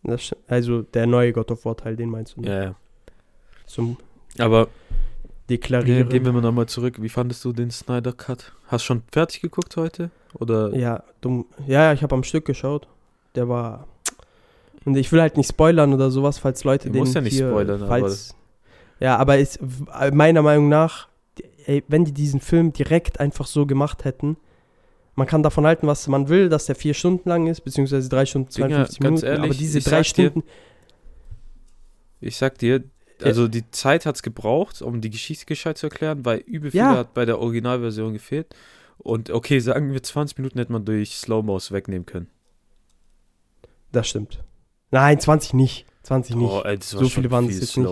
Das, 0.04 0.34
also 0.48 0.84
der 0.84 1.06
neue 1.08 1.34
God 1.34 1.52
of 1.52 1.66
War 1.66 1.76
Teil, 1.76 1.96
den 1.98 2.10
meinst 2.10 2.38
du? 2.38 2.42
ne? 2.42 2.48
ja, 2.50 2.64
ja. 2.64 2.76
Zum 3.66 3.98
Aber 4.38 4.68
Deklarieren. 5.50 6.10
gehen 6.10 6.26
wir 6.26 6.32
mal 6.34 6.42
nochmal 6.42 6.66
zurück. 6.68 6.96
Wie 7.02 7.10
fandest 7.10 7.44
du 7.46 7.54
den 7.54 7.70
Snyder 7.72 8.14
Cut? 8.14 8.52
Hast 8.68 8.84
du 8.84 8.88
schon 8.88 9.04
fertig 9.12 9.42
geguckt 9.42 9.78
heute? 9.78 10.10
Oder? 10.34 10.74
Ja, 10.76 11.04
dumm. 11.22 11.46
Ja, 11.68 11.94
ich 11.94 12.02
habe 12.04 12.16
am 12.16 12.24
Stück 12.24 12.46
geschaut. 12.46 12.88
Der 13.36 13.48
war. 13.48 13.88
Und 14.86 14.96
ich 14.98 15.12
will 15.12 15.22
halt 15.22 15.38
nicht 15.38 15.50
spoilern 15.50 15.94
oder 15.94 16.10
sowas, 16.12 16.38
falls 16.40 16.64
Leute 16.64 16.88
Du 16.88 16.94
den 16.94 17.00
musst 17.00 17.16
ja 17.16 17.22
nicht 17.22 17.34
hier, 17.34 17.50
spoilern, 17.50 17.82
aber- 17.82 17.88
falls, 17.88 18.36
Ja, 19.00 19.18
aber 19.18 19.38
ist 19.38 19.60
meiner 20.14 20.42
Meinung 20.42 20.70
nach, 20.70 21.08
ey, 21.66 21.84
wenn 21.88 22.06
die 22.06 22.12
diesen 22.14 22.40
Film 22.40 22.72
direkt 22.72 23.20
einfach 23.20 23.46
so 23.48 23.66
gemacht 23.66 24.06
hätten, 24.06 24.38
man 25.16 25.28
kann 25.28 25.44
davon 25.44 25.66
halten, 25.66 25.88
was 25.88 26.08
man 26.08 26.28
will, 26.30 26.50
dass 26.50 26.66
der 26.66 26.76
vier 26.76 26.94
Stunden 26.94 27.28
lang 27.30 27.48
ist, 27.48 27.62
beziehungsweise 27.62 28.10
drei 28.10 28.26
Stunden, 28.26 28.50
Dinger, 28.50 28.68
52 28.88 29.00
ganz 29.00 29.22
Minuten, 29.22 29.38
aber 29.38 29.44
ehrlich, 29.46 29.58
diese 29.58 29.78
ich 29.80 29.84
drei 29.86 30.04
sag 30.04 30.14
dir, 30.16 30.30
Stunden, 30.30 30.44
Ich 32.22 32.38
sag 32.38 32.58
dir, 32.58 32.84
also 33.24 33.48
die 33.48 33.70
Zeit 33.72 34.06
hat's 34.06 34.24
gebraucht, 34.24 34.82
um 34.82 35.02
die 35.02 35.10
Geschichte 35.10 35.46
gescheit 35.46 35.78
zu 35.78 35.88
erklären, 35.88 36.26
weil 36.26 36.40
übel 36.40 36.72
viel 36.72 36.80
Ja. 36.80 36.98
hat 36.98 37.14
bei 37.14 37.26
der 37.26 37.40
Originalversion 37.40 38.14
gefehlt. 38.14 38.56
Und 38.98 39.30
okay, 39.30 39.60
sagen 39.60 39.94
wir 39.94 40.02
20 40.02 40.38
Minuten 40.38 40.60
hätte 40.60 40.72
man 40.72 40.86
durch 40.86 41.16
Slow-Mos 41.18 41.72
wegnehmen 41.72 42.06
können. 42.06 42.28
Das 43.92 44.08
stimmt. 44.08 44.44
Nein, 44.92 45.20
20 45.20 45.54
nicht. 45.54 45.86
20 46.04 46.36
nicht. 46.36 46.50
Oh, 46.50 46.62
ey, 46.64 46.78
das 46.78 46.94
war 46.94 47.04
So 47.04 47.10
viele 47.10 47.32
waren 47.32 47.48
es 47.48 47.60
jetzt 47.60 47.78
nicht. 47.78 47.90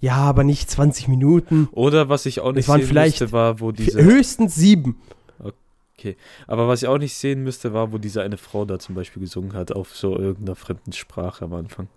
Ja, 0.00 0.16
aber 0.16 0.44
nicht 0.44 0.70
20 0.70 1.08
Minuten. 1.08 1.68
Oder 1.72 2.08
was 2.08 2.26
ich 2.26 2.40
auch 2.40 2.52
nicht 2.52 2.68
Es 2.68 2.74
sehen 2.74 2.92
müsste, 2.92 3.32
war, 3.32 3.60
wo 3.60 3.72
diese. 3.72 4.02
Höchstens 4.02 4.54
sieben. 4.54 5.00
Aber 6.48 6.66
was 6.66 6.82
ich 6.82 6.88
auch 6.88 6.98
nicht 6.98 7.14
sehen 7.14 7.44
müsste, 7.44 7.72
war, 7.72 7.92
wo 7.92 7.98
diese 7.98 8.22
eine 8.22 8.36
Frau 8.36 8.64
da 8.64 8.80
zum 8.80 8.96
Beispiel 8.96 9.20
gesungen 9.20 9.52
hat, 9.52 9.70
auf 9.70 9.94
so 9.96 10.18
irgendeiner 10.18 10.56
fremden 10.56 10.92
Sprache 10.92 11.44
am 11.44 11.54
Anfang. 11.54 11.88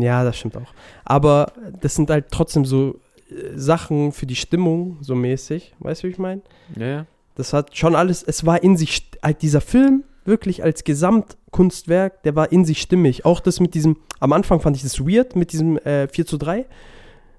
Ja, 0.00 0.24
das 0.24 0.36
stimmt 0.36 0.56
auch. 0.56 0.72
Aber 1.04 1.52
das 1.80 1.94
sind 1.94 2.10
halt 2.10 2.26
trotzdem 2.30 2.64
so 2.64 3.00
äh, 3.30 3.56
Sachen 3.56 4.12
für 4.12 4.26
die 4.26 4.36
Stimmung, 4.36 4.98
so 5.00 5.14
mäßig. 5.14 5.74
Weißt 5.78 6.02
du, 6.02 6.08
wie 6.08 6.12
ich 6.12 6.18
meine? 6.18 6.42
Ja, 6.76 6.86
ja. 6.86 7.06
Das 7.34 7.52
hat 7.52 7.76
schon 7.76 7.94
alles, 7.94 8.22
es 8.22 8.44
war 8.44 8.62
in 8.62 8.76
sich, 8.76 9.08
halt 9.22 9.42
dieser 9.42 9.60
Film 9.60 10.02
wirklich 10.24 10.62
als 10.62 10.84
Gesamtkunstwerk, 10.84 12.22
der 12.22 12.36
war 12.36 12.52
in 12.52 12.64
sich 12.64 12.80
stimmig. 12.80 13.24
Auch 13.24 13.40
das 13.40 13.60
mit 13.60 13.74
diesem, 13.74 13.96
am 14.20 14.32
Anfang 14.32 14.60
fand 14.60 14.76
ich 14.76 14.82
das 14.82 15.00
weird, 15.00 15.36
mit 15.36 15.52
diesem 15.52 15.78
äh, 15.78 16.08
4 16.08 16.26
zu 16.26 16.36
3, 16.36 16.66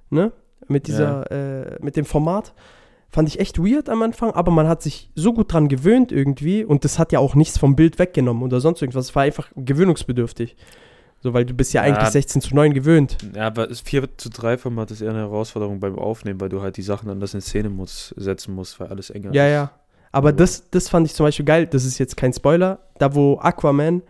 ne? 0.09 0.31
Mit 0.67 0.87
dieser, 0.87 1.31
äh, 1.31 1.77
mit 1.81 1.95
dem 1.95 2.05
Format. 2.05 2.53
Fand 3.09 3.27
ich 3.27 3.39
echt 3.39 3.57
weird 3.57 3.89
am 3.89 4.03
Anfang, 4.03 4.31
aber 4.31 4.51
man 4.51 4.67
hat 4.67 4.83
sich 4.83 5.09
so 5.15 5.33
gut 5.33 5.51
dran 5.51 5.67
gewöhnt 5.67 6.11
irgendwie 6.11 6.63
und 6.63 6.85
das 6.85 6.99
hat 6.99 7.11
ja 7.11 7.17
auch 7.19 7.33
nichts 7.33 7.57
vom 7.57 7.75
Bild 7.75 7.97
weggenommen 7.97 8.43
oder 8.43 8.59
sonst 8.59 8.81
irgendwas. 8.81 9.07
Es 9.07 9.15
war 9.15 9.23
einfach 9.23 9.49
gewöhnungsbedürftig. 9.55 10.55
So, 11.21 11.33
weil 11.33 11.45
du 11.45 11.53
bist 11.53 11.73
ja 11.73 11.85
Ja. 11.85 11.93
eigentlich 11.95 12.09
16 12.09 12.41
zu 12.41 12.55
9 12.55 12.73
gewöhnt. 12.73 13.17
Ja, 13.35 13.47
aber 13.47 13.67
das 13.67 13.81
4 13.81 14.17
zu 14.17 14.29
3 14.29 14.57
Format 14.57 14.89
ist 14.91 15.01
eher 15.01 15.09
eine 15.09 15.19
Herausforderung 15.19 15.79
beim 15.79 15.99
Aufnehmen, 15.99 16.39
weil 16.39 16.49
du 16.49 16.61
halt 16.61 16.77
die 16.77 16.81
Sachen 16.81 17.09
anders 17.09 17.33
in 17.33 17.41
Szene 17.41 17.69
muss, 17.69 18.13
setzen 18.17 18.55
musst, 18.55 18.79
weil 18.79 18.87
alles 18.87 19.09
enger 19.09 19.33
Ja, 19.33 19.45
ist. 19.45 19.51
ja. 19.51 19.71
Aber 20.11 20.29
Aber- 20.29 20.33
das, 20.33 20.69
das 20.71 20.87
fand 20.89 21.05
ich 21.07 21.13
zum 21.13 21.25
Beispiel 21.25 21.45
geil. 21.45 21.67
Das 21.67 21.83
ist 21.85 21.97
jetzt 21.99 22.15
kein 22.17 22.31
Spoiler. 22.33 22.79
Da, 22.99 23.13
wo 23.15 23.37
Aquaman, 23.37 24.01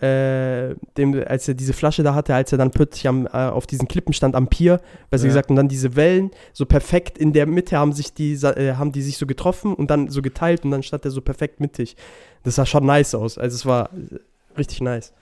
äh, 0.00 0.76
dem, 0.96 1.20
als 1.26 1.48
er 1.48 1.54
diese 1.54 1.72
Flasche 1.72 2.04
da 2.04 2.14
hatte, 2.14 2.32
als 2.34 2.52
er 2.52 2.58
dann 2.58 2.70
plötzlich 2.70 3.08
am, 3.08 3.26
äh, 3.26 3.30
auf 3.30 3.66
diesen 3.66 3.88
Klippen 3.88 4.12
stand 4.12 4.36
am 4.36 4.46
Pier, 4.46 4.80
besser 5.10 5.24
Ja. 5.24 5.30
gesagt, 5.30 5.50
und 5.50 5.56
dann 5.56 5.66
diese 5.68 5.96
Wellen 5.96 6.30
so 6.52 6.66
perfekt 6.66 7.18
in 7.18 7.32
der 7.32 7.46
Mitte 7.46 7.76
haben 7.76 7.92
sich 7.92 8.14
die, 8.14 8.34
äh, 8.34 8.74
haben 8.74 8.92
die 8.92 9.02
sich 9.02 9.18
so 9.18 9.26
getroffen 9.26 9.74
und 9.74 9.90
dann 9.90 10.08
so 10.08 10.22
geteilt 10.22 10.64
und 10.64 10.70
dann 10.70 10.84
stand 10.84 11.04
er 11.04 11.10
so 11.10 11.20
perfekt 11.20 11.58
mittig. 11.58 11.96
Das 12.44 12.54
sah 12.54 12.64
schon 12.64 12.86
nice 12.86 13.14
aus. 13.16 13.38
Also 13.38 13.56
es 13.56 13.66
war 13.66 13.90
äh, 13.92 14.18
richtig 14.56 14.80
nice. 14.82 15.12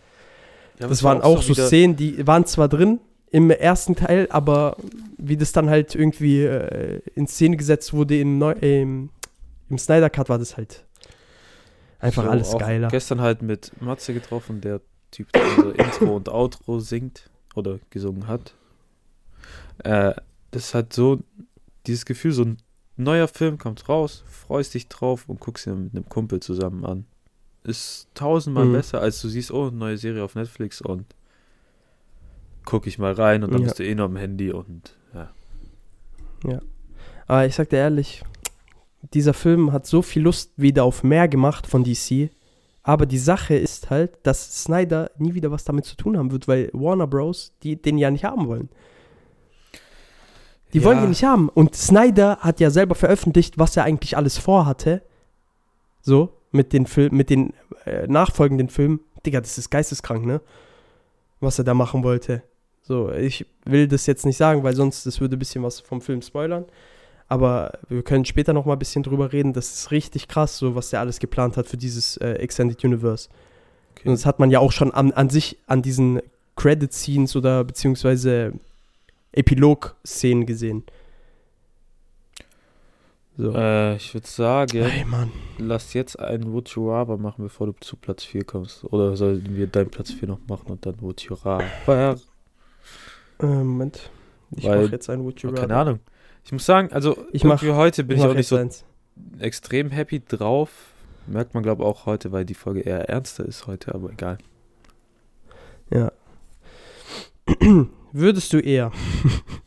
Ja, 0.79 0.89
das 0.89 1.03
waren 1.03 1.23
auch 1.23 1.43
so 1.43 1.55
Szenen, 1.55 1.97
die 1.97 2.27
waren 2.27 2.45
zwar 2.45 2.69
drin 2.69 3.01
im 3.31 3.51
ersten 3.51 3.97
Teil, 3.97 4.29
aber 4.31 4.77
wie 5.19 5.37
das 5.37 5.53
dann 5.53 5.69
halt 5.69 5.95
irgendwie 5.95 6.43
äh, 6.43 7.01
in 7.15 7.27
Szene 7.27 7.57
gesetzt 7.57 7.93
wurde 7.93 8.19
im, 8.19 8.39
Neu 8.39 8.53
äh, 8.53 8.83
im, 8.83 9.11
im 9.69 9.79
Snyder 9.79 10.11
Cut, 10.11 10.29
war 10.29 10.39
das 10.39 10.57
halt 10.57 10.85
einfach 11.99 12.25
so 12.25 12.31
alles 12.31 12.59
geiler. 12.59 12.89
Gestern 12.89 13.21
halt 13.21 13.43
mit 13.43 13.73
Matze 13.81 14.15
getroffen, 14.15 14.61
der 14.61 14.81
Typ, 15.11 15.33
der 15.33 15.43
unser 15.57 15.79
Intro 15.79 16.17
und 16.17 16.29
Outro 16.29 16.79
singt 16.79 17.31
oder 17.55 17.79
gesungen 17.91 18.27
hat. 18.27 18.55
Äh, 19.85 20.15
das 20.51 20.75
hat 20.75 20.93
so 20.93 21.21
dieses 21.87 22.05
Gefühl, 22.05 22.33
so 22.33 22.45
ein 22.45 22.59
neuer 22.97 23.29
Film 23.29 23.59
kommt 23.59 23.89
raus, 23.89 24.25
freust 24.27 24.75
dich 24.75 24.89
drauf 24.89 25.29
und 25.29 25.41
guckst 25.41 25.67
ihn 25.67 25.85
mit 25.85 25.95
einem 25.95 26.09
Kumpel 26.09 26.41
zusammen 26.41 26.85
an. 26.85 27.07
Ist 27.67 28.09
tausendmal 28.15 28.65
Mhm. 28.67 28.73
besser, 28.75 29.01
als 29.01 29.21
du 29.21 29.29
siehst, 29.29 29.51
oh, 29.51 29.71
neue 29.71 29.99
Serie 29.99 30.23
auf 30.23 30.35
Netflix 30.37 30.81
und 30.81 31.05
guck 32.65 32.87
ich 32.87 32.99
mal 32.99 33.13
rein 33.13 33.43
und 33.45 33.53
dann 33.53 33.61
Ja. 33.63 33.67
bist 33.69 33.79
du 33.79 33.85
eh 33.85 33.95
noch 33.95 34.05
am 34.07 34.17
Handy 34.17 34.51
und 34.53 34.95
ja. 35.15 36.61
Aber 37.27 37.45
ich 37.47 37.55
sag 37.57 37.71
dir 37.71 37.79
ehrlich, 37.79 38.23
dieser 39.15 39.35
Film 39.35 39.73
hat 39.73 39.85
so 39.87 40.01
viel 40.03 40.23
Lust 40.23 40.53
wieder 40.57 40.85
auf 40.85 41.03
mehr 41.03 41.27
gemacht 41.27 41.67
von 41.67 41.83
DC. 41.83 42.31
Aber 42.85 43.05
die 43.05 43.19
Sache 43.19 43.57
ist 43.57 43.91
halt, 43.91 44.13
dass 44.23 44.63
Snyder 44.63 45.11
nie 45.19 45.35
wieder 45.35 45.51
was 45.51 45.65
damit 45.65 45.87
zu 45.87 45.97
tun 45.97 46.17
haben 46.17 46.31
wird, 46.31 46.47
weil 46.47 46.71
Warner 46.73 47.09
Bros. 47.09 47.53
Die, 47.65 47.81
den 47.83 47.99
ja 47.99 48.13
nicht 48.13 48.23
haben 48.25 48.47
wollen. 48.47 48.69
Die 50.73 50.85
wollen 50.85 50.99
Ja. 50.99 51.05
ihn 51.05 51.09
nicht 51.09 51.25
haben. 51.25 51.49
Und 51.49 51.75
Snyder 51.75 52.37
hat 52.39 52.61
ja 52.61 52.71
selber 52.71 52.95
veröffentlicht, 52.95 53.59
was 53.59 53.77
er 53.77 53.83
eigentlich 53.85 54.17
alles 54.17 54.39
vorhatte. 54.39 55.03
So, 56.03 56.33
mit 56.57 56.73
den 56.73 56.87
Film, 56.87 57.17
mit 57.17 57.31
den 57.31 57.53
äh, 57.85 58.07
nachfolgenden 58.07 58.69
Filmen. 58.69 59.01
Digga, 59.25 59.41
das 59.41 59.59
ist 59.59 59.71
geisteskrank, 59.71 60.25
ne? 60.25 60.41
Was 61.41 61.59
er 61.59 61.65
da 61.65 61.75
machen 61.75 62.03
wollte. 62.03 62.43
So, 62.83 63.11
ich 63.13 63.47
will 63.65 63.89
das 63.89 64.07
jetzt 64.07 64.25
nicht 64.25 64.37
sagen, 64.37 64.63
weil 64.63 64.75
sonst 64.75 65.07
das 65.07 65.21
würde 65.21 65.37
ein 65.37 65.39
bisschen 65.39 65.63
was 65.63 65.81
vom 65.81 66.01
Film 66.01 66.23
spoilern. 66.23 66.65
Aber 67.29 67.79
wir 67.89 68.03
können 68.03 68.25
später 68.25 68.53
noch 68.53 68.65
mal 68.65 68.75
ein 68.75 68.79
bisschen 68.79 69.03
drüber 69.03 69.33
reden. 69.33 69.53
Das 69.53 69.75
ist 69.75 69.91
richtig 69.91 70.29
krass, 70.29 70.59
so 70.59 70.77
was 70.77 70.91
der 70.91 71.01
alles 71.01 71.19
geplant 71.19 71.57
hat 71.57 71.67
für 71.67 71.77
dieses 71.77 72.17
äh, 72.19 72.35
Extended 72.35 72.83
Universe. 72.85 73.29
Okay. 73.93 74.09
Und 74.09 74.15
das 74.15 74.25
hat 74.25 74.39
man 74.39 74.51
ja 74.51 74.61
auch 74.61 74.71
schon 74.71 74.93
an, 74.93 75.13
an 75.13 75.29
sich 75.29 75.59
an 75.67 75.83
diesen 75.83 76.21
Credit-Scenes 76.55 77.35
oder 77.35 77.65
beziehungsweise 77.65 78.53
Epilog-Szenen 79.33 80.47
gesehen. 80.47 80.85
So. 83.39 83.53
Äh, 83.55 83.97
ich 83.97 84.15
würde 84.15 84.27
sagen, 84.27 84.79
Ey, 84.79 85.05
Mann. 85.05 85.31
lass 85.59 85.93
jetzt 85.93 86.19
einen 86.19 86.53
Would 86.53 86.71
You 86.71 86.91
Rather 86.91 87.19
machen, 87.19 87.45
bevor 87.45 87.67
du 87.67 87.75
zu 87.81 87.97
Platz 87.97 88.25
4 88.25 88.45
kommst. 88.45 88.85
Oder 88.85 89.15
sollen 89.17 89.45
wir 89.57 89.67
deinen 89.67 89.91
Platz 89.91 90.11
4 90.13 90.27
noch 90.29 90.41
machen 90.49 90.69
und 90.73 90.87
dann 90.87 91.01
Would 91.03 91.21
You 91.23 91.35
Rather? 91.35 92.17
Äh, 93.39 93.47
Moment. 93.47 94.11
Ich 94.53 94.65
mache 94.65 94.85
jetzt 94.87 95.11
ein 95.11 95.23
Would 95.25 95.43
You 95.43 95.51
Oh, 95.51 95.53
keine 95.53 95.69
Rather. 95.75 95.77
Ahnung. 95.91 96.01
Ich 96.45 96.53
muss 96.53 96.65
sagen, 96.65 96.91
also 96.93 97.27
Ich 97.33 97.45
mach- 97.45 97.61
heute 97.63 98.05
bin 98.05 98.17
Ich 98.19 98.25
auch 98.25 98.33
nicht 98.33 98.47
so 98.49 98.57
eins. 98.57 98.85
extrem 99.39 99.91
happy 99.91 100.21
drauf. 100.27 100.71
Merkt 101.27 101.53
man, 101.55 101.63
glaube 101.63 101.83
ich, 101.83 101.89
auch 101.89 102.07
heute, 102.07 102.33
weil 102.33 102.45
die 102.47 102.55
Folge 102.55 102.81
eher 102.81 103.09
ernster 103.11 103.45
ist 103.45 103.67
heute, 103.67 103.95
aber 103.95 104.11
egal. 104.13 104.39
Ja. 105.93 106.11
Würdest 108.13 108.53
du 108.53 108.61
eher 108.61 108.93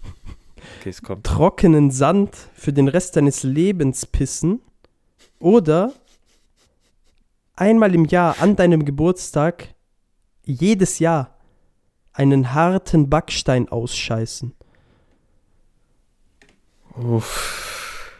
Okay, 0.79 0.89
es 0.89 1.01
kommt. 1.01 1.25
trockenen 1.25 1.91
Sand 1.91 2.35
für 2.53 2.71
den 2.71 2.87
Rest 2.87 3.15
deines 3.17 3.43
Lebens 3.43 4.05
pissen 4.05 4.61
oder 5.39 5.93
einmal 7.55 7.93
im 7.93 8.05
Jahr 8.05 8.37
an 8.39 8.55
deinem 8.55 8.85
Geburtstag 8.85 9.75
jedes 10.43 10.99
Jahr 10.99 11.37
einen 12.13 12.53
harten 12.53 13.09
Backstein 13.09 13.67
ausscheißen? 13.69 14.53
Uff. 16.95 18.11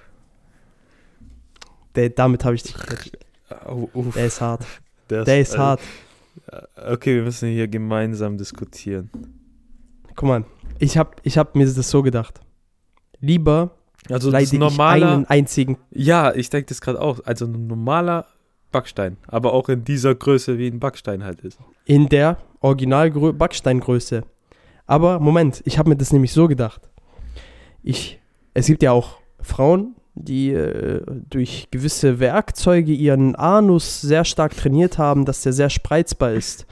Der, 1.95 2.10
damit 2.10 2.45
habe 2.45 2.55
ich 2.55 2.64
dich 2.64 2.74
gecatcht. 2.74 3.18
Der 4.16 4.26
ist 4.26 4.41
hart. 4.41 4.66
Der 5.10 5.24
Der 5.24 5.41
ist 5.41 5.55
äh, 5.55 5.57
hart. 5.57 5.82
Okay, 6.76 7.16
wir 7.16 7.24
müssen 7.24 7.49
hier 7.49 7.68
gemeinsam 7.68 8.38
diskutieren. 8.38 9.10
Guck 10.16 10.28
mal, 10.28 10.45
ich 10.78 10.97
habe 10.97 11.12
ich 11.24 11.38
hab 11.38 11.55
mir 11.55 11.66
das 11.66 11.89
so 11.89 12.01
gedacht. 12.03 12.41
Lieber 13.22 13.72
Also 14.09 14.30
leide 14.32 14.45
ich 14.45 14.59
normaler, 14.59 15.13
einen 15.13 15.26
einzigen 15.26 15.78
ja, 15.91 16.34
ich 16.34 16.49
denke 16.49 16.67
das 16.67 16.82
gerade 16.82 17.01
auch. 17.01 17.20
Also 17.26 17.45
ein 17.45 17.67
normaler 17.67 18.26
Backstein, 18.72 19.17
aber 19.28 19.53
auch 19.53 19.70
in 19.70 19.84
dieser 19.84 20.15
Größe, 20.15 20.57
wie 20.57 20.67
ein 20.67 20.80
Backstein 20.80 21.24
halt 21.24 21.41
ist. 21.41 21.59
in 21.86 22.07
der 22.07 22.38
Original-Backsteingröße. 22.61 24.24
Aber 24.86 25.20
Moment, 25.20 25.61
ich 25.65 25.78
habe 25.78 25.89
mir 25.89 25.95
das 25.95 26.13
nämlich 26.13 26.34
so 26.34 26.47
gedacht. 26.47 26.89
Ich, 27.84 28.20
es 28.53 28.67
gibt 28.67 28.84
ja 28.84 28.91
auch 28.91 29.17
Frauen, 29.41 29.95
die 30.15 30.51
äh, 30.51 31.01
durch 31.30 31.70
gewisse 31.72 32.20
Werkzeuge 32.20 32.91
ihren 32.91 33.36
Anus 33.36 34.01
sehr 34.01 34.26
stark 34.26 34.55
trainiert 34.55 34.97
haben, 34.97 35.26
dass 35.26 35.41
der 35.41 35.53
sehr 35.53 35.70
spreizbar 35.70 36.34
ist. 36.34 36.65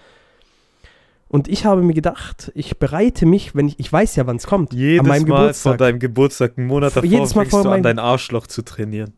Und 1.30 1.48
ich 1.50 1.66
habe 1.66 1.82
mir 1.82 1.94
gedacht, 1.94 2.52
ich 2.56 2.80
bereite 2.80 3.26
mich, 3.26 3.54
wenn 3.54 3.68
ich, 3.68 3.80
ich 3.80 3.92
weiß 3.92 4.16
ja, 4.16 4.26
wann 4.28 4.38
es 4.38 4.48
kommt. 4.48 4.74
Jedes 4.74 5.02
an 5.02 5.08
meinem 5.08 5.28
Mal 5.28 5.38
Geburtstag. 5.40 5.72
vor 5.72 5.78
deinem 5.78 6.00
Geburtstag, 6.00 6.54
einen 6.58 6.68
Monat 6.68 6.94
Vor- 6.94 7.02
davor, 7.02 7.18
jedes 7.18 7.36
Mal 7.36 7.46
vor 7.48 7.64
du 7.64 7.70
an, 7.70 7.84
dein 7.84 8.00
Arschloch 8.00 8.48
zu 8.48 8.62
trainieren. 8.64 9.14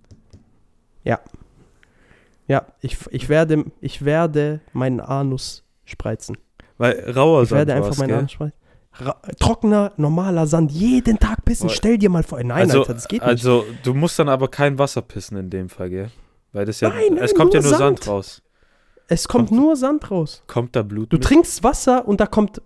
Ja, 2.48 2.66
ich, 2.82 2.98
ich, 3.12 3.30
werde, 3.30 3.66
ich 3.80 4.04
werde 4.04 4.60
meinen 4.74 5.02
Anus 5.02 5.64
spreizen. 5.86 6.36
Weil 6.80 7.12
rauer 7.16 7.44
Ich 7.44 7.52
werde 7.52 7.74
Sand 7.74 7.78
einfach 7.78 7.90
war's, 7.90 7.98
meinen 8.00 8.08
gell? 8.08 8.18
Anus 8.18 8.32
spreizen. 8.32 8.58
Ra 8.94 9.16
trockener, 9.40 9.92
normaler 9.98 10.48
Sand, 10.48 10.72
jeden 10.72 11.20
Tag 11.20 11.46
pissen. 11.46 11.68
Boah. 11.68 11.74
Stell 11.76 12.00
dir 12.00 12.10
mal 12.10 12.24
vor. 12.24 12.40
Nein, 12.42 12.52
also, 12.64 12.80
Alter, 12.80 12.96
das 12.96 13.08
geht 13.08 13.22
nicht. 13.22 13.28
Also, 13.30 13.66
du 13.84 13.94
musst 13.94 14.18
dann 14.18 14.30
aber 14.30 14.48
kein 14.48 14.80
Wasser 14.80 15.04
pissen 15.04 15.38
in 15.38 15.52
dem 15.52 15.70
Fall, 15.70 15.92
gell? 15.92 16.10
Weil 16.52 16.66
das 16.66 16.80
ja, 16.80 16.90
Nein, 16.90 17.14
nein, 17.14 17.24
es 17.24 17.36
kommt 17.36 17.54
ja 17.54 17.62
nur 17.62 17.70
nur 17.70 17.78
Sand, 17.78 18.00
Sand. 18.00 18.08
raus. 18.08 18.42
Es 19.10 19.28
kommt 19.28 19.50
kommt- 19.50 19.60
nur 19.60 19.76
Sand 19.76 20.10
raus. 20.12 20.44
Kommt 20.48 20.76
da 20.76 20.84
Blut 20.84 21.12
Du 21.12 21.18
mit? 21.18 21.24
trinkst 21.24 21.64
Wasser 21.64 22.08
und 22.08 22.20
da 22.20 22.26
kommt. 22.28 22.62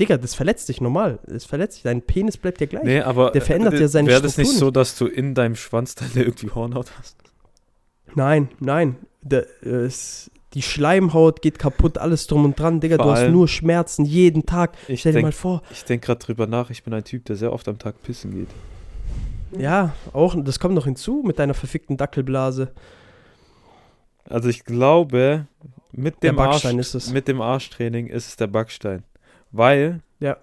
Digga, 0.00 0.16
das 0.16 0.34
verletzt 0.34 0.68
dich 0.68 0.80
normal. 0.80 1.20
Das 1.26 1.44
verletzt 1.44 1.76
dich. 1.76 1.82
Dein 1.84 2.02
Penis 2.02 2.36
bleibt 2.36 2.60
ja 2.60 2.66
gleich. 2.66 2.82
Nee, 2.82 3.00
aber 3.00 3.30
Der 3.30 3.42
verändert 3.42 3.74
äh, 3.74 3.80
ja 3.82 3.88
seine 3.88 4.08
Wäre 4.08 4.22
das 4.22 4.36
nicht 4.38 4.50
so, 4.50 4.70
dass 4.72 4.96
du 4.98 5.06
in 5.06 5.34
deinem 5.34 5.54
Schwanz 5.54 5.94
dann 5.94 6.10
irgendwie 6.14 6.50
Hornhaut 6.50 6.90
hast? 6.98 7.16
Nein, 8.14 8.48
nein. 8.58 8.96
Der, 9.22 9.46
äh, 9.62 9.68
es, 9.84 10.30
die 10.54 10.62
Schleimhaut 10.62 11.42
geht 11.42 11.58
kaputt, 11.60 11.98
alles 11.98 12.26
drum 12.26 12.44
und 12.44 12.58
dran. 12.58 12.80
Digga, 12.80 12.96
Vor 12.96 13.06
du 13.06 13.12
hast 13.12 13.30
nur 13.30 13.46
Schmerzen 13.46 14.04
jeden 14.04 14.46
Tag. 14.46 14.72
Ich 14.88 15.00
Stell 15.00 15.12
dir 15.12 15.18
mal 15.18 15.22
denke 15.30 15.36
vor. 15.36 15.62
denk 15.88 16.02
gerade 16.02 16.18
drüber 16.24 16.46
nach, 16.48 16.70
ich 16.70 16.82
bin 16.82 16.92
ein 16.94 17.04
Typ, 17.04 17.24
der 17.26 17.36
sehr 17.36 17.52
oft 17.52 17.68
am 17.68 17.78
Tag 17.78 18.02
pissen 18.02 18.32
geht. 18.32 18.48
Ja, 19.56 19.94
auch, 20.12 20.34
das 20.36 20.58
kommt 20.58 20.74
noch 20.74 20.86
hinzu 20.86 21.22
mit 21.24 21.38
deiner 21.38 21.54
verfickten 21.54 21.96
Dackelblase. 21.96 22.72
Also 24.28 24.48
ich 24.48 24.64
glaube, 24.64 25.46
mit 25.96 26.22
Der 26.22 26.32
dem, 26.32 26.38
Arsch, 26.38 26.50
Backstein 26.62 26.78
ist 26.78 26.94
es. 26.94 27.10
mit 27.10 27.28
dem 27.28 27.40
Arschtraining 27.40 28.06
ist 28.08 28.28
es 28.28 28.36
der 28.36 28.46
Backstein. 28.46 29.04
Weil 29.52 30.00
Ja. 30.20 30.36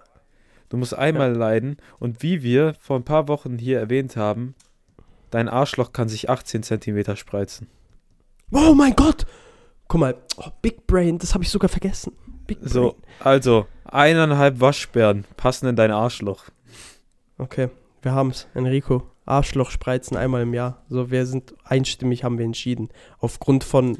du 0.68 0.76
musst 0.76 0.94
einmal 0.96 1.32
leiden 1.34 1.76
und 1.98 2.22
wie 2.22 2.42
wir 2.42 2.74
vor 2.80 2.96
ein 2.98 3.04
paar 3.04 3.28
Wochen 3.28 3.58
hier 3.58 3.78
erwähnt 3.78 4.16
haben, 4.16 4.54
dein 5.30 5.48
Arschloch 5.48 5.92
kann 5.92 6.08
sich 6.08 6.28
18 6.30 6.62
Zentimeter 6.62 7.16
spreizen. 7.16 7.68
Oh 8.50 8.74
mein 8.74 8.94
Gott! 8.96 9.26
Guck 9.88 10.00
mal, 10.00 10.14
oh, 10.38 10.48
Big 10.62 10.86
Brain, 10.86 11.18
das 11.18 11.34
habe 11.34 11.44
ich 11.44 11.50
sogar 11.50 11.68
vergessen. 11.68 12.12
Big 12.46 12.60
Brain. 12.60 12.68
So, 12.70 12.96
also 13.20 13.66
eineinhalb 13.84 14.60
Waschbären 14.60 15.24
passen 15.36 15.66
in 15.68 15.76
dein 15.76 15.90
Arschloch. 15.90 16.44
Okay, 17.38 17.68
wir 18.00 18.12
haben's. 18.12 18.46
Enrico, 18.54 19.10
Arschloch 19.24 19.70
spreizen 19.70 20.16
einmal 20.16 20.42
im 20.42 20.52
Jahr. 20.52 20.82
So, 20.88 21.10
wir 21.10 21.26
sind 21.26 21.54
einstimmig, 21.64 22.24
haben 22.24 22.38
wir 22.38 22.44
entschieden. 22.44 22.88
Aufgrund 23.20 23.62
von, 23.62 23.98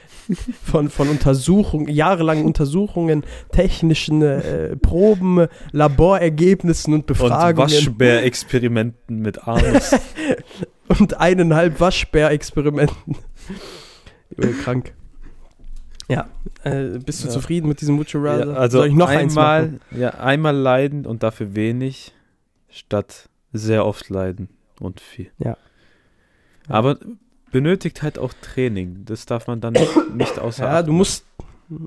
von, 0.64 0.90
von 0.90 1.08
Untersuchungen, 1.08 1.88
jahrelangen 1.88 2.44
Untersuchungen, 2.44 3.24
technischen 3.52 4.22
äh, 4.22 4.76
Proben, 4.76 5.46
Laborergebnissen 5.70 6.94
und 6.94 7.00
Und 7.00 7.06
Befragungen 7.06 7.70
Waschbär-Experimenten 7.70 9.20
mit 9.20 9.46
Anus. 9.46 9.94
und 10.88 11.14
eineinhalb 11.20 11.78
Waschbär-Experimenten. 11.78 13.16
Krank. 14.64 14.94
Ja, 16.08 16.28
äh, 16.64 16.98
bist 16.98 17.22
du 17.22 17.28
Ja. 17.28 17.32
zufrieden 17.32 17.68
mit 17.68 17.80
diesem 17.80 17.94
Mucho 17.96 18.18
ja, 18.24 18.32
Rather? 18.32 18.56
also 18.58 18.78
Soll 18.78 18.88
ich 18.88 18.94
noch 18.94 19.08
eins 19.08 19.34
machen? 19.34 19.80
einmal, 19.90 20.00
ja, 20.00 20.10
einmal 20.10 20.56
leiden 20.56 21.06
und 21.06 21.22
dafür 21.22 21.54
wenig, 21.54 22.12
statt 22.68 23.28
sehr 23.52 23.86
oft 23.86 24.08
leiden 24.08 24.48
und 24.80 25.00
viel. 25.00 25.30
Ja. 25.38 25.56
Aber 26.68 26.98
benötigt 27.50 28.02
halt 28.02 28.18
auch 28.18 28.32
Training. 28.40 29.04
Das 29.04 29.26
darf 29.26 29.46
man 29.46 29.60
dann 29.60 29.74
nicht 30.14 30.38
außer 30.38 30.64
Ja, 30.64 30.78
Acht 30.78 30.88
du 30.88 30.92
musst. 30.92 31.26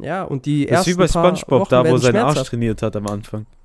Ja, 0.02 0.24
und 0.24 0.46
die 0.46 0.66
Das 0.66 0.88
ist 0.88 0.94
wie 0.94 0.98
bei 0.98 1.08
Spongebob, 1.08 1.70
da 1.70 1.88
wo 1.90 1.98
sein 1.98 2.16
Arsch 2.18 2.44
trainiert 2.44 2.82
hat 2.82 2.96
am 2.96 3.08
Anfang. 3.08 3.46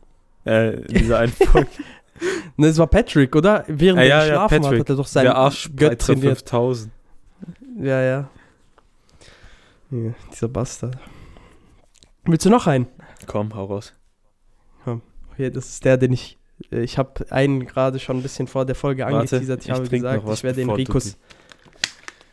Äh, 0.46 0.82
dieser 0.88 1.20
einen 1.20 1.32
Folge. 1.32 1.68
Ne, 2.56 2.66
es 2.68 2.76
war 2.76 2.86
Patrick, 2.86 3.34
oder? 3.34 3.64
Während 3.66 3.98
Ah, 3.98 4.02
er 4.02 4.08
ja, 4.08 4.18
ja, 4.18 4.24
geschlafen 4.24 4.54
hat, 4.54 4.62
Patrick. 4.62 4.80
hat 4.80 4.88
er 4.90 4.96
doch 4.96 5.06
sein 5.06 5.24
Der 5.24 5.34
Arsch 5.36 5.70
Gött 5.74 5.98
trainiert. 6.00 6.36
5000. 6.38 6.92
Ja, 7.80 8.00
ja. 8.02 8.30
ja. 9.90 10.14
Dieser 10.30 10.48
Bastard. 10.48 10.98
Willst 12.24 12.44
du 12.44 12.50
noch 12.50 12.66
einen? 12.66 12.86
Komm, 13.26 13.54
hau 13.54 13.64
raus. 13.64 13.94
Hier, 15.36 15.50
das 15.50 15.68
ist 15.70 15.84
der, 15.84 15.96
den 15.96 16.12
ich. 16.12 16.38
Äh, 16.72 16.82
Ich 16.82 16.98
habe 16.98 17.30
einen 17.30 17.66
gerade 17.66 17.98
schon 17.98 18.18
ein 18.18 18.22
bisschen 18.22 18.46
vor 18.46 18.64
der 18.64 18.74
Folge 18.74 19.02
Warte, 19.02 19.16
angeteasert. 19.16 19.62
Ich, 19.62 19.68
ich 19.68 19.74
habe 19.74 19.88
gesagt, 19.88 20.28
ich 20.28 20.42
werde 20.42 20.56
den 20.56 20.70
Ricos. 20.70 21.16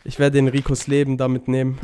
Ich 0.03 0.19
werde 0.19 0.35
den 0.35 0.47
Ricos 0.47 0.87
Leben 0.87 1.17
damit 1.17 1.47
nehmen. 1.47 1.79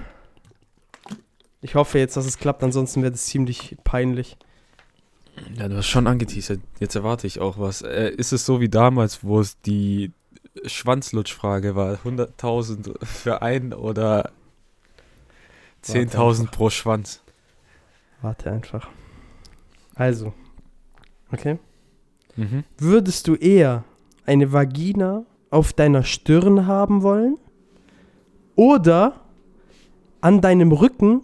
Ich 1.62 1.76
hoffe 1.76 2.00
jetzt, 2.00 2.18
dass 2.18 2.26
es 2.26 2.38
klappt, 2.38 2.64
ansonsten 2.64 3.04
wird 3.04 3.16
es 3.16 3.26
ziemlich 3.26 3.78
peinlich. 3.84 4.38
Ja, 5.56 5.68
du 5.68 5.78
hast 5.78 5.88
schon 5.88 6.08
angeteasert. 6.08 6.62
Jetzt 6.80 6.96
erwarte 6.96 7.28
ich 7.28 7.40
auch 7.40 7.60
was. 7.60 7.82
Äh, 7.82 8.10
ist 8.10 8.32
es 8.32 8.46
so 8.46 8.60
wie 8.60 8.70
damals, 8.70 9.24
wo 9.24 9.40
es 9.40 9.60
die 9.62 10.12
Schwanzlutschfrage 10.66 11.76
war? 11.76 11.96
100.000 12.04 13.06
für 13.06 13.42
einen 13.42 13.74
oder 13.74 14.32
10.000 15.84 16.50
pro 16.50 16.70
Schwanz? 16.70 17.22
Warte 18.22 18.52
einfach. 18.52 18.90
Also. 19.96 20.34
Okay. 21.32 21.60
Mhm. 22.38 22.64
Würdest 22.78 23.28
du 23.28 23.36
eher 23.36 23.84
eine 24.26 24.54
Vagina 24.54 25.26
auf 25.50 25.74
deiner 25.74 26.04
Stirn 26.04 26.68
haben 26.68 27.02
wollen? 27.02 27.38
Oder 28.56 29.22
an 30.22 30.42
deinem 30.42 30.72
Rücken 30.72 31.22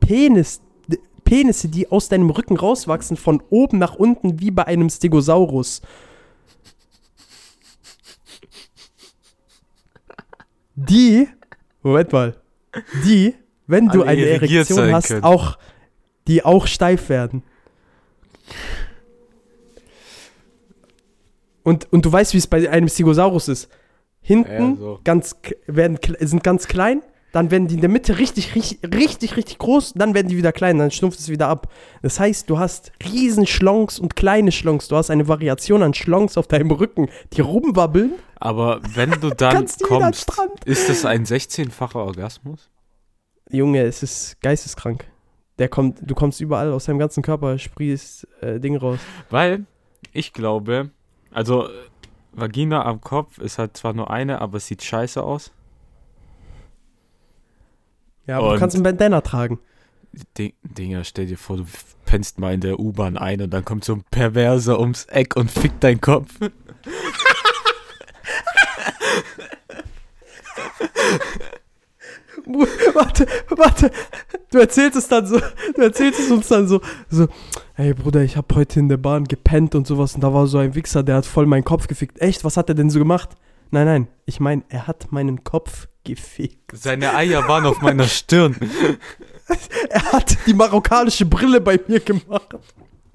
Penis, 0.00 0.60
Penisse, 1.24 1.68
die 1.68 1.90
aus 1.90 2.08
deinem 2.08 2.30
Rücken 2.30 2.56
rauswachsen, 2.56 3.16
von 3.16 3.42
oben 3.50 3.78
nach 3.78 3.96
unten 3.96 4.40
wie 4.40 4.50
bei 4.50 4.66
einem 4.66 4.88
Stegosaurus? 4.88 5.82
Die, 10.76 11.26
Moment 11.82 12.12
mal, 12.12 12.36
die, 13.04 13.34
wenn 13.66 13.88
du 13.88 14.02
Alle 14.02 14.10
eine 14.10 14.26
Erektion 14.26 14.92
hast, 14.92 15.08
können. 15.08 15.24
auch, 15.24 15.58
die 16.28 16.44
auch 16.44 16.66
steif 16.66 17.08
werden. 17.08 17.42
Und, 21.66 21.92
und 21.92 22.04
du 22.04 22.12
weißt, 22.12 22.32
wie 22.32 22.38
es 22.38 22.46
bei 22.46 22.70
einem 22.70 22.88
Stegosaurus 22.88 23.48
ist. 23.48 23.68
Hinten 24.20 24.74
Ja, 24.74 24.76
so. 24.76 25.00
ganz, 25.02 25.34
werden, 25.66 25.98
sind 26.20 26.44
ganz 26.44 26.68
klein, 26.68 27.02
dann 27.32 27.50
werden 27.50 27.66
die 27.66 27.74
in 27.74 27.80
der 27.80 27.90
Mitte 27.90 28.20
richtig, 28.20 28.54
richtig, 28.54 28.78
richtig, 28.94 29.36
richtig 29.36 29.58
groß, 29.58 29.94
dann 29.94 30.14
werden 30.14 30.28
die 30.28 30.36
wieder 30.36 30.52
klein, 30.52 30.78
dann 30.78 30.92
stumpft 30.92 31.18
es 31.18 31.28
wieder 31.28 31.48
ab. 31.48 31.68
Das 32.02 32.20
heißt, 32.20 32.48
du 32.48 32.60
hast 32.60 32.92
riesen 33.12 33.48
Schlongs 33.48 33.98
und 33.98 34.14
kleine 34.14 34.52
Schlongs. 34.52 34.86
Du 34.86 34.94
hast 34.94 35.10
eine 35.10 35.26
Variation 35.26 35.82
an 35.82 35.92
Schlongs 35.92 36.38
auf 36.38 36.46
deinem 36.46 36.70
Rücken, 36.70 37.08
die 37.32 37.40
rumwabbeln. 37.40 38.12
Aber 38.36 38.80
wenn 38.94 39.10
du 39.10 39.30
dann 39.36 39.66
kommst, 39.82 40.30
ist 40.66 40.88
das 40.88 41.04
ein 41.04 41.24
16-facher 41.24 41.96
Orgasmus? 41.98 42.70
Junge, 43.50 43.82
es 43.82 44.04
ist 44.04 44.40
geisteskrank. 44.40 45.04
Der 45.58 45.68
kommt, 45.68 45.98
du 46.00 46.14
kommst 46.14 46.40
überall 46.40 46.72
aus 46.72 46.84
deinem 46.84 47.00
ganzen 47.00 47.24
Körper, 47.24 47.58
sprießt 47.58 48.28
äh, 48.42 48.60
Ding 48.60 48.76
raus. 48.76 49.00
Weil 49.30 49.66
ich 50.12 50.32
glaube, 50.32 50.90
also 51.36 51.68
Vagina 52.32 52.84
am 52.84 53.00
Kopf 53.02 53.38
ist 53.38 53.58
halt 53.58 53.76
zwar 53.76 53.92
nur 53.92 54.10
eine, 54.10 54.40
aber 54.40 54.56
es 54.56 54.66
sieht 54.66 54.82
scheiße 54.82 55.22
aus. 55.22 55.52
Ja, 58.26 58.38
aber 58.38 58.48
du 58.48 58.52
Und- 58.54 58.60
kannst 58.60 58.74
einen 58.74 58.82
Bandana 58.84 59.20
tragen. 59.20 59.60
Ding, 60.38 60.54
Dinger, 60.62 61.04
stell 61.04 61.26
dir 61.26 61.36
vor, 61.36 61.58
du 61.58 61.66
pennst 62.06 62.38
mal 62.38 62.54
in 62.54 62.62
der 62.62 62.80
U-Bahn 62.80 63.18
ein 63.18 63.42
und 63.42 63.50
dann 63.50 63.66
kommt 63.66 63.84
so 63.84 63.92
ein 63.92 64.04
Perverser 64.10 64.80
ums 64.80 65.04
Eck 65.04 65.36
und 65.36 65.50
fickt 65.50 65.84
deinen 65.84 66.00
Kopf. 66.00 66.30
warte, 72.94 73.26
warte. 73.48 73.90
Du 74.50 74.58
erzählst 74.58 74.96
es 74.96 75.08
dann 75.08 75.26
so, 75.26 75.40
du 75.74 75.82
erzählst 75.82 76.20
es 76.20 76.30
uns 76.30 76.48
dann 76.48 76.68
so, 76.68 76.80
so, 77.10 77.26
hey 77.74 77.92
Bruder, 77.92 78.22
ich 78.22 78.36
hab 78.36 78.54
heute 78.54 78.78
in 78.78 78.88
der 78.88 78.98
Bahn 78.98 79.24
gepennt 79.24 79.74
und 79.74 79.86
sowas 79.86 80.14
und 80.14 80.20
da 80.20 80.32
war 80.32 80.46
so 80.46 80.58
ein 80.58 80.74
Wichser, 80.74 81.02
der 81.02 81.16
hat 81.16 81.26
voll 81.26 81.46
meinen 81.46 81.64
Kopf 81.64 81.88
gefickt. 81.88 82.20
Echt, 82.20 82.44
was 82.44 82.56
hat 82.56 82.68
er 82.68 82.76
denn 82.76 82.90
so 82.90 82.98
gemacht? 83.00 83.30
Nein, 83.72 83.86
nein, 83.86 84.08
ich 84.26 84.38
meine, 84.38 84.62
er 84.68 84.86
hat 84.86 85.10
meinen 85.10 85.42
Kopf 85.42 85.88
gefickt. 86.04 86.70
Seine 86.72 87.14
Eier 87.14 87.48
waren 87.48 87.66
auf 87.66 87.80
meiner 87.80 88.04
Stirn. 88.04 88.56
Er 89.90 90.12
hat 90.12 90.36
die 90.48 90.54
marokkanische 90.54 91.24
Brille 91.24 91.60
bei 91.60 91.78
mir 91.86 92.00
gemacht. 92.00 92.56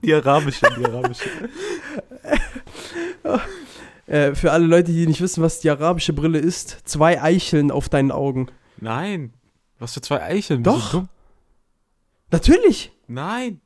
Die 0.01 0.13
arabische, 0.13 0.65
die 0.77 0.85
arabische. 0.85 1.29
Äh, 4.07 4.33
für 4.35 4.51
alle 4.51 4.65
Leute, 4.65 4.91
die 4.91 5.07
nicht 5.07 5.21
wissen, 5.21 5.43
was 5.43 5.59
die 5.59 5.69
arabische 5.69 6.13
Brille 6.13 6.39
ist, 6.39 6.77
zwei 6.85 7.21
Eicheln 7.21 7.69
auf 7.69 7.89
deinen 7.89 8.11
Augen. 8.11 8.47
Nein. 8.81 9.33
Was 9.79 9.93
für 9.93 10.01
zwei 10.01 10.21
Eicheln? 10.21 10.63
Doch. 10.63 10.75
Bist 10.75 10.93
du 10.93 10.97
dumm? 10.99 11.09
Natürlich. 12.31 12.91
Nein. 13.07 13.61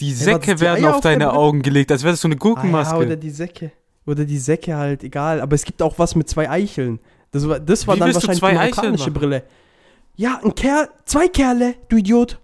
Die 0.00 0.06
Hey, 0.08 0.14
Säcke 0.14 0.54
die 0.56 0.60
werden 0.60 0.84
auf 0.84 0.96
auf 0.96 1.00
deine? 1.02 1.32
Augen 1.32 1.62
gelegt, 1.62 1.90
als 1.92 2.02
wäre 2.02 2.12
das 2.12 2.20
so 2.20 2.28
eine 2.28 2.34
Ah, 2.34 2.38
Gurkenmaske. 2.38 2.94
ja, 2.96 3.00
oder 3.06 3.16
die 3.16 3.30
Säcke. 3.30 3.72
Oder 4.06 4.24
die 4.24 4.38
Säcke 4.38 4.76
halt, 4.76 5.04
egal. 5.04 5.40
Aber 5.40 5.54
es 5.54 5.64
gibt 5.64 5.80
auch 5.82 5.98
was 5.98 6.14
mit 6.16 6.28
zwei 6.28 6.50
Eicheln. 6.50 6.98
Das 7.30 7.48
war, 7.48 7.60
das 7.60 7.86
war 7.86 7.94
Wie 7.96 8.00
dann 8.00 8.12
wahrscheinlich 8.14 8.40
zwei 8.40 8.50
die 8.52 8.58
Eicheln 8.58 8.74
marokkanische 8.74 9.10
machen? 9.10 9.14
Brille. 9.14 9.44
Ja, 10.16 10.40
ein 10.44 10.54
Kerl, 10.54 10.88
zwei 11.04 11.28
Kerle, 11.28 11.74
du 11.88 11.96
Idiot. 11.96 12.38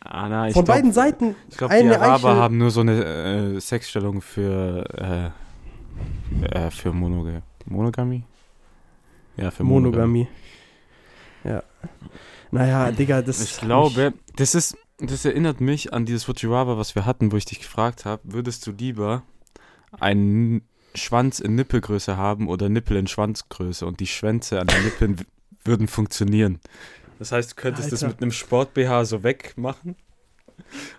ah, 0.00 0.28
na, 0.28 0.44
Von 0.44 0.64
glaub, 0.64 0.66
beiden 0.76 0.92
Seiten 0.92 1.36
Ich 1.50 1.56
glaube, 1.58 1.74
die 1.74 1.80
eine 1.80 2.00
Araber 2.00 2.30
Eichel. 2.30 2.40
haben 2.40 2.58
nur 2.58 2.70
so 2.70 2.80
eine 2.80 3.04
äh, 3.04 3.60
Sexstellung 3.60 4.20
für, 4.22 5.32
äh, 6.42 6.46
äh, 6.46 6.70
für 6.70 6.92
Monoga 6.92 7.42
Monogamie. 7.66 8.24
Ja, 9.36 9.50
für 9.50 9.64
Monogamie. 9.64 10.26
Monogamie. 10.26 10.28
Ja. 11.44 11.62
Naja, 12.50 12.92
Digga, 12.92 13.22
das 13.22 13.42
Ich 13.42 13.58
glaube, 13.58 14.12
das 14.36 14.54
ist, 14.54 14.76
das 14.98 15.24
erinnert 15.24 15.60
mich 15.60 15.92
an 15.92 16.04
dieses 16.04 16.24
Fujiwara, 16.24 16.76
was 16.76 16.94
wir 16.94 17.06
hatten, 17.06 17.32
wo 17.32 17.36
ich 17.36 17.44
dich 17.46 17.60
gefragt 17.60 18.04
habe, 18.04 18.22
würdest 18.24 18.66
du 18.66 18.72
lieber 18.72 19.22
einen 19.98 20.62
Schwanz 20.94 21.40
in 21.40 21.54
Nippelgröße 21.54 22.16
haben 22.16 22.48
oder 22.48 22.68
Nippel 22.68 22.96
in 22.96 23.06
Schwanzgröße 23.06 23.86
und 23.86 24.00
die 24.00 24.06
Schwänze 24.06 24.60
an 24.60 24.66
den 24.66 24.84
Nippeln 24.84 25.16
würden 25.64 25.88
funktionieren. 25.88 26.60
Das 27.18 27.32
heißt, 27.32 27.52
du 27.52 27.54
könntest 27.54 27.92
das 27.92 28.02
Alter. 28.02 28.14
mit 28.14 28.22
einem 28.22 28.32
Sport-BH 28.32 29.04
so 29.06 29.22
wegmachen, 29.22 29.96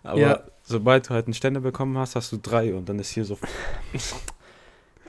aber 0.03 0.19
Ja. 0.19 0.43
sobald 0.63 1.09
du 1.09 1.13
halt 1.13 1.27
einen 1.27 1.33
Ständer 1.33 1.59
bekommen 1.61 1.97
hast, 1.97 2.15
hast 2.15 2.31
du 2.31 2.37
drei 2.37 2.73
und 2.73 2.89
dann 2.89 2.97
ist 2.97 3.09
hier 3.09 3.25
so 3.25 3.37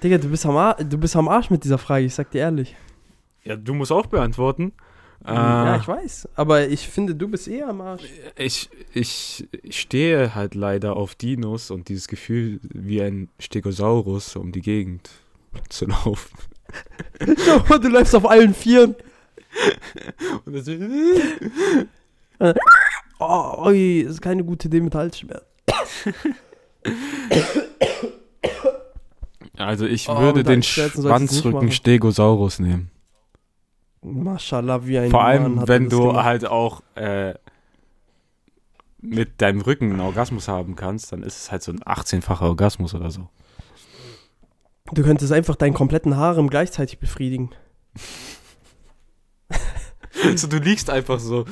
Digga, 0.03 0.19
du 0.19 0.29
bist, 0.29 0.45
am 0.45 0.75
du 0.89 0.99
bist 0.99 1.17
am 1.17 1.29
Arsch 1.29 1.51
mit 1.51 1.65
dieser 1.65 1.79
Frage, 1.79 2.05
ich 2.05 2.15
sag 2.15 2.31
dir 2.31 2.41
ehrlich. 2.41 2.77
Ja, 3.45 3.57
du 3.57 3.75
musst 3.75 3.93
auch 3.93 4.07
beantworten. 4.07 4.73
Ja, 5.27 5.77
Äh, 5.77 5.79
ich 5.79 5.89
weiß. 5.89 6.29
Aber 6.35 6.69
ich 6.69 6.87
finde, 6.89 7.15
du 7.15 7.29
bist 7.29 7.49
eher 7.49 7.69
am 7.69 7.81
Arsch. 7.81 8.03
ich, 8.37 8.69
ich, 8.93 9.47
ich 9.63 9.81
stehe 9.81 10.35
halt 10.35 10.55
leider 10.55 10.97
auf 10.97 11.15
Dinos 11.15 11.71
und 11.71 11.89
dieses 11.89 12.09
Gefühl, 12.09 12.61
wie 12.63 13.01
ein 13.03 13.29
Stegosaurus 13.39 14.37
um 14.37 14.53
die 14.53 14.61
Gegend 14.61 15.11
zu 15.71 15.87
laufen. 15.87 16.37
Schau 17.45 17.79
du 17.79 17.89
läufst 17.89 18.15
auf 18.15 18.29
allen 18.29 18.53
Vieren. 18.55 18.95
Und 20.45 20.55
das 20.57 20.69
Oh, 23.21 23.67
ui, 23.69 24.01
ist 24.01 24.21
keine 24.21 24.45
gute 24.45 24.69
Idee 24.69 24.81
mit 24.81 24.95
Halsschmerzen. 24.95 25.47
also 29.57 29.87
ich 29.87 30.09
Oh, 30.09 30.19
würde 30.21 30.43
den 30.43 30.63
Schwanzrücken. 30.63 31.71
Stegosaurus 31.71 32.59
nehmen. 32.59 32.91
Mashallah, 34.05 34.87
wie 34.87 34.99
ein 34.99 35.11
Vor 35.11 35.23
Mann 35.23 35.31
allem, 35.31 35.59
er 35.59 35.69
wenn 35.69 35.89
du 35.89 36.09
gemacht. 36.09 36.25
halt 36.25 36.47
auch 36.47 36.83
äh, 36.95 37.35
mit 39.01 39.41
deinem 39.41 39.61
Rücken 39.61 39.91
einen 39.91 40.01
Orgasmus 40.01 40.49
haben 40.49 40.77
kannst, 40.77 41.13
dann 41.13 41.23
ist 41.23 41.37
es 41.37 41.51
halt 41.53 41.63
so 41.63 41.73
ein 41.73 41.81
18-facher 41.81 42.43
Orgasmus 42.43 42.95
oder 42.95 43.11
so. 43.11 43.29
Du 44.93 45.03
könntest 45.03 45.33
einfach 45.33 45.57
deinen 45.57 45.75
kompletten 45.75 46.17
Harem 46.17 46.49
gleichzeitig 46.51 46.99
befriedigen. 46.99 47.51
Also 50.23 50.47
du 50.47 50.59
liegst 50.59 50.91
einfach 50.91 51.19
so. 51.19 51.45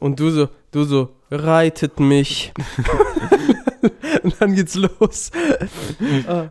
Und 0.00 0.18
du 0.18 0.30
so, 0.30 0.48
du 0.72 0.82
so, 0.84 1.16
reitet 1.30 2.00
mich. 2.00 2.52
Und 4.22 4.34
dann 4.40 4.54
geht's 4.54 4.74
los. 4.74 5.30
Ah. 6.26 6.50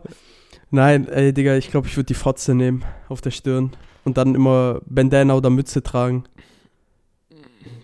Nein, 0.70 1.06
ey, 1.08 1.34
Digga, 1.34 1.56
ich 1.56 1.70
glaube, 1.70 1.86
ich 1.86 1.96
würde 1.96 2.06
die 2.06 2.14
Fotze 2.14 2.54
nehmen 2.54 2.82
auf 3.08 3.20
der 3.20 3.30
Stirn. 3.30 3.72
Und 4.04 4.16
dann 4.16 4.34
immer 4.34 4.80
Bandana 4.86 5.34
oder 5.34 5.50
Mütze 5.50 5.82
tragen. 5.82 6.24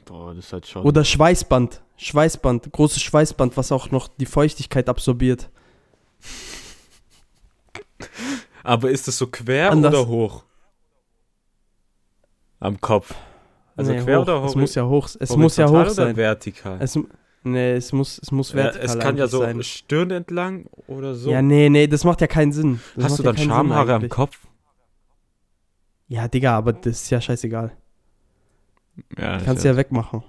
Boah, 0.05 0.35
das 0.35 0.47
ist 0.47 0.53
halt 0.53 0.67
schon. 0.67 0.83
Oder 0.85 1.05
Schweißband. 1.05 1.83
Schweißband, 1.97 2.71
großes 2.73 3.03
Schweißband, 3.03 3.57
was 3.57 3.73
auch 3.73 3.91
noch 3.91 4.09
die 4.09 4.27
Feuchtigkeit 4.27 4.89
absorbiert. 4.89 5.51
Aber 8.63 8.91
ist 8.91 9.09
das 9.09 9.19
so 9.19 9.27
quer 9.27 9.71
Anders. 9.73 9.95
oder 9.95 10.07
hoch? 10.09 10.45
Am 12.61 12.81
Kopf. 12.81 13.15
Also 13.77 13.93
Nee, 13.93 14.03
quer 14.03 14.19
hoch. 14.19 14.23
oder 14.23 14.43
hoch? 14.43 14.47
Es 14.49 14.55
muss 14.57 14.75
ja 14.75 14.85
hoch, 14.87 15.09
es 15.19 15.37
muss 15.37 15.57
ja 15.57 15.69
hoch 15.69 15.89
sein. 15.89 16.17
vertikal? 16.17 16.77
Es, 16.81 16.99
nee, 17.45 17.73
es 17.75 17.93
muss, 17.93 18.19
es 18.19 18.31
muss 18.33 18.51
Ja, 18.51 18.57
vertikal 18.57 18.85
es 18.87 18.99
kann 18.99 19.17
ja 19.17 19.27
so 19.29 19.39
sein. 19.41 19.63
Stirn 19.63 20.11
entlang 20.11 20.67
oder 20.87 21.15
so. 21.15 21.31
Ja, 21.31 21.41
nee, 21.43 21.69
nee, 21.69 21.87
das 21.87 22.05
macht 22.05 22.21
ja 22.21 22.27
keinen 22.27 22.53
Sinn. 22.53 22.81
Das 22.97 23.05
Hast 23.07 23.19
du 23.21 23.23
ja 23.23 23.29
dann 23.31 23.37
Sinn 23.37 23.49
Schamhaare 23.49 23.95
am. 23.95 24.09
Kopf? 24.09 24.39
Ja, 26.09 26.27
Digga, 26.29 26.57
aber 26.57 26.73
das 26.73 27.03
ist 27.03 27.11
ja 27.11 27.21
scheißegal. 27.21 27.73
Ja, 29.19 29.39
Kannst 29.39 29.65
du 29.65 29.69
ja 29.69 29.77
wegmachen. 29.77 30.23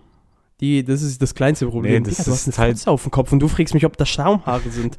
Die, 0.60 0.84
das 0.84 1.02
ist 1.02 1.22
das 1.22 1.34
kleinste 1.34 1.68
Problem. 1.68 2.04
Nee, 2.04 2.10
das 2.10 2.18
Digga, 2.18 2.24
du 2.26 2.32
ist 2.32 2.48
hast 2.48 2.60
eine 2.60 2.68
halt- 2.68 2.88
auf 2.88 3.04
dem 3.04 3.12
Kopf 3.12 3.32
und 3.32 3.40
du 3.40 3.48
fragst 3.48 3.74
mich, 3.74 3.86
ob 3.86 3.96
das 3.98 4.10
Schamhaare 4.10 4.70
sind. 4.70 4.98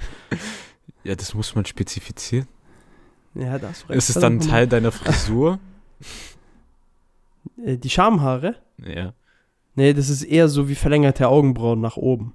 ja, 1.05 1.15
das 1.15 1.35
muss 1.35 1.55
man 1.55 1.67
spezifizieren. 1.67 2.49
Ja, 3.35 3.59
da 3.59 3.69
hast 3.69 3.85
du 3.85 3.89
recht. 3.89 3.99
Ist 3.99 4.11
es 4.11 4.17
Also, 4.17 4.27
dann 4.29 4.39
ein 4.39 4.41
Teil 4.41 4.67
deiner 4.67 4.93
Frisur? 4.93 5.59
Äh, 7.65 7.77
Die 7.79 7.91
Schamhaare? 7.91 8.57
ja. 8.79 9.13
Nee, 9.77 9.95
das 9.95 10.09
ist 10.11 10.25
eher 10.25 10.49
so 10.49 10.69
wie 10.69 10.75
verlängerte 10.75 11.29
Augenbrauen 11.29 11.81
nach 11.81 11.97
oben. 11.97 12.35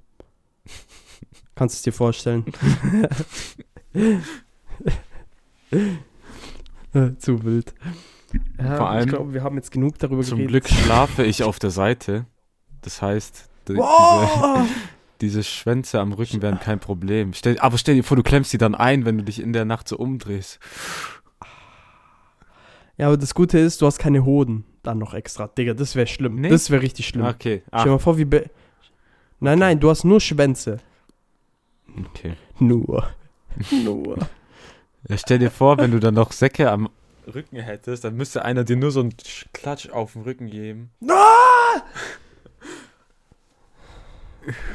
Kannst 1.53 1.75
du 1.75 1.77
es 1.77 1.81
dir 1.83 1.91
vorstellen. 1.93 2.45
Zu 7.19 7.43
wild. 7.43 7.73
Ja, 8.59 8.77
Vor 8.77 8.89
allem- 8.89 9.03
ich 9.07 9.09
glaube, 9.13 9.33
wir 9.33 9.43
haben 9.43 9.55
jetzt 9.55 9.71
genug 9.71 9.97
darüber 9.99 10.21
Zum 10.23 10.37
geredet. 10.39 10.65
Glück 10.65 10.69
schlafe 10.69 11.23
ich 11.23 11.43
auf 11.43 11.59
der 11.59 11.69
Seite. 11.71 12.25
Das 12.81 13.01
heißt, 13.01 13.49
die, 13.67 13.73
diese, 13.73 13.83
Oh! 13.83 14.57
diese 15.21 15.43
Schwänze 15.43 15.99
am 15.99 16.11
Rücken 16.13 16.41
wären 16.41 16.59
kein 16.59 16.79
Problem. 16.79 17.33
Stell, 17.33 17.57
aber 17.59 17.77
stell 17.77 17.95
dir 17.95 18.03
vor, 18.03 18.17
du 18.17 18.23
klemmst 18.23 18.51
die 18.53 18.57
dann 18.57 18.75
ein, 18.75 19.05
wenn 19.05 19.17
du 19.17 19.23
dich 19.23 19.41
in 19.41 19.53
der 19.53 19.65
Nacht 19.65 19.87
so 19.87 19.97
umdrehst. 19.97 20.59
Ja, 22.97 23.07
aber 23.07 23.17
das 23.17 23.33
Gute 23.33 23.59
ist, 23.59 23.81
du 23.81 23.85
hast 23.87 23.99
keine 23.99 24.23
Hoden 24.25 24.63
dann 24.83 24.97
noch 24.99 25.13
extra. 25.13 25.47
Digga, 25.47 25.73
das 25.73 25.95
wäre 25.95 26.07
schlimm. 26.07 26.35
Nee? 26.35 26.49
Das 26.49 26.69
wäre 26.69 26.81
richtig 26.81 27.07
schlimm. 27.07 27.25
Okay. 27.25 27.63
Stell 27.67 27.79
Ah, 27.79 27.83
dir 27.83 27.89
mal 27.91 27.99
vor, 27.99 28.17
wie. 28.17 28.25
Be 28.25 28.49
nein, 29.39 29.59
nein, 29.59 29.79
du 29.79 29.89
hast 29.89 30.03
nur 30.05 30.21
Schwänze. 30.21 30.77
okay. 32.09 32.33
Nur. 32.59 33.09
nur. 33.83 34.17
Ja, 35.09 35.17
stell 35.17 35.39
dir 35.39 35.51
vor, 35.51 35.77
wenn 35.77 35.91
du 35.91 35.99
dann 35.99 36.13
noch 36.13 36.31
Säcke 36.31 36.71
am 36.71 36.89
Rücken 37.33 37.57
hättest, 37.57 38.03
dann 38.03 38.15
müsste 38.15 38.43
einer 38.45 38.63
dir 38.63 38.75
nur 38.75 38.91
so 38.91 39.01
einen 39.01 39.13
Klatsch 39.53 39.89
auf 39.89 40.13
den 40.13 40.23
Rücken 40.23 40.47
geben. 40.47 40.91
Ah! 41.09 41.81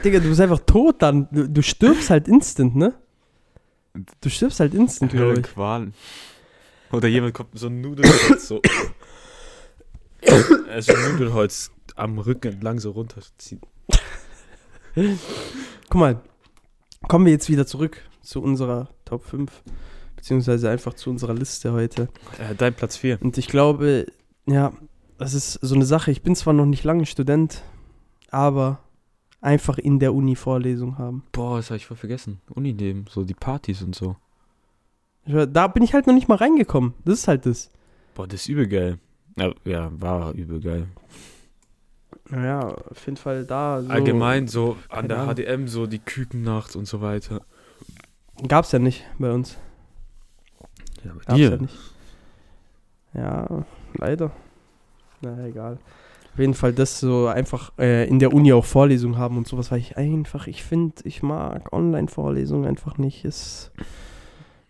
Digga, 0.05 0.19
du 0.19 0.29
bist 0.29 0.41
einfach 0.41 0.61
tot 0.67 1.03
dann. 1.03 1.29
Du, 1.31 1.49
du 1.49 1.63
stirbst 1.63 2.11
halt 2.11 2.29
instant, 2.29 2.75
ne? 2.77 2.95
Du 4.21 4.29
stirbst 4.29 4.61
halt 4.61 4.75
instant, 4.75 5.13
glaube 5.13 5.41
ich. 5.41 5.43
Qualen. 5.43 5.95
Oder 6.93 7.09
jemand 7.09 7.35
kommt 7.35 7.53
mit 7.53 7.61
so 7.61 7.69
ein 7.69 7.81
Nudelholz 7.81 8.49
so. 8.49 8.61
also 10.69 10.93
Nudelholz 10.93 11.71
am 11.95 12.19
Rücken 12.19 12.55
entlang 12.55 12.81
so 12.81 12.91
runterziehen. 12.91 13.61
Guck 14.95 16.01
mal. 16.01 16.21
Kommen 17.09 17.25
wir 17.25 17.33
jetzt 17.33 17.49
wieder 17.49 17.67
zurück 17.67 18.03
zu 18.23 18.43
unserer 18.43 18.89
Top 19.05 19.25
5. 19.25 19.51
Beziehungsweise 20.21 20.69
einfach 20.69 20.93
zu 20.93 21.09
unserer 21.09 21.33
Liste 21.33 21.73
heute. 21.73 22.09
Äh, 22.39 22.55
dein 22.55 22.75
Platz 22.75 22.99
4. 22.99 23.23
Und 23.23 23.39
ich 23.39 23.49
glaube, 23.49 24.05
ja, 24.45 24.71
das 25.17 25.33
ist 25.33 25.55
so 25.55 25.75
eine 25.75 25.87
Sache. 25.87 26.11
Ich 26.11 26.21
bin 26.21 26.37
zwar 26.37 26.53
noch 26.53 26.67
nicht 26.67 26.85
lange 26.85 27.07
Student, 27.07 27.63
aber 28.31 28.81
einfach 29.41 29.79
in 29.79 29.99
der 29.99 30.13
Uni 30.13 30.37
Vorlesung 30.37 30.99
haben. 30.99 31.25
Boah, 31.33 31.57
das 31.57 31.71
habe 31.71 31.79
ich 31.79 31.87
voll 31.87 31.97
vergessen. 31.97 32.43
Unileben, 32.51 33.07
so 33.09 33.25
die 33.25 33.33
Partys 33.33 33.81
und 33.81 33.95
so. 33.95 34.17
Da 35.25 35.69
bin 35.69 35.83
ich 35.83 35.95
halt 35.95 36.07
noch 36.07 36.13
nicht 36.13 36.29
mal 36.29 36.35
reingekommen. 36.35 36.93
Das 37.07 37.21
ist 37.21 37.29
halt 37.29 37.47
das. 37.47 37.71
Boah, 38.15 38.29
das 38.29 38.43
ist 38.43 38.49
übel 38.49 38.69
geil. 38.69 38.99
Ja, 39.37 39.55
ja 39.65 39.91
war 39.95 40.35
übel 40.35 40.61
geil. 40.61 40.87
Naja, 42.29 42.69
auf 42.69 43.07
jeden 43.07 43.17
Fall 43.17 43.47
da. 43.47 43.83
So 43.83 43.89
Allgemein 43.89 44.49
so 44.49 44.77
an 44.91 45.09
der 45.09 45.21
Ahnung. 45.21 45.35
HDM 45.35 45.67
so 45.67 45.87
die 45.87 45.99
Kükennacht 45.99 46.77
und 46.77 46.87
so 46.87 47.01
weiter. 47.01 47.41
Gab's 48.47 48.73
ja 48.73 48.79
nicht 48.79 49.05
bei 49.19 49.33
uns. 49.33 49.57
Ja, 51.05 51.13
bei 51.27 51.35
dir. 51.35 51.51
ja 51.51 51.57
nicht. 51.57 51.77
Ja, 53.15 53.65
leider. 53.95 54.31
Na, 55.21 55.47
egal. 55.47 55.79
Auf 56.33 56.39
jeden 56.39 56.55
Fall 56.55 56.73
das 56.73 57.01
so 57.01 57.27
einfach 57.27 57.73
äh, 57.79 58.09
in 58.09 58.21
der 58.21 58.33
Uni 58.33 58.53
auch 58.53 58.65
Vorlesungen 58.65 59.19
haben 59.19 59.37
und 59.37 59.49
sowas, 59.49 59.71
weil 59.73 59.81
ich 59.81 59.97
einfach, 59.97 60.47
ich 60.47 60.63
finde, 60.63 60.95
ich 61.05 61.23
mag 61.23 61.73
Online-Vorlesungen 61.73 62.67
einfach 62.69 62.99
nicht. 62.99 63.25
Ist 63.25 63.73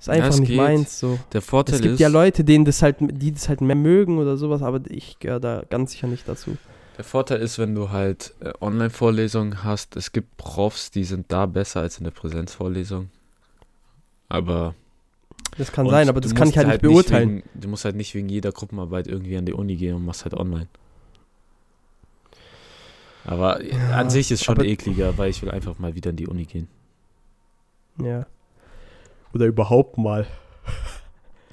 Ja, 0.07 0.15
einfach 0.15 0.31
es 0.31 0.41
nicht 0.41 0.49
geht. 0.49 0.57
meins 0.57 0.99
so. 0.99 1.19
Der 1.35 1.43
Vorteil 1.43 1.75
Es 1.77 1.83
gibt 1.83 1.95
ist, 1.95 2.01
ja 2.01 2.09
Leute, 2.09 2.45
denen 2.45 2.65
das 2.65 2.81
halt, 2.81 2.97
die 3.01 3.33
das 3.33 3.49
halt 3.51 3.61
mehr 3.61 3.77
mögen 3.77 4.19
oder 4.19 4.39
sowas, 4.39 4.63
aber 4.63 4.81
ich 4.89 5.19
gehöre 5.19 5.39
da 5.41 5.63
ganz 5.69 5.93
sicher 5.93 6.07
nicht 6.09 6.27
dazu. 6.27 6.57
der 6.97 7.05
Vorteil 7.05 7.41
ist, 7.41 7.59
wenn 7.59 7.75
du 7.75 7.91
halt 7.91 8.33
äh, 8.41 8.53
Online-Vorlesungen 8.63 9.63
hast, 9.63 9.97
es 9.97 10.13
gibt 10.13 10.39
Profs, 10.39 10.91
die 10.91 11.05
sind 11.05 11.31
da 11.31 11.45
besser 11.45 11.81
als 11.83 11.99
in 11.99 12.05
der 12.05 12.11
Präsenzvorlesung. 12.11 13.11
Aber 14.31 14.75
Das 15.59 15.73
kann 15.73 15.87
und 15.87 15.93
sein, 15.93 16.09
aber 16.09 16.21
das 16.21 16.35
kann 16.35 16.49
ich 16.49 16.57
halt 16.57 16.69
nicht 16.69 16.83
beurteilen. 16.83 17.37
wegen, 17.39 17.61
du 17.61 17.69
musst 17.69 17.85
halt 17.85 17.97
nicht 17.97 18.15
wegen 18.15 18.29
jeder 18.29 18.53
Gruppenarbeit 18.53 19.07
irgendwie 19.07 19.37
an 19.37 19.45
die 19.47 19.53
Uni 19.53 19.77
gehen 19.77 19.95
und 19.97 20.05
machst 20.05 20.25
halt 20.25 20.35
online. 20.35 20.69
Aber 23.25 23.63
Ja, 23.63 23.97
an 23.99 24.11
sich 24.11 24.31
ist 24.31 24.45
schon 24.45 24.61
ekliger, 24.65 25.19
weil 25.19 25.31
ich 25.31 25.43
will 25.43 25.51
einfach 25.51 25.79
mal 25.79 25.95
wieder 25.95 26.11
in 26.11 26.17
die 26.17 26.27
Uni 26.27 26.45
gehen. 26.47 26.69
Ja. 28.03 28.27
Oder 29.35 29.47
überhaupt 29.47 29.99
mal. 29.99 30.27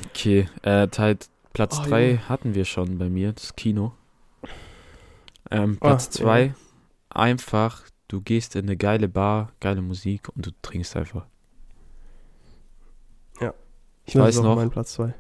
Okay, 0.10 0.48
äh, 0.64 0.88
Teil 0.88 1.18
Platz 1.54 1.80
Oh, 1.82 1.88
3 1.90 2.08
Junge. 2.12 2.30
hatten 2.30 2.56
wir 2.56 2.66
schon 2.66 2.98
bei 2.98 3.10
mir, 3.10 3.34
das 3.34 3.56
Kino. 3.56 3.94
Ähm, 5.52 5.78
Ah, 5.82 5.88
Platz 5.88 6.06
ja. 6.18 6.24
2, 6.24 6.54
einfach, 7.10 7.82
du 8.08 8.22
gehst 8.22 8.56
in 8.56 8.66
eine 8.66 8.78
geile 8.78 9.08
Bar, 9.10 9.52
geile 9.60 9.82
Musik 9.82 10.30
und 10.36 10.46
du 10.46 10.52
trinkst 10.62 10.96
einfach. 10.96 11.26
Ich 14.08 14.14
Das 14.14 14.24
weiß 14.24 14.42
noch, 14.42 14.56
Mein 14.56 14.70
Platz 14.72 14.94
2. 14.94 15.14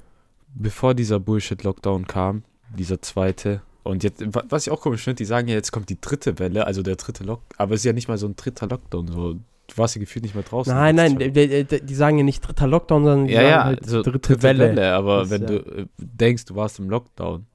bevor 0.56 0.94
dieser 0.96 1.20
Bullshit-Lockdown 1.20 2.08
kam, 2.08 2.44
dieser 2.76 3.02
zweite, 3.02 3.62
und 3.84 4.04
jetzt, 4.04 4.22
wa- 4.34 4.44
was 4.50 4.66
ich 4.68 4.72
auch 4.74 4.82
komisch 4.82 5.04
finde, 5.04 5.18
die 5.18 5.26
sagen 5.26 5.48
ja, 5.48 5.54
jetzt 5.56 5.72
kommt 5.72 5.90
die 5.90 6.00
dritte 6.02 6.40
Welle, 6.40 6.66
also 6.66 6.82
der 6.82 6.96
dritte 6.96 7.24
Lock, 7.24 7.42
aber 7.58 7.76
es 7.76 7.82
ist 7.82 7.86
ja 7.86 7.94
nicht 7.94 8.08
mal 8.08 8.18
so 8.18 8.28
ein 8.28 8.36
dritter 8.36 8.68
Lockdown, 8.68 9.08
so, 9.08 9.34
du 9.34 9.40
warst 9.78 9.96
ja 9.96 10.00
gefühlt 10.00 10.24
nicht 10.24 10.36
mehr 10.36 10.44
draußen. 10.44 10.74
Nein, 10.74 10.96
nein, 10.96 11.18
die, 11.20 11.32
die, 11.66 11.96
sagen 11.96 12.18
ja 12.18 12.24
nicht 12.24 12.42
dritter 12.42 12.68
Lockdown, 12.68 13.04
sondern 13.04 13.28
die 13.28 13.34
ja, 13.34 13.42
sagen 13.42 13.50
ja, 13.52 13.64
halt 13.66 13.86
so 13.86 14.02
dritte, 14.02 14.42
Welle. 14.42 14.94
aber 14.94 15.20
Das 15.22 15.30
wenn 15.30 15.42
ist 15.44 15.50
du 15.50 15.56
äh, 15.82 15.86
denkst, 15.98 16.46
du 16.46 16.56
warst 16.56 16.80
im 16.80 16.90
Lockdown 16.90 17.46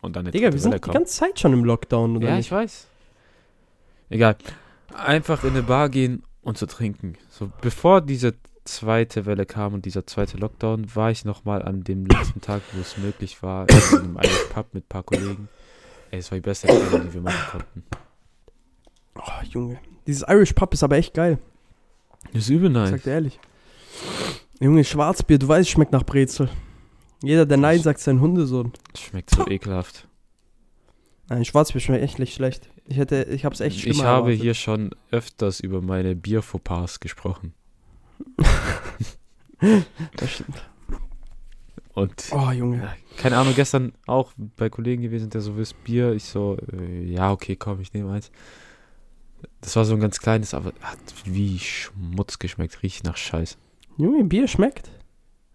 und 0.00 0.16
dann 0.16 0.24
eine 0.24 0.30
Digga, 0.32 0.46
dritte 0.46 0.54
wir 0.56 0.60
sind 0.62 0.72
Welle 0.72 0.80
die 0.80 0.90
ganze 0.90 1.12
Zeit 1.14 1.38
schon 1.40 1.52
im 1.52 1.64
Lockdown, 1.64 2.16
oder 2.16 2.28
Ja, 2.28 2.36
nicht? 2.36 2.46
ich 2.46 2.52
weiß. 2.52 2.86
Egal. 4.10 4.36
Einfach 4.94 5.44
in 5.44 5.50
eine 5.50 5.62
Bar 5.62 5.88
gehen 5.90 6.22
und 6.42 6.56
zu 6.56 6.66
trinken. 6.66 7.16
So, 7.30 7.50
bevor 7.60 8.00
diese 8.00 8.34
zweite 8.68 9.26
Welle 9.26 9.46
kam 9.46 9.74
und 9.74 9.84
dieser 9.84 10.06
zweite 10.06 10.36
Lockdown, 10.36 10.94
war 10.94 11.10
ich 11.10 11.24
nochmal 11.24 11.62
an 11.62 11.84
dem 11.84 12.06
letzten 12.06 12.40
Tag, 12.40 12.62
wo 12.72 12.80
es 12.80 12.96
möglich 12.98 13.42
war, 13.42 13.66
in 13.68 13.98
einem 13.98 14.16
Irish 14.16 14.44
Pub 14.52 14.66
mit 14.72 14.84
ein 14.84 14.88
paar 14.88 15.02
Kollegen. 15.02 15.48
Ey, 16.10 16.18
es 16.20 16.30
war 16.30 16.36
die 16.36 16.42
beste 16.42 16.68
Erfahrung, 16.68 17.06
die 17.08 17.14
wir 17.14 17.20
machen 17.20 17.50
konnten. 17.50 17.82
Oh, 19.16 19.44
Junge. 19.50 19.78
Dieses 20.06 20.24
Irish 20.28 20.52
Pub 20.52 20.72
ist 20.72 20.82
aber 20.82 20.96
echt 20.96 21.14
geil. 21.14 21.38
Das 22.32 22.44
ist 22.44 22.50
übel 22.50 22.70
nice. 22.70 22.90
sag 22.90 23.02
dir 23.02 23.10
ehrlich. 23.12 23.38
Junge, 24.60 24.84
Schwarzbier, 24.84 25.38
du 25.38 25.48
weißt, 25.48 25.62
es 25.62 25.70
schmeckt 25.70 25.92
nach 25.92 26.04
Brezel. 26.04 26.48
Jeder, 27.22 27.46
der 27.46 27.56
Nein 27.56 27.80
sagt, 27.80 27.98
ist 27.98 28.08
ein 28.08 28.20
Hundesohn. 28.20 28.72
Schmeckt 28.96 29.30
so 29.30 29.46
ekelhaft. 29.48 30.06
Nein, 31.28 31.44
Schwarzbier 31.44 31.80
schmeckt 31.80 32.02
echt 32.04 32.18
nicht 32.18 32.34
schlecht. 32.34 32.70
Ich 32.86 32.96
hätte, 32.96 33.24
ich 33.24 33.44
hab's 33.44 33.60
echt 33.60 33.80
schlimmer 33.80 33.96
Ich 33.96 34.02
habe 34.04 34.28
erwartet. 34.28 34.40
hier 34.42 34.54
schon 34.54 34.90
öfters 35.10 35.60
über 35.60 35.82
meine 35.82 36.16
Bierfauxpas 36.16 37.00
gesprochen. 37.00 37.52
Das 40.16 40.30
stimmt. 40.30 40.62
Und 41.94 42.14
Oh, 42.30 42.50
Junge. 42.52 42.88
keine 43.16 43.36
Ahnung, 43.38 43.54
gestern 43.56 43.92
auch 44.06 44.32
bei 44.56 44.70
Kollegen 44.70 45.02
gewesen, 45.02 45.30
der 45.30 45.40
so 45.40 45.56
willst 45.56 45.82
Bier. 45.82 46.12
Ich 46.12 46.24
so, 46.24 46.56
äh, 46.72 47.02
ja, 47.04 47.32
okay, 47.32 47.56
komm, 47.56 47.80
ich 47.80 47.92
nehme 47.92 48.12
eins. 48.12 48.30
Das 49.60 49.74
war 49.74 49.84
so 49.84 49.94
ein 49.94 50.00
ganz 50.00 50.20
kleines, 50.20 50.54
aber 50.54 50.72
hat 50.80 50.98
wie 51.24 51.58
Schmutz 51.58 52.38
geschmeckt, 52.38 52.82
riecht 52.84 53.04
nach 53.04 53.16
Scheiß. 53.16 53.58
Junge, 53.96 54.22
Bier 54.24 54.46
schmeckt. 54.46 54.90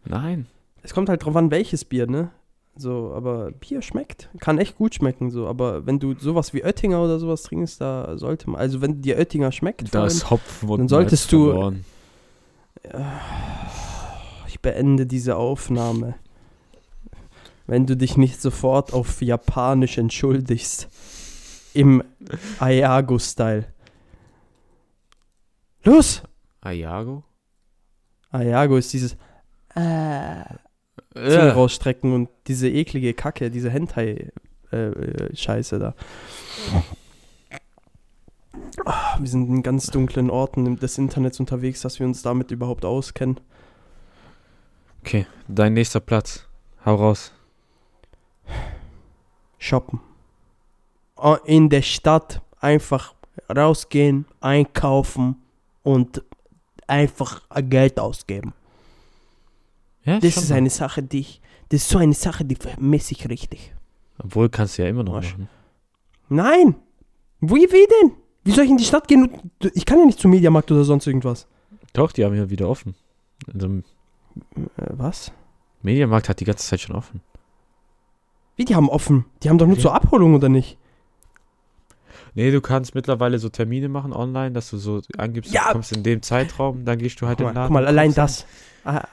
Nein. 0.04 0.48
Es 0.82 0.94
kommt 0.94 1.08
halt 1.08 1.24
drauf 1.24 1.36
an, 1.38 1.50
welches 1.50 1.86
Bier, 1.86 2.08
ne? 2.08 2.32
So, 2.76 3.14
aber 3.16 3.52
Bier 3.52 3.82
schmeckt. 3.82 4.30
Kann 4.42 4.58
echt 4.58 4.76
gut 4.78 4.96
schmecken, 4.96 5.32
so. 5.32 5.48
Aber 5.48 5.86
wenn 5.86 6.00
du 6.00 6.14
sowas 6.20 6.54
wie 6.54 6.64
Oettinger 6.64 7.02
oder 7.02 7.20
sowas 7.20 7.44
trinkst, 7.44 7.80
da 7.80 8.18
sollte 8.18 8.50
man. 8.50 8.60
Also, 8.60 8.82
wenn 8.82 9.02
dir 9.02 9.16
Oettinger 9.18 9.52
schmeckt, 9.54 9.88
vor 9.90 10.02
Da 10.02 10.04
allem, 10.08 10.30
Hopfen 10.30 10.70
und 10.70 10.80
dann 10.80 10.88
solltest 10.90 11.26
Malz 11.26 11.32
du- 11.32 11.46
verloren. 11.52 11.86
Ich 14.48 14.60
beende 14.62 15.06
diese 15.06 15.36
Aufnahme. 15.36 16.16
Wenn 17.66 17.86
du 17.86 17.96
dich 17.96 18.18
nicht 18.18 18.42
sofort 18.42 18.92
auf 18.94 19.22
Japanisch 19.22 19.98
entschuldigst. 19.98 20.90
Im 21.74 22.04
Ayago-Style. 22.60 23.66
Los! 25.84 26.24
Ayago? 26.62 27.24
Ayago 28.32 28.78
ist 28.78 28.94
dieses 28.94 29.14
äh, 29.76 30.44
Zunge 31.14 31.38
Äh, 31.38 31.50
rausstrecken 31.50 32.14
und 32.14 32.30
diese 32.48 32.70
eklige 32.70 33.14
Kacke, 33.14 33.52
diese 33.52 33.70
Hentai-Scheiße 33.70 35.80
da. 35.80 35.94
Ah, 38.86 39.18
Wir 39.20 39.28
sind 39.28 39.48
in 39.50 39.64
ganz 39.64 39.88
dunklen 39.88 40.30
Orten 40.30 40.78
des 40.78 40.98
Internets 40.98 41.40
unterwegs, 41.40 41.82
dass 41.82 42.00
wir 42.00 42.06
uns 42.06 42.22
damit 42.22 42.52
überhaupt 42.52 42.86
auskennen. 42.86 43.40
okay, 45.02 45.26
dein 45.48 45.74
nächster 45.74 46.00
Platz. 46.00 46.48
Hau 46.86 46.96
raus. 46.96 47.32
Shoppen. 49.58 50.00
Oh, 51.16 51.38
In 51.46 51.70
der 51.70 51.82
Stadt 51.82 52.42
einfach 52.60 53.14
rausgehen, 53.56 54.26
einkaufen 54.42 55.38
und 55.84 56.24
einfach 56.88 57.42
Geld 57.70 58.00
ausgeben. 58.00 58.54
Ja, 60.04 60.20
Das 60.20 60.36
ist 60.36 60.52
eine 60.52 60.70
Sache, 60.70 61.02
die 61.02 61.20
ich, 61.22 61.42
das 61.70 61.82
ist 61.84 61.90
so 61.90 61.98
eine 61.98 62.14
Sache, 62.14 62.44
die 62.44 62.56
vermisse 62.56 63.14
ich 63.14 63.30
richtig. 63.30 63.74
Obwohl, 64.20 64.50
kannst 64.50 64.78
du 64.78 64.84
ja 64.84 64.90
immer 64.90 65.04
noch 65.04 65.14
machen. 65.14 65.48
Nein! 66.28 66.76
Wie, 67.40 67.56
wie 67.72 67.88
denn? 68.02 68.12
Wie 68.44 68.52
soll 68.52 68.66
ich 68.66 68.72
in 68.72 68.78
die 68.78 68.84
Stadt 68.86 69.08
gehen? 69.08 69.30
Ich 69.74 69.86
kann 69.86 70.00
ja 70.00 70.06
nicht 70.06 70.20
zum 70.20 70.32
Mediamarkt 70.32 70.72
oder 70.72 70.84
sonst 70.84 71.08
irgendwas. 71.08 71.48
Doch, 71.94 72.12
die 72.12 72.26
haben 72.26 72.36
ja 72.36 72.50
wieder 72.50 72.68
offen. 72.70 72.96
Also, 73.54 73.68
Äh, 73.68 73.82
was? 74.90 75.32
Mediamarkt 75.82 76.28
hat 76.30 76.40
die 76.40 76.46
ganze 76.46 76.66
Zeit 76.68 76.82
schon 76.82 76.96
offen. 76.96 77.22
Wie, 78.56 78.66
die 78.66 78.76
haben 78.76 78.90
offen? 78.90 79.26
Die 79.44 79.50
haben 79.50 79.58
doch 79.58 79.66
nur 79.66 79.74
Okay. 79.76 79.84
zur 79.84 79.94
Abholung, 79.96 80.34
oder 80.36 80.50
nicht? 80.50 80.78
Nee, 82.36 82.50
du 82.52 82.62
kannst 82.62 82.96
mittlerweile 82.96 83.38
so 83.38 83.50
Termine 83.50 83.90
machen 83.90 84.12
online, 84.12 84.52
dass 84.54 84.70
du 84.72 84.78
so 84.78 85.02
angibst, 85.18 85.52
Ja. 85.54 85.68
du 85.68 85.74
kommst 85.74 85.92
in 85.96 86.02
dem 86.04 86.22
Zeitraum, 86.24 86.84
dann 86.84 86.98
gehst 86.98 87.22
du 87.22 87.28
halt 87.28 87.38
Guck 87.38 87.48
in 87.50 87.54
mal, 87.54 87.54
den 87.54 87.56
Laden. 87.56 87.68
guck 87.68 87.74
mal 87.74 87.86
allein 87.88 88.14
das. 88.14 88.46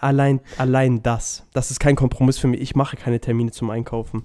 Allein, 0.01 0.41
allein 0.59 1.03
das. 1.03 1.45
Das 1.53 1.71
ist 1.71 1.79
kein 1.81 1.97
Kompromiss 1.97 2.39
für 2.39 2.49
mich. 2.49 2.61
Ich 2.61 2.75
mache 2.75 2.97
keine 2.97 3.21
Termine 3.21 3.53
zum 3.53 3.71
Einkaufen. 3.71 4.25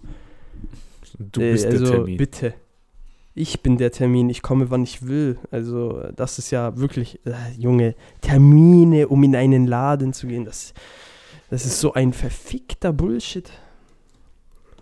Du 1.20 1.42
Äh, 1.42 1.52
bist 1.52 1.66
also, 1.66 1.86
der 1.86 1.92
Termin. 1.94 2.18
bitte. 2.18 2.54
Ich 3.38 3.62
bin 3.62 3.78
der 3.78 3.92
Termin. 3.92 4.30
Ich 4.30 4.42
komme, 4.42 4.70
wann 4.72 4.84
ich 4.84 5.08
will. 5.08 5.38
Also, 5.52 6.02
das 6.16 6.40
ist 6.40 6.52
ja 6.52 6.78
wirklich, 6.78 7.20
äh, 7.26 7.34
Junge, 7.58 7.94
Termine, 8.22 9.10
um 9.10 9.22
in 9.24 9.36
einen 9.36 9.68
Laden 9.68 10.14
zu 10.14 10.28
gehen. 10.28 10.46
Das, 10.46 10.74
das 11.50 11.66
ist 11.66 11.80
so 11.82 11.94
ein 11.94 12.14
verfickter 12.14 12.94
Bullshit. 12.94 13.52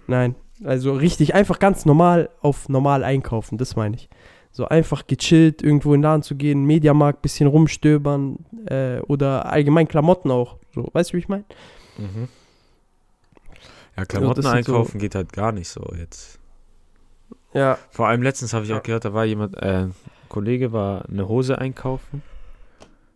Nein, 0.06 0.36
also 0.64 0.94
richtig, 0.94 1.34
einfach 1.34 1.58
ganz 1.60 1.86
normal 1.86 2.30
auf 2.42 2.70
normal 2.70 3.04
einkaufen, 3.04 3.58
das 3.58 3.76
meine 3.76 3.96
ich. 3.96 4.08
So 4.52 4.68
einfach 4.68 5.08
gechillt, 5.08 5.64
irgendwo 5.64 5.94
in 5.96 6.02
den 6.02 6.04
Laden 6.04 6.22
zu 6.22 6.36
gehen, 6.36 6.64
Mediamarkt, 6.66 7.24
bisschen 7.24 7.48
rumstöbern 7.48 8.38
äh, 8.68 9.00
oder 9.00 9.48
allgemein 9.48 9.88
Klamotten 9.88 10.30
auch. 10.30 10.58
So, 10.76 10.88
weißt 10.94 11.10
du, 11.12 11.14
wie 11.16 11.20
ich 11.20 11.28
meine? 11.30 11.44
Mhm. 11.98 12.28
Ja, 13.98 14.06
Klamotten 14.06 14.42
das 14.44 14.52
sind 14.52 14.66
so- 14.66 14.74
einkaufen 14.76 15.00
geht 15.00 15.16
halt 15.16 15.34
gar 15.34 15.52
nicht 15.52 15.70
so 15.70 15.82
jetzt. 15.98 16.38
Ja. 17.54 17.78
Vor 17.92 18.08
allem 18.08 18.22
letztens 18.22 18.54
habe 18.54 18.66
ich 18.66 18.74
auch 18.74 18.84
gehört, 18.84 19.06
da 19.06 19.14
war 19.14 19.26
jemand, 19.26 19.56
äh, 19.58 19.84
ein 19.84 19.96
Kollege 20.30 20.72
war 20.72 21.06
eine 21.10 21.28
Hose 21.28 21.58
einkaufen 21.58 22.22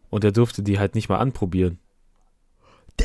und 0.09 0.23
der 0.23 0.31
durfte 0.31 0.61
die 0.63 0.77
halt 0.79 0.95
nicht 0.95 1.09
mal 1.09 1.17
anprobieren. 1.17 1.79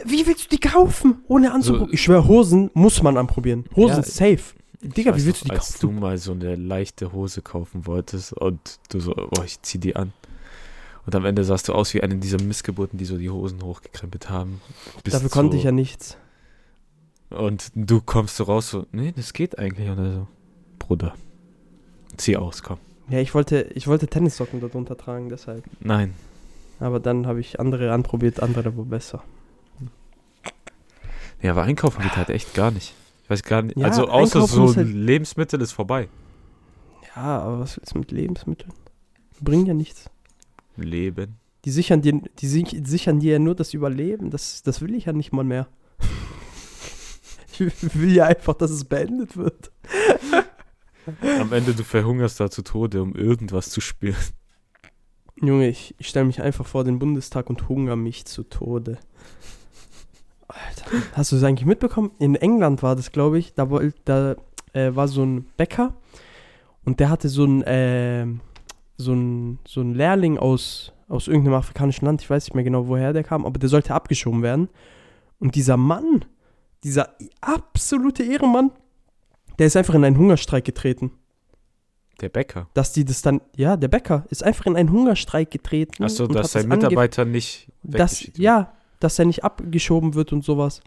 Wie 0.05 0.26
willst 0.26 0.45
du 0.47 0.49
die 0.57 0.61
kaufen, 0.61 1.22
ohne 1.28 1.53
anzuprobieren? 1.53 1.89
So- 1.91 1.93
ich 1.95 2.03
schwöre, 2.03 2.26
Hosen 2.26 2.70
muss 2.74 3.03
man 3.03 3.16
anprobieren. 3.18 3.64
Hosen 3.76 3.97
Ja, 3.97 4.03
sind 4.03 4.07
safe. 4.39 4.55
Digga, 4.83 5.16
wie 5.16 5.24
willst 5.26 5.43
du 5.45 5.49
noch, 5.49 5.55
die 5.55 5.59
als 5.61 5.78
du 5.78 5.89
kaufen? 5.89 6.01
mal 6.01 6.18
so 6.18 6.33
eine 6.33 6.57
leichte 6.57 7.12
Hose 7.12 7.41
kaufen 7.43 7.87
wolltest 7.87 8.33
und 8.33 8.78
du 8.91 9.01
so, 9.01 9.14
oh, 9.16 9.43
ich 9.45 9.61
zieh 9.62 9.78
die 9.78 9.95
an. 9.97 10.12
Und 11.07 11.14
am 11.14 11.24
Ende 11.24 11.45
sahst 11.45 11.68
du 11.68 11.72
aus 11.72 11.95
wie 11.95 12.03
eine 12.03 12.16
dieser 12.16 12.41
Missgeburten, 12.43 12.99
die 12.99 13.05
so 13.05 13.16
die 13.18 13.28
Hosen 13.30 13.62
hochgekrempelt 13.62 14.30
haben. 14.30 14.61
Bis 15.05 15.12
Dafür 15.14 15.30
konnte 15.30 15.57
ich 15.57 15.64
ja 15.64 15.72
nichts. 15.72 16.16
Und 17.30 17.70
du 17.74 18.01
kommst 18.01 18.37
so 18.37 18.45
raus, 18.45 18.70
so, 18.70 18.87
nee, 18.93 19.12
das 19.14 19.33
geht 19.33 19.59
eigentlich. 19.59 19.89
Oder 19.91 20.12
so, 20.12 20.28
Bruder, 20.87 21.14
zieh 22.16 22.37
aus, 22.37 22.62
komm. 22.62 22.78
Ja, 23.09 23.18
ich 23.20 23.35
wollte, 23.35 23.62
ich 23.74 23.87
wollte 23.87 24.09
Tennissocken 24.09 24.61
darunter 24.61 24.97
tragen, 24.97 25.28
deshalb. 25.28 25.64
Nein, 25.80 26.14
Aber 26.80 26.99
dann 26.99 27.26
habe 27.26 27.41
ich 27.41 27.61
andere 27.61 27.93
anprobiert, 27.93 28.41
andere 28.41 28.76
war 28.76 28.85
besser. 28.85 29.22
ja, 31.41 31.53
aber 31.53 31.62
einkaufen 31.62 32.03
geht 32.03 32.16
halt 32.16 32.30
echt 32.30 32.55
gar 32.55 32.70
nicht. 32.70 32.95
Ich 33.24 33.30
weiß 33.30 33.43
gar 33.45 33.62
nicht, 33.62 33.76
Ja, 33.76 33.87
also 33.87 34.09
außer 34.09 34.41
einkaufen 34.41 34.68
so 34.68 34.76
halt- 34.76 34.89
Lebensmittel 34.89 35.61
ist 35.61 35.72
vorbei. 35.72 36.09
Ja, 37.14 37.41
aber 37.41 37.61
was 37.61 37.76
willst 37.76 37.95
du 37.95 37.99
mit 38.01 38.11
Lebensmitteln? 38.11 38.72
Bringen 39.41 39.66
ja 39.66 39.74
nichts. 39.74 40.11
Leben. 40.76 41.37
Die 41.64 41.70
sichern 41.70 42.03
dir, 42.03 42.20
die 42.39 42.47
sich- 42.49 42.80
sichern 42.85 43.20
dir 43.20 43.35
ja 43.35 43.39
nur 43.39 43.55
das 43.55 43.72
Überleben. 43.74 44.30
Das, 44.30 44.62
das 44.62 44.80
will 44.80 44.95
ich 44.95 45.05
ja 45.05 45.12
nicht 45.12 45.33
mal 45.33 45.45
mehr. 45.45 45.68
ich 47.59 47.95
will 47.95 48.14
ja 48.14 48.26
einfach, 48.26 48.55
dass 48.55 48.70
es 48.70 48.85
beendet 48.85 49.37
wird. 49.37 49.70
Am 51.41 51.53
Ende 51.53 51.75
du 51.75 51.85
verhungerst 51.85 52.41
da 52.41 52.51
zu 52.51 52.63
Tode, 52.63 53.03
um 53.03 53.15
irgendwas 53.15 53.71
zu 53.71 53.81
spüren. 53.81 54.17
Junge, 55.37 55.69
ich, 55.69 55.95
ich 55.99 56.09
stelle 56.09 56.27
mich 56.27 56.41
einfach 56.41 56.67
vor 56.67 56.85
den 56.85 56.99
Bundestag 56.99 57.51
und 57.51 57.69
hungere 57.69 57.97
mich 57.97 58.25
zu 58.27 58.45
Tode. 58.45 58.99
Alter, 60.47 60.85
hast 61.15 61.33
du 61.33 61.37
es 61.37 61.43
eigentlich 61.43 61.67
mitbekommen? 61.67 62.13
In 62.19 62.37
England 62.37 62.83
war 62.83 62.95
das, 62.95 63.11
glaube 63.11 63.39
ich. 63.39 63.55
Da, 63.55 63.71
wollt, 63.71 63.97
da 64.05 64.37
äh, 64.73 64.95
war 64.95 65.09
so 65.09 65.25
ein 65.25 65.47
Bäcker 65.57 65.95
und 66.85 67.01
der 67.01 67.11
hatte 67.11 67.29
so 67.29 67.45
ein, 67.45 67.63
äh, 67.63 68.27
so 68.97 69.15
ein, 69.15 69.59
so 69.67 69.81
ein 69.81 69.95
Lehrling 69.95 70.39
aus, 70.39 70.93
aus 71.09 71.27
irgendeinem 71.27 71.55
afrikanischen 71.55 72.05
Land. 72.05 72.23
Ich 72.23 72.31
weiß 72.31 72.45
nicht 72.45 72.55
mehr 72.55 72.65
genau, 72.65 72.87
woher 72.87 73.13
der 73.13 73.25
kam, 73.25 73.47
aber 73.47 73.59
der 73.59 73.69
sollte 73.69 73.95
abgeschoben 73.95 74.43
werden. 74.43 74.69
Und 75.39 75.55
dieser 75.55 75.77
Mann, 75.77 76.25
dieser 76.85 77.17
absolute 77.41 78.23
Ehrenmann, 78.23 78.71
der 79.59 79.67
ist 79.67 79.77
einfach 79.77 79.95
in 79.95 80.05
einen 80.05 80.19
Hungerstreik 80.19 80.65
getreten. 80.65 81.13
Der 82.21 82.29
Bäcker. 82.29 82.69
Dass 82.75 82.93
die 82.93 83.05
das 83.05 83.23
dann, 83.23 83.41
ja, 83.57 83.77
der 83.77 83.89
Bäcker 83.89 84.25
ist 84.31 84.45
einfach 84.45 84.67
in 84.67 84.77
einen 84.77 84.93
Hungerstreik 84.93 85.51
getreten. 85.51 86.05
Achso, 86.05 86.27
dass 86.27 86.53
sein 86.53 86.69
das 86.69 86.77
Mitarbeiter 86.79 87.25
nicht 87.25 87.69
das, 87.83 88.13
weggeschickt 88.13 88.39
wird. 88.39 88.45
ja, 88.45 88.73
dass 89.01 89.19
er 89.19 89.25
nicht 89.25 89.43
abgeschoben 89.45 90.15
wird 90.15 90.33
und 90.33 90.45
sowas. 90.45 90.81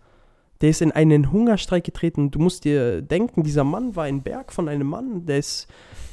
Der 0.62 0.70
ist 0.70 0.82
in 0.82 0.94
einen 0.94 1.32
Hungerstreik 1.34 1.84
getreten. 1.84 2.32
Du 2.32 2.40
musst 2.40 2.64
dir 2.64 3.02
denken, 3.02 3.44
dieser 3.44 3.66
Mann 3.66 3.96
war 3.98 4.06
ein 4.06 4.22
Berg 4.24 4.54
von 4.54 4.70
einem 4.70 4.88
Mann. 4.88 5.26
Der 5.26 5.40
ist, 5.40 5.68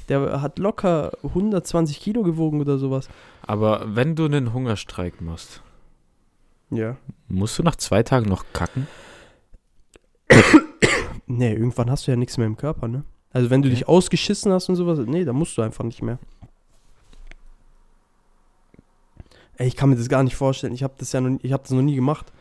der 0.09 0.43
hat 0.43 0.59
locker 0.59 1.13
120 1.23 2.01
Kilo 2.01 2.25
gewogen 2.25 2.61
oder 2.61 2.77
sowas. 2.79 3.09
Aber 3.47 3.85
wenn 3.95 4.17
du 4.17 4.25
einen 4.25 4.53
Hungerstreik 4.53 5.21
machst, 5.21 5.63
Ja. 6.71 6.97
musst 7.29 7.57
du 7.59 7.63
nach 7.63 7.77
zwei 7.77 8.03
Tagen 8.03 8.29
noch 8.29 8.45
kacken? 8.53 8.89
Nee, 11.37 11.53
irgendwann 11.53 11.91
hast 11.91 12.07
du 12.07 12.11
ja 12.11 12.17
nichts 12.17 12.37
mehr 12.39 12.47
im 12.47 12.57
Körper, 12.57 12.89
ne? 12.89 13.05
Also 13.33 13.49
wenn 13.51 13.63
du 13.63 13.69
Okay. 13.69 13.77
dich 13.77 13.89
ausgeschissen 13.89 14.53
hast 14.53 14.69
und 14.69 14.77
sowas, 14.77 14.99
nee, 15.07 15.25
dann 15.25 15.37
musst 15.37 15.57
du 15.57 15.63
einfach 15.63 15.85
nicht 15.85 16.03
mehr. 16.03 16.19
Ey, 19.57 19.67
ich 19.69 19.77
kann 19.77 19.91
mir 19.91 19.97
das 19.97 20.09
gar 20.09 20.23
nicht 20.23 20.37
vorstellen. 20.37 20.73
Ich 20.75 20.83
habe 20.83 20.95
das 20.99 21.13
ja 21.13 21.21
noch, 21.21 21.39
ich 21.43 21.53
habe 21.53 21.63
das 21.63 21.73
noch 21.73 21.83
nie 21.83 21.95
gemacht. 21.95 22.33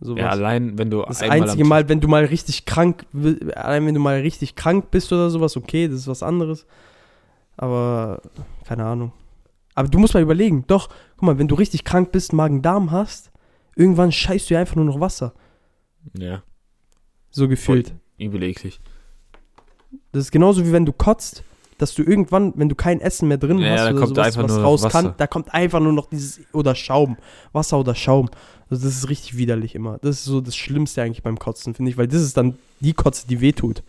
Sowas. 0.00 0.20
Ja, 0.20 0.30
allein 0.30 0.78
wenn 0.78 0.90
du 0.90 1.02
Das 1.02 1.22
einzige 1.22 1.64
Mal, 1.64 1.88
wenn 1.88 2.00
du 2.00 2.08
mal 2.08 2.24
richtig 2.24 2.64
krank, 2.64 3.06
allein 3.54 3.86
wenn 3.86 3.94
du 3.94 4.00
mal 4.00 4.20
richtig 4.20 4.56
krank 4.56 4.90
bist 4.90 5.12
oder 5.12 5.30
sowas, 5.30 5.56
okay, 5.56 5.86
das 5.86 5.98
ist 5.98 6.08
was 6.08 6.22
anderes. 6.22 6.66
Aber 7.56 8.20
keine 8.64 8.84
Ahnung. 8.84 9.12
Aber 9.74 9.88
du 9.88 9.98
musst 9.98 10.14
mal 10.14 10.22
überlegen, 10.22 10.64
doch, 10.66 10.88
guck 11.16 11.22
mal, 11.22 11.38
wenn 11.38 11.48
du 11.48 11.54
richtig 11.54 11.84
krank 11.84 12.12
bist, 12.12 12.32
Magen-Darm 12.32 12.90
hast, 12.90 13.30
irgendwann 13.76 14.10
scheißt 14.10 14.50
du 14.50 14.54
ja 14.54 14.60
einfach 14.60 14.76
nur 14.76 14.84
noch 14.84 15.00
Wasser. 15.00 15.34
Ja. 16.18 16.42
So 17.32 17.48
gefühlt. 17.48 17.94
Übel 18.18 18.42
eklig. 18.42 18.78
Das 20.12 20.24
ist 20.24 20.30
genauso 20.30 20.64
wie 20.64 20.72
wenn 20.72 20.86
du 20.86 20.92
kotzt, 20.92 21.42
dass 21.78 21.94
du 21.94 22.02
irgendwann, 22.02 22.52
wenn 22.56 22.68
du 22.68 22.74
kein 22.74 23.00
Essen 23.00 23.28
mehr 23.28 23.38
drin 23.38 23.58
Ja, 23.58 23.72
hast 23.72 23.82
oder 23.82 23.94
kommt 23.94 24.08
sowas, 24.14 24.26
einfach 24.26 24.44
was 24.44 24.52
nur 24.52 24.62
raus 24.62 24.88
kann, 24.88 25.14
da 25.16 25.26
kommt 25.26 25.52
einfach 25.52 25.80
nur 25.80 25.92
noch 25.92 26.08
dieses 26.08 26.40
oder 26.52 26.74
Schaum, 26.74 27.16
Wasser 27.52 27.80
oder 27.80 27.94
Schaum. 27.94 28.30
Also 28.70 28.84
das 28.86 28.96
ist 28.96 29.08
richtig 29.08 29.36
widerlich 29.36 29.74
immer. 29.74 29.98
Das 29.98 30.18
ist 30.18 30.24
so 30.24 30.40
das 30.40 30.54
Schlimmste 30.54 31.02
eigentlich 31.02 31.22
beim 31.22 31.38
Kotzen, 31.38 31.74
finde 31.74 31.90
ich, 31.90 31.96
weil 31.96 32.06
das 32.06 32.22
ist 32.22 32.36
dann 32.36 32.56
die 32.80 32.92
Kotze, 32.92 33.26
die 33.26 33.40
weh 33.40 33.52
tut. 33.52 33.82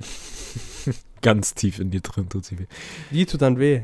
Ganz 1.22 1.54
tief 1.54 1.78
in 1.78 1.90
dir 1.90 2.00
drin 2.00 2.28
tut 2.28 2.44
sie 2.44 2.58
weh. 2.58 2.66
Die 3.10 3.26
tut 3.26 3.42
dann 3.42 3.58
weh. 3.58 3.82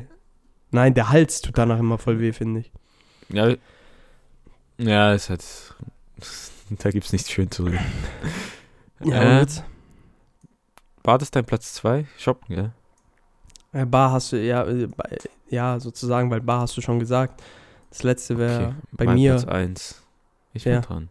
Nein, 0.71 0.93
der 0.93 1.09
Hals 1.09 1.41
tut 1.41 1.57
danach 1.57 1.79
immer 1.79 1.97
voll 1.97 2.19
weh, 2.19 2.31
finde 2.31 2.61
ich. 2.61 2.71
Ja, 3.29 3.55
ja, 4.77 5.13
ist 5.13 5.29
halt. 5.29 5.43
Da 6.71 6.91
gibt's 6.91 7.11
nichts 7.11 7.31
schön 7.31 7.49
zu 7.49 7.63
reden. 7.63 7.79
Ja, 9.03 9.41
Äh, 9.41 9.47
War 11.03 11.17
das 11.17 11.31
dein 11.31 11.45
Platz 11.45 11.73
2? 11.75 12.05
Shoppen, 12.17 12.55
ja? 12.55 12.71
äh, 13.71 13.85
Bar 13.85 14.11
hast 14.11 14.31
du, 14.33 14.37
ja, 14.43 14.65
äh, 14.65 14.87
bei- 14.87 15.17
ja, 15.49 15.79
sozusagen, 15.79 16.29
weil 16.29 16.41
Bar 16.41 16.61
hast 16.61 16.75
du 16.77 16.81
schon 16.81 16.99
gesagt. 16.99 17.41
Das 17.89 18.03
letzte 18.03 18.37
wäre 18.37 18.65
Okay, 18.67 18.75
bei 18.91 19.05
mein 19.05 19.15
mir. 19.15 19.31
Platz 19.33 19.45
1. 19.45 20.03
Ich 20.53 20.65
Ja. 20.65 20.73
bin 20.73 20.81
dran. 20.81 21.09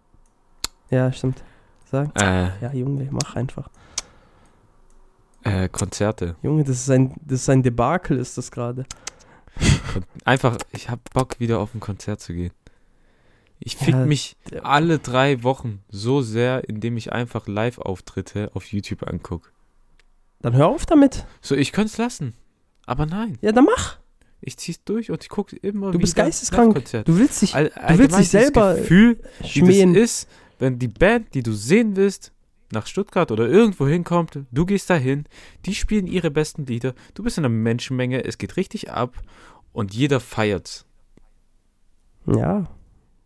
Ja, 0.90 1.10
stimmt. 1.12 1.42
Sag. 1.90 2.10
Äh, 2.20 2.50
Ja, 2.60 2.72
Junge, 2.72 3.08
mach 3.10 3.34
einfach. 3.36 3.68
äh, 5.44 5.68
Konzerte. 5.68 6.36
Junge, 6.42 6.64
das 6.64 6.76
ist 6.76 6.90
ein, 6.90 7.14
das 7.24 7.40
ist 7.42 7.48
ein 7.48 7.62
Debakel, 7.62 8.18
ist 8.18 8.36
das 8.36 8.50
gerade. 8.50 8.84
Einfach, 10.24 10.56
ich 10.72 10.88
hab 10.90 11.00
Bock, 11.14 11.40
wieder 11.40 11.58
auf 11.58 11.74
ein 11.74 11.80
Konzert 11.80 12.20
zu 12.20 12.32
gehen. 12.34 12.52
Ich 13.60 13.76
fick 13.76 13.94
Ja, 13.94 14.06
mich 14.06 14.36
alle 14.62 14.98
drei 14.98 15.42
Wochen 15.42 15.82
so 15.88 16.22
sehr, 16.22 16.68
indem 16.68 16.96
ich 16.96 17.12
einfach 17.12 17.46
Live-Auftritte 17.48 18.50
auf 18.54 18.66
YouTube 18.72 19.02
angucke. 19.06 19.50
Dann 20.40 20.54
hör 20.54 20.68
auf 20.68 20.86
damit. 20.86 21.26
So, 21.40 21.54
ich 21.56 21.72
könnte 21.72 21.90
es 21.90 21.98
lassen. 21.98 22.34
Aber 22.86 23.04
nein, 23.06 23.36
Ja, 23.42 23.50
dann 23.52 23.64
mach. 23.64 23.98
ich 24.40 24.56
zieh's 24.56 24.82
durch 24.84 25.10
und 25.10 25.22
ich 25.22 25.28
gucke 25.28 25.56
immer 25.56 25.90
Du 25.90 25.98
bist 25.98 26.14
geisteskrank. 26.16 26.74
Du 27.04 27.18
willst 27.18 27.42
dich 27.42 27.54
All, 27.54 27.70
willst 27.96 28.18
dich 28.18 28.28
selber 28.28 28.76
Gefühl, 28.76 29.20
wie 29.40 29.48
schmähen. 29.48 29.94
das 29.94 30.02
ist, 30.02 30.28
wenn 30.60 30.78
die 30.78 30.88
Band, 30.88 31.34
die 31.34 31.42
du 31.42 31.52
sehen 31.52 31.96
willst, 31.96 32.32
nach 32.70 32.86
Stuttgart 32.86 33.30
oder 33.32 33.48
irgendwo 33.48 33.86
hinkommt, 33.88 34.38
du 34.52 34.66
gehst 34.66 34.88
dahin, 34.90 35.24
die 35.66 35.74
spielen 35.74 36.06
ihre 36.06 36.30
besten 36.30 36.66
Lieder, 36.66 36.94
du 37.14 37.22
bist 37.22 37.38
in 37.38 37.44
einer 37.44 37.52
Menschenmenge, 37.54 38.24
es 38.24 38.38
geht 38.38 38.56
richtig 38.56 38.90
ab 38.90 39.16
und 39.72 39.94
jeder 39.94 40.20
feiert's. 40.20 40.84
Ja, 42.26 42.66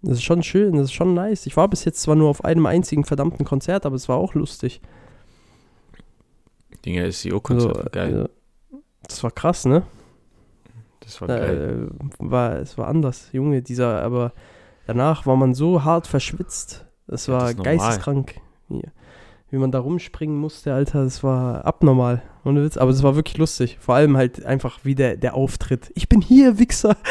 das 0.02 0.18
ist 0.18 0.24
schon 0.24 0.42
schön, 0.42 0.74
das 0.76 0.84
ist 0.86 0.92
schon 0.92 1.14
nice. 1.14 1.46
Ich 1.46 1.56
war 1.56 1.68
bis 1.68 1.84
jetzt 1.84 2.00
zwar 2.02 2.14
nur 2.16 2.28
auf 2.28 2.44
einem 2.44 2.66
einzigen 2.66 3.04
verdammten 3.04 3.44
Konzert, 3.46 3.86
aber 3.86 3.96
es 3.96 4.08
war 4.08 4.16
auch 4.16 4.34
lustig. 4.34 4.80
Dinger, 6.84 7.10
SEO-Konzert, 7.10 7.74
So, 7.76 7.82
war 7.82 7.90
geil. 7.90 8.14
also, 8.14 8.28
das 9.06 9.22
war 9.22 9.30
krass, 9.30 9.64
ne? 9.64 9.82
Das 11.00 11.20
war 11.20 11.28
geil. 11.28 11.88
Äh, 12.00 12.30
war, 12.30 12.56
es 12.56 12.76
war 12.78 12.88
anders, 12.88 13.28
Junge, 13.32 13.62
dieser, 13.62 14.02
aber 14.02 14.32
danach 14.86 15.26
war 15.26 15.36
man 15.36 15.54
so 15.54 15.84
hart 15.84 16.06
verschwitzt. 16.06 16.86
Das 17.06 17.26
Ja, 17.26 17.34
war 17.34 17.40
das 17.42 17.50
ist 17.50 17.56
normal. 17.58 17.76
geisteskrank. 17.78 18.34
Hier. 18.68 18.92
Wie 19.52 19.58
man 19.58 19.70
da 19.70 19.80
rumspringen 19.80 20.38
musste, 20.38 20.72
Alter, 20.72 21.04
das 21.04 21.22
war 21.22 21.66
abnormal. 21.66 22.22
Ohne 22.42 22.64
Witz. 22.64 22.78
Aber 22.78 22.90
es 22.90 23.02
war 23.02 23.16
wirklich 23.16 23.36
lustig. 23.36 23.76
Vor 23.78 23.94
allem 23.94 24.16
halt 24.16 24.46
einfach 24.46 24.80
wie 24.82 24.94
der, 24.94 25.18
der 25.18 25.34
Auftritt. 25.34 25.92
Ich 25.94 26.08
bin 26.08 26.22
hier, 26.22 26.58
Wichser. 26.58 26.96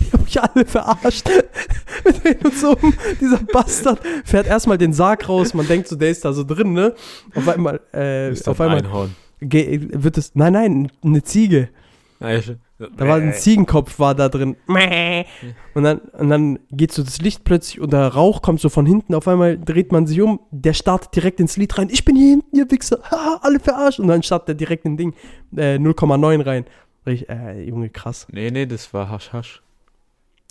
Ich 0.00 0.12
hab 0.12 0.24
mich 0.24 0.42
alle 0.42 0.66
verarscht. 0.66 1.28
Wir 2.04 2.12
drehen 2.12 2.44
uns 2.44 2.64
um. 2.64 2.92
Dieser 3.20 3.38
Bastard 3.38 4.00
fährt 4.24 4.46
erstmal 4.46 4.76
den 4.76 4.92
Sarg 4.92 5.28
raus. 5.28 5.54
Man 5.54 5.68
denkt 5.68 5.86
so, 5.88 5.94
der 5.96 6.10
ist 6.10 6.24
da 6.24 6.32
so 6.32 6.42
drin, 6.42 6.72
ne? 6.72 6.94
Auf 7.34 7.48
einmal, 7.48 7.80
äh, 7.92 8.32
auf 8.32 8.60
ein 8.60 8.66
einmal 8.66 8.78
Einhorn. 8.78 9.14
wird 9.40 10.18
es, 10.18 10.34
nein, 10.34 10.52
nein, 10.54 10.92
eine 11.02 11.22
Ziege. 11.22 11.68
Ja. 12.24 12.88
Da 12.96 13.08
war 13.08 13.16
ein 13.16 13.32
Ziegenkopf 13.32 13.98
war 13.98 14.14
da 14.14 14.28
drin. 14.28 14.56
Und 15.74 15.82
dann, 15.84 15.98
und 15.98 16.28
dann 16.28 16.58
geht 16.70 16.92
so 16.92 17.02
das 17.02 17.20
Licht 17.20 17.44
plötzlich 17.44 17.80
und 17.80 17.92
der 17.92 18.08
Rauch 18.08 18.42
kommt 18.42 18.60
so 18.60 18.68
von 18.68 18.84
hinten. 18.86 19.14
Auf 19.14 19.28
einmal 19.28 19.58
dreht 19.58 19.92
man 19.92 20.06
sich 20.06 20.20
um. 20.20 20.40
Der 20.50 20.72
startet 20.74 21.14
direkt 21.14 21.40
ins 21.40 21.56
Lied 21.56 21.76
rein. 21.78 21.88
Ich 21.90 22.04
bin 22.04 22.16
hier 22.16 22.30
hinten, 22.30 22.56
ihr 22.56 22.70
Wichser. 22.70 22.98
Alle 23.42 23.60
verarscht. 23.60 24.00
Und 24.00 24.08
dann 24.08 24.22
startet 24.22 24.48
er 24.50 24.54
direkt 24.54 24.84
in 24.84 24.96
Ding 24.96 25.14
äh, 25.56 25.76
0,9 25.76 26.44
rein. 26.44 26.64
Ich, 27.06 27.28
äh, 27.28 27.62
Junge, 27.62 27.90
krass. 27.90 28.26
Nee, 28.32 28.50
nee, 28.50 28.66
das 28.66 28.92
war 28.94 29.08
Hasch 29.10 29.32
Hasch. 29.32 29.62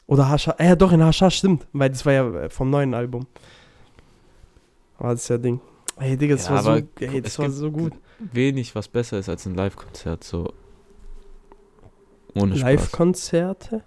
Oder 0.08 0.30
Hascha. 0.30 0.56
Äh, 0.58 0.76
doch, 0.78 0.92
in 0.92 1.04
Hascha 1.04 1.32
stimmt. 1.32 1.66
Weil 1.74 1.90
das 1.90 2.06
war 2.06 2.14
ja 2.14 2.34
äh, 2.34 2.50
vom 2.50 2.70
neuen 2.70 2.94
Album. 2.94 3.26
War 5.00 5.12
das 5.12 5.28
ja 5.28 5.38
Ding. 5.38 5.60
Ey, 6.00 6.18
Digga, 6.18 6.36
das 6.36 6.48
Ja, 6.48 6.56
war 6.56 6.64
so, 6.64 6.72
ey, 7.00 7.22
das 7.22 7.40
war 7.40 7.50
so 7.50 7.72
gut. 7.72 7.94
Wenig, 8.20 8.76
was 8.76 8.88
besser 8.88 9.20
ist 9.20 9.30
als 9.30 9.46
ein 9.46 9.56
Live-Konzert, 9.56 10.24
so. 10.24 10.54
Live-Konzerte? 12.36 13.84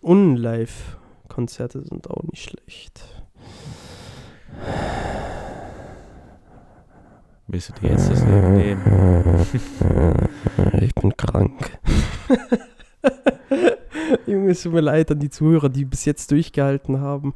Unlive-Konzerte 0.00 1.82
sind 1.82 2.08
auch 2.08 2.22
nicht 2.24 2.42
schlecht. 2.42 3.04
Willst 7.46 7.70
du 7.70 7.72
dir 7.74 7.90
jetzt 7.90 8.10
das 8.10 8.24
Leben 8.24 8.56
nehmen? 8.56 9.46
Ich 10.80 10.94
bin 10.94 11.16
krank. 11.16 11.78
Junge, 14.26 14.50
es 14.50 14.62
tut 14.62 14.72
mir 14.72 14.80
leid 14.80 15.10
an 15.10 15.18
die 15.18 15.30
Zuhörer, 15.30 15.68
die 15.68 15.84
bis 15.84 16.04
jetzt 16.04 16.30
durchgehalten 16.30 17.00
haben. 17.00 17.34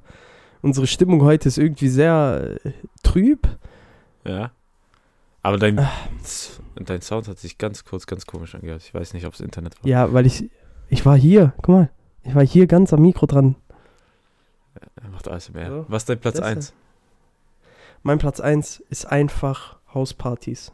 Unsere 0.63 0.87
Stimmung 0.87 1.23
heute 1.23 1.49
ist 1.49 1.59
irgendwie 1.59 1.89
sehr 1.89 2.59
äh, 2.65 2.71
trüb. 3.03 3.49
Ja. 4.25 4.53
Aber 5.45 5.59
dein, 5.59 5.79
Ah. 5.79 5.91
dein 6.77 7.03
Sound 7.03 7.29
hat 7.29 7.39
sich 7.39 7.59
ganz 7.59 7.85
kurz, 7.85 8.07
ganz 8.07 8.27
komisch 8.27 8.55
angehört. 8.55 8.83
Ich 8.83 8.95
weiß 8.95 9.13
nicht, 9.13 9.27
ob 9.27 9.35
es 9.35 9.41
Internet 9.41 9.77
war. 9.81 9.89
Ja, 9.89 10.13
weil 10.13 10.25
ich, 10.27 10.51
ich 10.89 11.05
war 11.07 11.17
hier, 11.17 11.53
guck 11.59 11.69
mal, 11.69 11.91
ich 12.23 12.35
war 12.35 12.45
hier 12.45 12.67
ganz 12.67 12.93
am 12.93 13.03
Mikro 13.03 13.27
dran. 13.27 13.55
Er 15.01 15.09
macht 15.11 15.29
ASMR. 15.29 15.67
So, 15.69 15.85
Was 15.89 16.03
ist 16.03 16.09
dein 16.09 16.19
Platz 16.19 16.37
das 16.39 16.47
1? 16.47 16.75
Mein 18.03 18.19
Platz 18.19 18.41
1 18.41 18.81
ist 18.89 19.05
einfach 19.07 19.77
Hauspartys. 19.93 20.73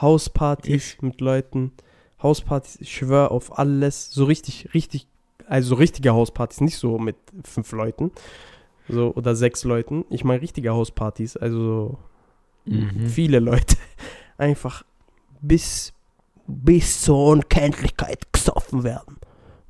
Hauspartys 0.00 0.96
mit 1.02 1.20
Leuten. 1.20 1.72
Hauspartys, 2.22 2.76
ich 2.80 2.92
schwöre 2.94 3.30
auf 3.30 3.58
alles. 3.58 4.10
So 4.10 4.24
richtig, 4.24 4.72
richtig, 4.72 5.06
also 5.46 5.70
so 5.70 5.74
richtige 5.74 6.14
Hauspartys, 6.14 6.62
nicht 6.62 6.78
so 6.78 6.98
mit 6.98 7.16
fünf 7.44 7.70
Leuten. 7.72 8.12
So, 8.88 9.12
oder 9.14 9.34
sechs 9.36 9.64
Leuten. 9.64 10.06
Ich 10.08 10.24
meine 10.24 10.40
richtige 10.40 10.70
Hauspartys, 10.70 11.36
also 11.36 11.58
so 11.58 11.98
Mhm. 12.66 13.08
viele 13.08 13.38
Leute. 13.38 13.76
Einfach 14.38 14.84
bis, 15.40 15.92
bis 16.46 17.02
zur 17.02 17.24
Unkenntlichkeit 17.26 18.32
gesoffen 18.32 18.84
werden. 18.84 19.16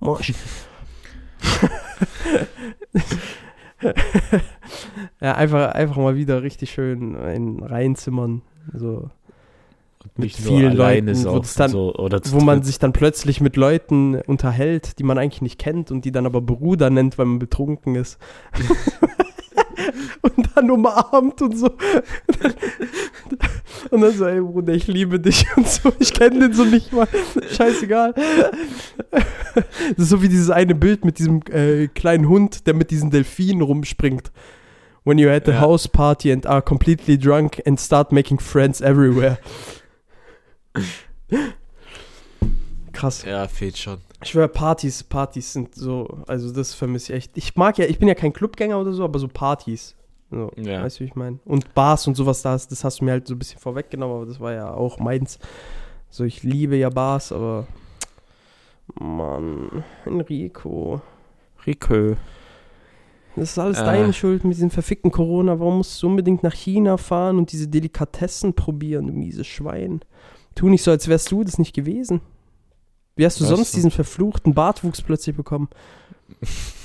Mosch. 0.00 0.32
ja, 5.20 5.34
einfach, 5.34 5.72
einfach 5.72 5.96
mal 5.96 6.16
wieder 6.16 6.42
richtig 6.42 6.70
schön 6.72 7.14
in 7.14 7.62
reinzimmern. 7.62 8.42
So, 8.74 9.10
mit 10.16 10.18
nicht 10.18 10.44
nur 10.44 10.58
vielen 10.58 10.76
Leuten, 10.76 11.06
dann- 11.06 11.70
so, 11.70 11.94
wo 11.96 12.40
man 12.40 12.62
sich 12.62 12.78
dann 12.78 12.92
plötzlich 12.92 13.40
mit 13.40 13.56
Leuten 13.56 14.20
unterhält, 14.22 14.98
die 14.98 15.04
man 15.04 15.18
eigentlich 15.18 15.42
nicht 15.42 15.58
kennt 15.58 15.90
und 15.90 16.04
die 16.04 16.12
dann 16.12 16.26
aber 16.26 16.40
Bruder 16.40 16.90
nennt, 16.90 17.18
weil 17.18 17.26
man 17.26 17.38
betrunken 17.38 17.94
ist. 17.96 18.18
und 20.22 20.45
dann 20.56 20.70
umarmt 20.70 21.40
und 21.42 21.56
so. 21.56 21.70
Und 23.90 24.00
dann 24.00 24.12
so, 24.12 24.26
ey 24.26 24.40
Bruder, 24.40 24.72
ich 24.74 24.86
liebe 24.88 25.20
dich 25.20 25.46
und 25.56 25.68
so. 25.68 25.92
Ich 25.98 26.12
kenne 26.12 26.40
den 26.40 26.52
so 26.52 26.64
nicht 26.64 26.92
mal. 26.92 27.06
Scheißegal. 27.56 28.14
Das 29.12 29.64
ist 29.98 30.08
so 30.08 30.22
wie 30.22 30.28
dieses 30.28 30.50
eine 30.50 30.74
Bild 30.74 31.04
mit 31.04 31.18
diesem 31.18 31.42
äh, 31.50 31.88
kleinen 31.88 32.28
Hund, 32.28 32.66
der 32.66 32.74
mit 32.74 32.90
diesen 32.90 33.10
Delfinen 33.10 33.62
rumspringt. 33.62 34.32
When 35.04 35.18
you're 35.18 35.34
at 35.34 35.48
a 35.48 35.52
Ja. 35.52 35.60
house 35.60 35.86
party 35.86 36.32
and 36.32 36.46
are 36.46 36.60
completely 36.62 37.16
drunk 37.16 37.62
and 37.64 37.78
start 37.80 38.10
making 38.10 38.40
friends 38.40 38.80
everywhere. 38.80 39.38
Krass. 42.92 43.24
Ja, 43.24 43.46
fehlt 43.46 43.76
schon. 43.78 43.98
Ich 44.22 44.30
schwöre, 44.30 44.48
Partys, 44.48 45.04
Partys 45.04 45.52
sind 45.52 45.74
so, 45.74 46.22
also 46.26 46.50
das 46.52 46.72
vermisse 46.74 47.12
ich 47.12 47.16
echt. 47.18 47.30
Ich 47.36 47.54
mag 47.54 47.76
ja, 47.78 47.84
ich 47.84 47.98
bin 47.98 48.08
ja 48.08 48.14
kein 48.14 48.32
Clubgänger 48.32 48.80
oder 48.80 48.92
so, 48.92 49.04
aber 49.04 49.18
so 49.18 49.28
Partys. 49.28 49.94
So, 50.30 50.50
Ja. 50.56 50.82
Weißt 50.82 50.98
du, 50.98 51.04
wie 51.04 51.08
ich 51.08 51.14
meine? 51.14 51.38
Und 51.44 51.72
Bars 51.74 52.06
und 52.06 52.14
sowas, 52.16 52.42
das, 52.42 52.66
das 52.68 52.82
hast 52.84 53.00
du 53.00 53.04
mir 53.04 53.12
halt 53.12 53.26
so 53.28 53.34
ein 53.34 53.38
bisschen 53.38 53.60
vorweggenommen, 53.60 54.16
aber 54.16 54.26
das 54.26 54.40
war 54.40 54.52
ja 54.52 54.72
auch 54.72 54.98
meins. 54.98 55.38
So, 56.10 56.24
ich 56.24 56.42
liebe 56.42 56.76
ja 56.76 56.90
Bars, 56.90 57.32
aber. 57.32 57.66
Mann, 58.98 59.84
Enrico. 60.04 61.00
Rico. 61.66 62.16
Das 63.34 63.50
ist 63.50 63.58
alles 63.58 63.78
Äh. 63.80 63.84
deine 63.84 64.12
Schuld 64.12 64.44
mit 64.44 64.54
diesem 64.54 64.70
verfickten 64.70 65.10
Corona. 65.10 65.58
Warum 65.58 65.78
musst 65.78 66.02
du 66.02 66.06
unbedingt 66.06 66.42
nach 66.42 66.54
China 66.54 66.96
fahren 66.96 67.36
und 67.38 67.52
diese 67.52 67.68
Delikatessen 67.68 68.54
probieren, 68.54 69.06
du 69.08 69.12
mieses 69.12 69.46
Schwein? 69.46 70.00
Tu 70.54 70.68
nicht 70.68 70.82
so, 70.82 70.90
als 70.90 71.06
wärst 71.08 71.30
du 71.32 71.44
das 71.44 71.58
nicht 71.58 71.74
gewesen. 71.74 72.20
Wie 73.14 73.26
hast 73.26 73.38
du 73.40 73.44
Was? 73.44 73.50
sonst 73.50 73.76
diesen 73.76 73.90
verfluchten 73.90 74.54
Bartwuchs 74.54 75.02
plötzlich 75.02 75.36
bekommen? 75.36 75.68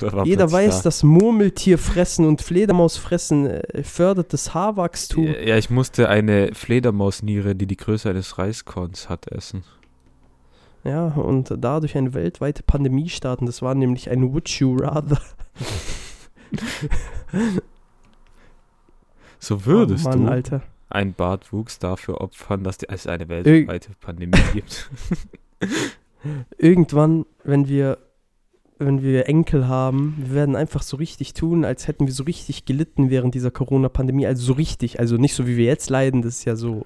Jeder 0.24 0.50
weiß, 0.50 0.78
da. 0.78 0.82
dass 0.84 1.02
Murmeltierfressen 1.02 2.26
und 2.26 2.42
Fledermausfressen 2.42 3.46
äh, 3.46 3.82
fördert 3.82 4.32
das 4.32 4.54
Haarwachstum. 4.54 5.26
Ja, 5.26 5.56
ich 5.56 5.70
musste 5.70 6.08
eine 6.08 6.54
Fledermausniere, 6.54 7.54
die 7.54 7.66
die 7.66 7.76
Größe 7.76 8.10
eines 8.10 8.38
Reiskorns 8.38 9.08
hat, 9.08 9.28
essen. 9.28 9.64
Ja, 10.84 11.08
und 11.08 11.54
dadurch 11.58 11.96
eine 11.96 12.12
weltweite 12.14 12.62
Pandemie 12.62 13.08
starten. 13.08 13.46
Das 13.46 13.62
war 13.62 13.74
nämlich 13.74 14.10
ein 14.10 14.32
Would 14.32 14.48
You 14.48 14.76
Rather. 14.76 15.20
So 19.42 19.66
würdest 19.66 20.06
oh 20.06 20.10
Mann, 20.10 20.26
du 20.26 20.30
Alter. 20.30 20.62
einen 20.88 21.14
Bartwuchs 21.14 21.80
dafür 21.80 22.20
opfern, 22.20 22.62
dass 22.62 22.78
es 22.84 23.08
eine 23.08 23.28
weltweite 23.28 23.90
Pandemie 24.00 24.38
gibt. 24.52 24.88
Irgendwann, 26.58 27.26
wenn 27.42 27.66
wir, 27.66 27.98
wenn 28.86 29.02
wir 29.02 29.28
Enkel 29.28 29.68
haben, 29.68 30.14
wir 30.18 30.34
werden 30.34 30.56
einfach 30.56 30.82
so 30.82 30.96
richtig 30.96 31.34
tun, 31.34 31.64
als 31.64 31.88
hätten 31.88 32.06
wir 32.06 32.14
so 32.14 32.24
richtig 32.24 32.64
gelitten 32.64 33.10
während 33.10 33.34
dieser 33.34 33.50
Corona-Pandemie. 33.50 34.26
Also 34.26 34.44
so 34.44 34.52
richtig, 34.52 35.00
also 35.00 35.16
nicht 35.16 35.34
so 35.34 35.46
wie 35.46 35.56
wir 35.56 35.66
jetzt 35.66 35.90
leiden, 35.90 36.22
das 36.22 36.38
ist 36.38 36.44
ja 36.44 36.56
so 36.56 36.82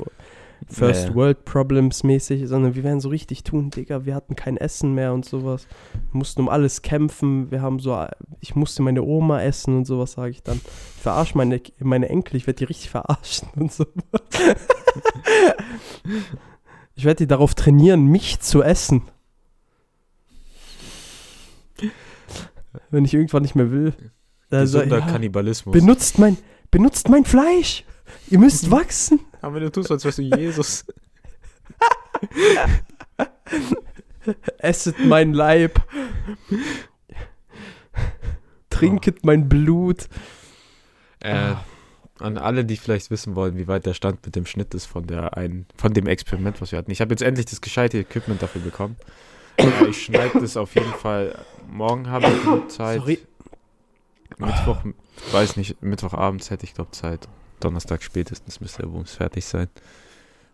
First 0.68 1.10
Nee. 1.10 1.14
World 1.14 1.44
Problems 1.44 2.02
mäßig, 2.02 2.48
sondern 2.48 2.74
wir 2.74 2.82
werden 2.82 3.00
so 3.00 3.08
richtig 3.08 3.44
tun, 3.44 3.70
Digga, 3.70 4.04
wir 4.04 4.14
hatten 4.14 4.34
kein 4.36 4.56
Essen 4.56 4.94
mehr 4.94 5.12
und 5.12 5.24
sowas. 5.24 5.66
Wir 5.92 6.18
mussten 6.18 6.40
um 6.40 6.48
alles 6.48 6.82
kämpfen, 6.82 7.50
wir 7.50 7.62
haben 7.62 7.78
so, 7.78 8.04
ich 8.40 8.56
musste 8.56 8.82
meine 8.82 9.02
Oma 9.02 9.42
essen 9.42 9.76
und 9.76 9.84
sowas, 9.84 10.12
sage 10.12 10.30
ich 10.30 10.42
dann. 10.42 10.60
Ich 10.96 11.02
verarsche 11.02 11.36
meine, 11.36 11.60
meine 11.78 12.08
Enkel, 12.08 12.36
ich 12.36 12.46
werde 12.46 12.58
die 12.58 12.64
richtig 12.64 12.90
verarschen 12.90 13.48
und 13.56 13.72
so. 13.72 13.86
ich 16.94 17.04
werde 17.04 17.18
die 17.18 17.28
darauf 17.28 17.54
trainieren, 17.54 18.06
mich 18.06 18.40
zu 18.40 18.62
essen. 18.62 19.02
Wenn 22.90 23.04
ich 23.04 23.14
irgendwann 23.14 23.42
nicht 23.42 23.54
mehr 23.54 23.70
will. 23.70 23.94
Also, 24.50 24.78
Gesunder 24.78 24.98
ja, 25.00 25.06
Kannibalismus. 25.06 25.72
benutzt 25.72 26.18
mein, 26.18 26.36
benutzt 26.70 27.08
mein 27.08 27.24
Fleisch. 27.24 27.84
Ihr 28.28 28.38
müsst 28.38 28.70
wachsen. 28.72 29.20
Aber 29.40 29.60
du 29.60 29.70
tust, 29.70 29.90
als 29.90 30.04
wärst 30.04 30.18
du 30.18 30.22
Jesus. 30.22 30.84
Esset 34.58 34.96
mein 35.04 35.32
Leib. 35.32 35.80
Trinket 38.70 39.24
mein 39.24 39.48
Blut. 39.48 40.08
Äh, 41.20 41.54
an 42.18 42.38
alle, 42.38 42.64
die 42.64 42.76
vielleicht 42.76 43.10
wissen 43.10 43.34
wollen, 43.34 43.56
wie 43.56 43.68
weit 43.68 43.86
der 43.86 43.94
Stand 43.94 44.24
mit 44.24 44.36
dem 44.36 44.46
Schnitt 44.46 44.74
ist 44.74 44.86
von 44.86 45.06
der 45.06 45.36
einen, 45.36 45.66
von 45.76 45.92
dem 45.92 46.06
Experiment, 46.06 46.60
was 46.60 46.72
wir 46.72 46.78
hatten. 46.78 46.90
Ich 46.90 47.00
habe 47.00 47.12
jetzt 47.12 47.22
endlich 47.22 47.46
das 47.46 47.60
gescheite 47.60 47.98
Equipment 47.98 48.42
dafür 48.42 48.62
bekommen. 48.62 48.96
Äh, 49.56 49.86
ich 49.88 50.04
schneide 50.04 50.40
das 50.40 50.56
auf 50.56 50.74
jeden 50.74 50.92
Fall. 50.92 51.34
Morgen 51.70 52.08
habe 52.10 52.26
ich 52.28 52.42
genug 52.42 52.70
Zeit. 52.70 53.00
Sorry. 53.00 53.18
Mittwoch, 54.38 54.78
weiß 55.32 55.56
nicht, 55.56 55.82
Mittwochabends 55.82 56.50
hätte 56.50 56.64
ich 56.64 56.74
glaube 56.74 56.90
Zeit. 56.90 57.28
Donnerstag 57.60 58.02
spätestens 58.02 58.60
müsste 58.60 58.82
der 58.82 58.92
Wumms 58.92 59.14
fertig 59.14 59.44
sein. 59.46 59.68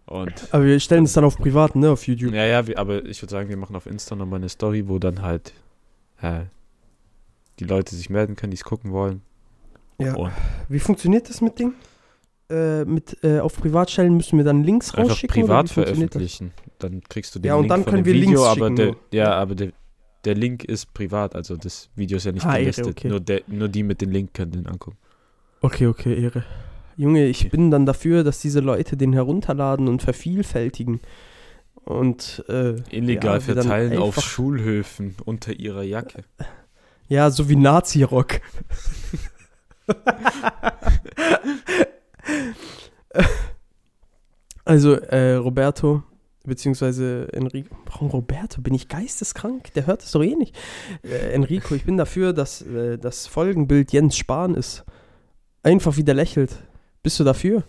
Und 0.07 0.33
Aber 0.53 0.65
wir 0.65 0.79
stellen 0.79 1.05
es 1.05 1.13
dann 1.15 1.25
auf 1.25 1.37
privat, 1.37 1.75
ne, 1.75 1.91
auf 1.91 2.07
YouTube. 2.07 2.33
ja, 2.33 2.45
ja, 2.45 2.67
wir, 2.67 2.79
aber 2.79 3.05
ich 3.05 3.21
würde 3.23 3.31
sagen, 3.33 3.49
wir 3.49 3.57
machen 3.57 3.75
auf 3.77 3.87
Insta 3.87 4.15
nochmal 4.15 4.39
eine 4.41 4.49
Story, 4.49 4.89
wo 4.89 4.99
dann 4.99 5.23
halt 5.23 5.53
äh, 6.21 6.45
die 7.59 7.65
Leute 7.65 7.97
sich 7.97 8.11
melden 8.11 8.37
können, 8.37 8.51
die 8.51 8.57
es 8.57 8.65
gucken 8.65 8.93
wollen. 8.93 9.23
Ja. 9.99 10.15
Und 10.15 10.33
Wie 10.69 10.81
funktioniert 10.81 11.29
das 11.29 11.41
mit 11.41 11.59
Ding? 11.59 11.75
Äh, 12.51 12.85
mit 12.85 13.17
äh, 13.25 13.39
auf 13.39 13.57
privat 13.57 13.91
stellen 13.91 14.17
müssen 14.17 14.37
wir 14.37 14.45
dann 14.45 14.63
Links 14.65 14.95
einfach 14.95 15.13
rausschicken? 15.13 15.43
privat 15.43 15.71
veröffentlichen. 15.71 16.53
Dann 16.79 17.01
kriegst 17.03 17.35
du 17.35 17.39
den 17.39 17.47
Ja, 17.49 17.55
und 17.55 17.63
Link 17.63 17.71
dann 17.71 17.85
von 17.85 17.91
können 17.93 18.05
dem 18.05 18.07
wir 18.07 18.15
Links 18.15 18.29
Video, 18.31 18.45
aber 18.47 18.67
schicken 18.69 18.77
der, 18.77 18.97
ja, 19.13 19.33
aber 19.33 19.55
der, 19.55 19.73
der 20.25 20.35
Link 20.35 20.65
ist 20.65 20.93
privat, 20.93 21.35
also 21.35 21.57
das 21.57 21.89
Video 21.97 22.17
ist 22.19 22.25
ja 22.27 22.33
nicht 22.33 22.45
Ah, 22.45 22.59
gelistet. 22.59 22.87
okay. 22.89 23.09
Nur, 23.09 23.21
der, 23.21 23.43
nur 23.47 23.69
die 23.69 23.83
mit 23.83 24.01
dem 24.01 24.11
Link 24.11 24.35
können 24.35 24.51
den 24.53 24.67
angucken. 24.67 24.99
Okay, 25.63 25.87
okay, 25.87 26.21
Ehre. 26.21 26.45
Junge, 26.97 27.27
ich 27.27 27.41
Okay. 27.41 27.49
bin 27.51 27.71
dann 27.71 27.87
dafür, 27.87 28.23
dass 28.25 28.41
diese 28.41 28.61
Leute 28.61 28.97
den 28.99 29.13
herunterladen 29.15 29.89
und 29.89 30.03
vervielfältigen. 30.03 31.01
Und 31.85 32.45
äh, 32.49 32.75
Illegal 32.91 33.41
ja, 33.41 33.47
dann 33.55 33.63
verteilen 33.63 33.99
auf 33.99 34.21
Schulhöfen 34.21 35.17
unter 35.25 35.53
ihrer 35.53 35.83
Jacke. 35.83 36.23
Ja, 37.09 37.31
so 37.31 37.49
wie 37.49 37.57
Nazi-Rock. 37.57 38.41
also, 44.65 44.95
äh, 44.95 45.35
Roberto, 45.35 46.03
beziehungsweise 46.45 47.29
Enrico. 47.33 47.75
Warum 47.87 48.11
Roberto? 48.11 48.61
Bin 48.61 48.75
ich 48.75 48.89
geisteskrank? 48.89 49.73
Der 49.75 49.87
hört 49.87 50.03
es 50.03 50.13
doch 50.13 50.23
eh 50.23 50.35
nicht. 50.35 50.57
Äh, 51.03 51.33
Enrico, 51.33 51.75
ich 51.75 51.85
bin 51.85 51.97
dafür, 51.97 52.33
dass 52.33 52.63
äh, 52.63 52.99
das 52.99 53.27
Folgenbild 53.27 53.93
Jens 53.93 54.17
Spahn 54.17 54.55
ist. 54.55 54.85
Einfach 55.63 55.97
wieder 55.97 56.15
lächelt. 56.15 56.57
Bist 57.03 57.19
du 57.21 57.25
dafür? 57.25 57.63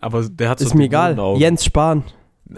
Aber 0.00 0.28
der 0.28 0.48
hat 0.48 0.58
so 0.58 0.66
ist 0.66 0.74
mir 0.74 0.84
egal. 0.84 1.16
Jens 1.38 1.64
Spahn. 1.64 2.04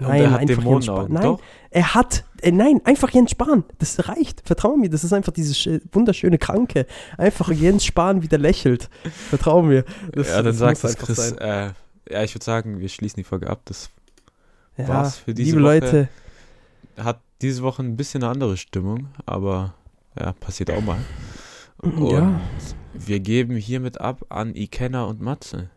Nein, 0.01 0.30
hat 0.30 0.40
einfach 0.40 0.49
Jens 0.49 0.59
Dämonenaugen. 0.59 0.82
Spahn. 0.82 1.12
Nein. 1.12 1.22
Doch. 1.22 1.40
Er 1.70 1.95
hat, 1.95 2.24
äh, 2.42 2.51
nein, 2.53 2.80
einfach 2.84 3.11
Jens 3.11 3.30
Spahn. 3.32 3.64
Das 3.78 4.09
reicht. 4.09 4.42
Vertrau 4.45 4.76
mir, 4.76 4.88
das 4.90 5.05
ist 5.05 5.12
einfach 5.12 5.32
dieses 5.32 5.57
sch- 5.57 5.80
wunderschöne 5.92 6.38
Kranke. 6.38 6.86
Einfach 7.18 7.51
Jens 7.51 7.84
Spahn 7.84 8.22
wieder 8.22 8.38
lächelt. 8.38 8.88
Vertrau 9.30 9.62
mir. 9.62 9.84
Das, 10.12 10.28
ja, 10.28 10.36
dann 10.36 10.47
das 10.47 10.57
es 10.57 10.62
einfach 10.62 10.95
Chris. 10.97 11.32
Äh, 11.32 11.70
ja, 12.11 12.22
ich 12.22 12.34
würde 12.34 12.45
sagen, 12.45 12.80
wir 12.80 12.88
schließen 12.88 13.16
die 13.16 13.24
Folge 13.24 13.49
ab. 13.51 13.62
Das 13.64 13.90
Ja, 14.76 14.88
war's 14.88 15.18
für 15.18 15.34
diese 15.34 15.51
liebe 15.57 15.62
Woche. 15.62 15.74
Leute, 15.74 16.09
hat 16.97 17.20
diese 17.42 17.62
Woche 17.62 17.82
ein 17.82 17.97
bisschen 17.97 18.22
eine 18.22 18.30
andere 18.32 18.57
Stimmung, 18.57 19.09
aber 19.26 19.74
ja, 20.18 20.32
passiert 20.32 20.70
auch 20.70 20.80
mal. 20.82 20.99
Und 21.78 22.11
ja, 22.11 22.40
wir 22.95 23.20
geben 23.20 23.57
hiermit 23.57 24.01
ab 24.01 24.24
an 24.28 24.55
Ikenna 24.55 25.05
und 25.05 25.20
Matze. 25.20 25.70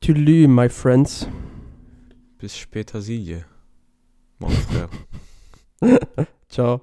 tschüss, 0.00 0.46
my 0.48 0.68
friends. 0.68 1.26
Bis 2.38 2.56
später, 2.56 3.00
Silje. 3.02 3.44
Mon 4.38 4.50
frère. 4.50 4.88
Ciao. 6.48 6.82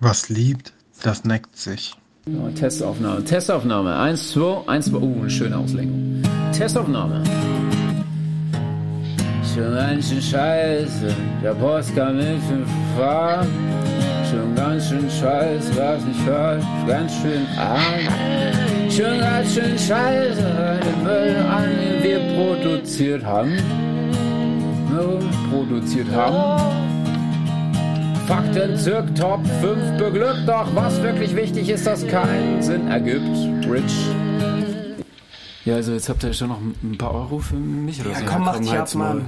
Was 0.00 0.30
liebt, 0.30 0.72
das 1.02 1.24
neckt 1.24 1.56
sich. 1.56 1.94
So, 2.26 2.48
Testaufnahme, 2.50 3.22
Testaufnahme. 3.24 3.94
Eins, 3.96 4.32
zwei, 4.32 4.66
eins, 4.66 4.86
zwei. 4.86 4.98
Oh, 4.98 5.20
eine 5.20 5.30
schöne 5.30 5.58
Auslenkung. 5.58 6.22
Testaufnahme. 6.52 7.22
Schon 9.54 9.74
ganz 9.74 10.08
schön 10.08 10.22
scheiße, 10.22 11.14
der 11.42 11.54
Post 11.54 11.94
kam 11.94 12.18
in 12.18 12.40
fünf 12.40 12.68
Fahren. 12.96 13.46
Schon 14.34 14.54
ganz 14.56 14.88
schön 14.88 15.08
scheiße, 15.08 15.76
was 15.76 16.02
ich 16.10 16.26
hört, 16.26 16.62
ganz 16.88 17.12
schön 17.22 17.46
arm. 17.56 17.80
Schon 18.90 19.20
ganz 19.20 19.54
schön 19.54 19.78
scheiße, 19.78 20.80
den 20.84 21.02
Müll 21.04 21.36
an, 21.36 21.68
den 21.78 22.02
wir 22.02 22.18
produziert 22.34 23.24
haben. 23.24 23.56
No, 24.90 25.20
produziert 25.50 26.08
haben. 26.12 26.60
Fakten 28.26 28.76
zirk 28.76 29.14
Top 29.14 29.40
5 29.60 29.98
beglückt, 29.98 30.48
doch 30.48 30.66
was 30.74 31.00
wirklich 31.00 31.36
wichtig 31.36 31.68
ist, 31.68 31.86
das 31.86 32.04
keinen 32.04 32.60
Sinn 32.60 32.88
ergibt. 32.88 33.36
Rich. 33.70 34.06
Ja, 35.64 35.76
also 35.76 35.92
jetzt 35.92 36.08
habt 36.08 36.24
ihr 36.24 36.32
schon 36.32 36.48
noch 36.48 36.58
ein 36.60 36.98
paar 36.98 37.14
Euro 37.14 37.38
für 37.38 37.54
mich 37.54 38.00
oder 38.00 38.10
Ja, 38.10 38.18
so. 38.18 38.24
komm, 38.26 38.44
mach 38.44 38.58
dich 38.58 38.70
halt's 38.72 38.96
ab. 38.96 38.98
Mann. 39.02 39.26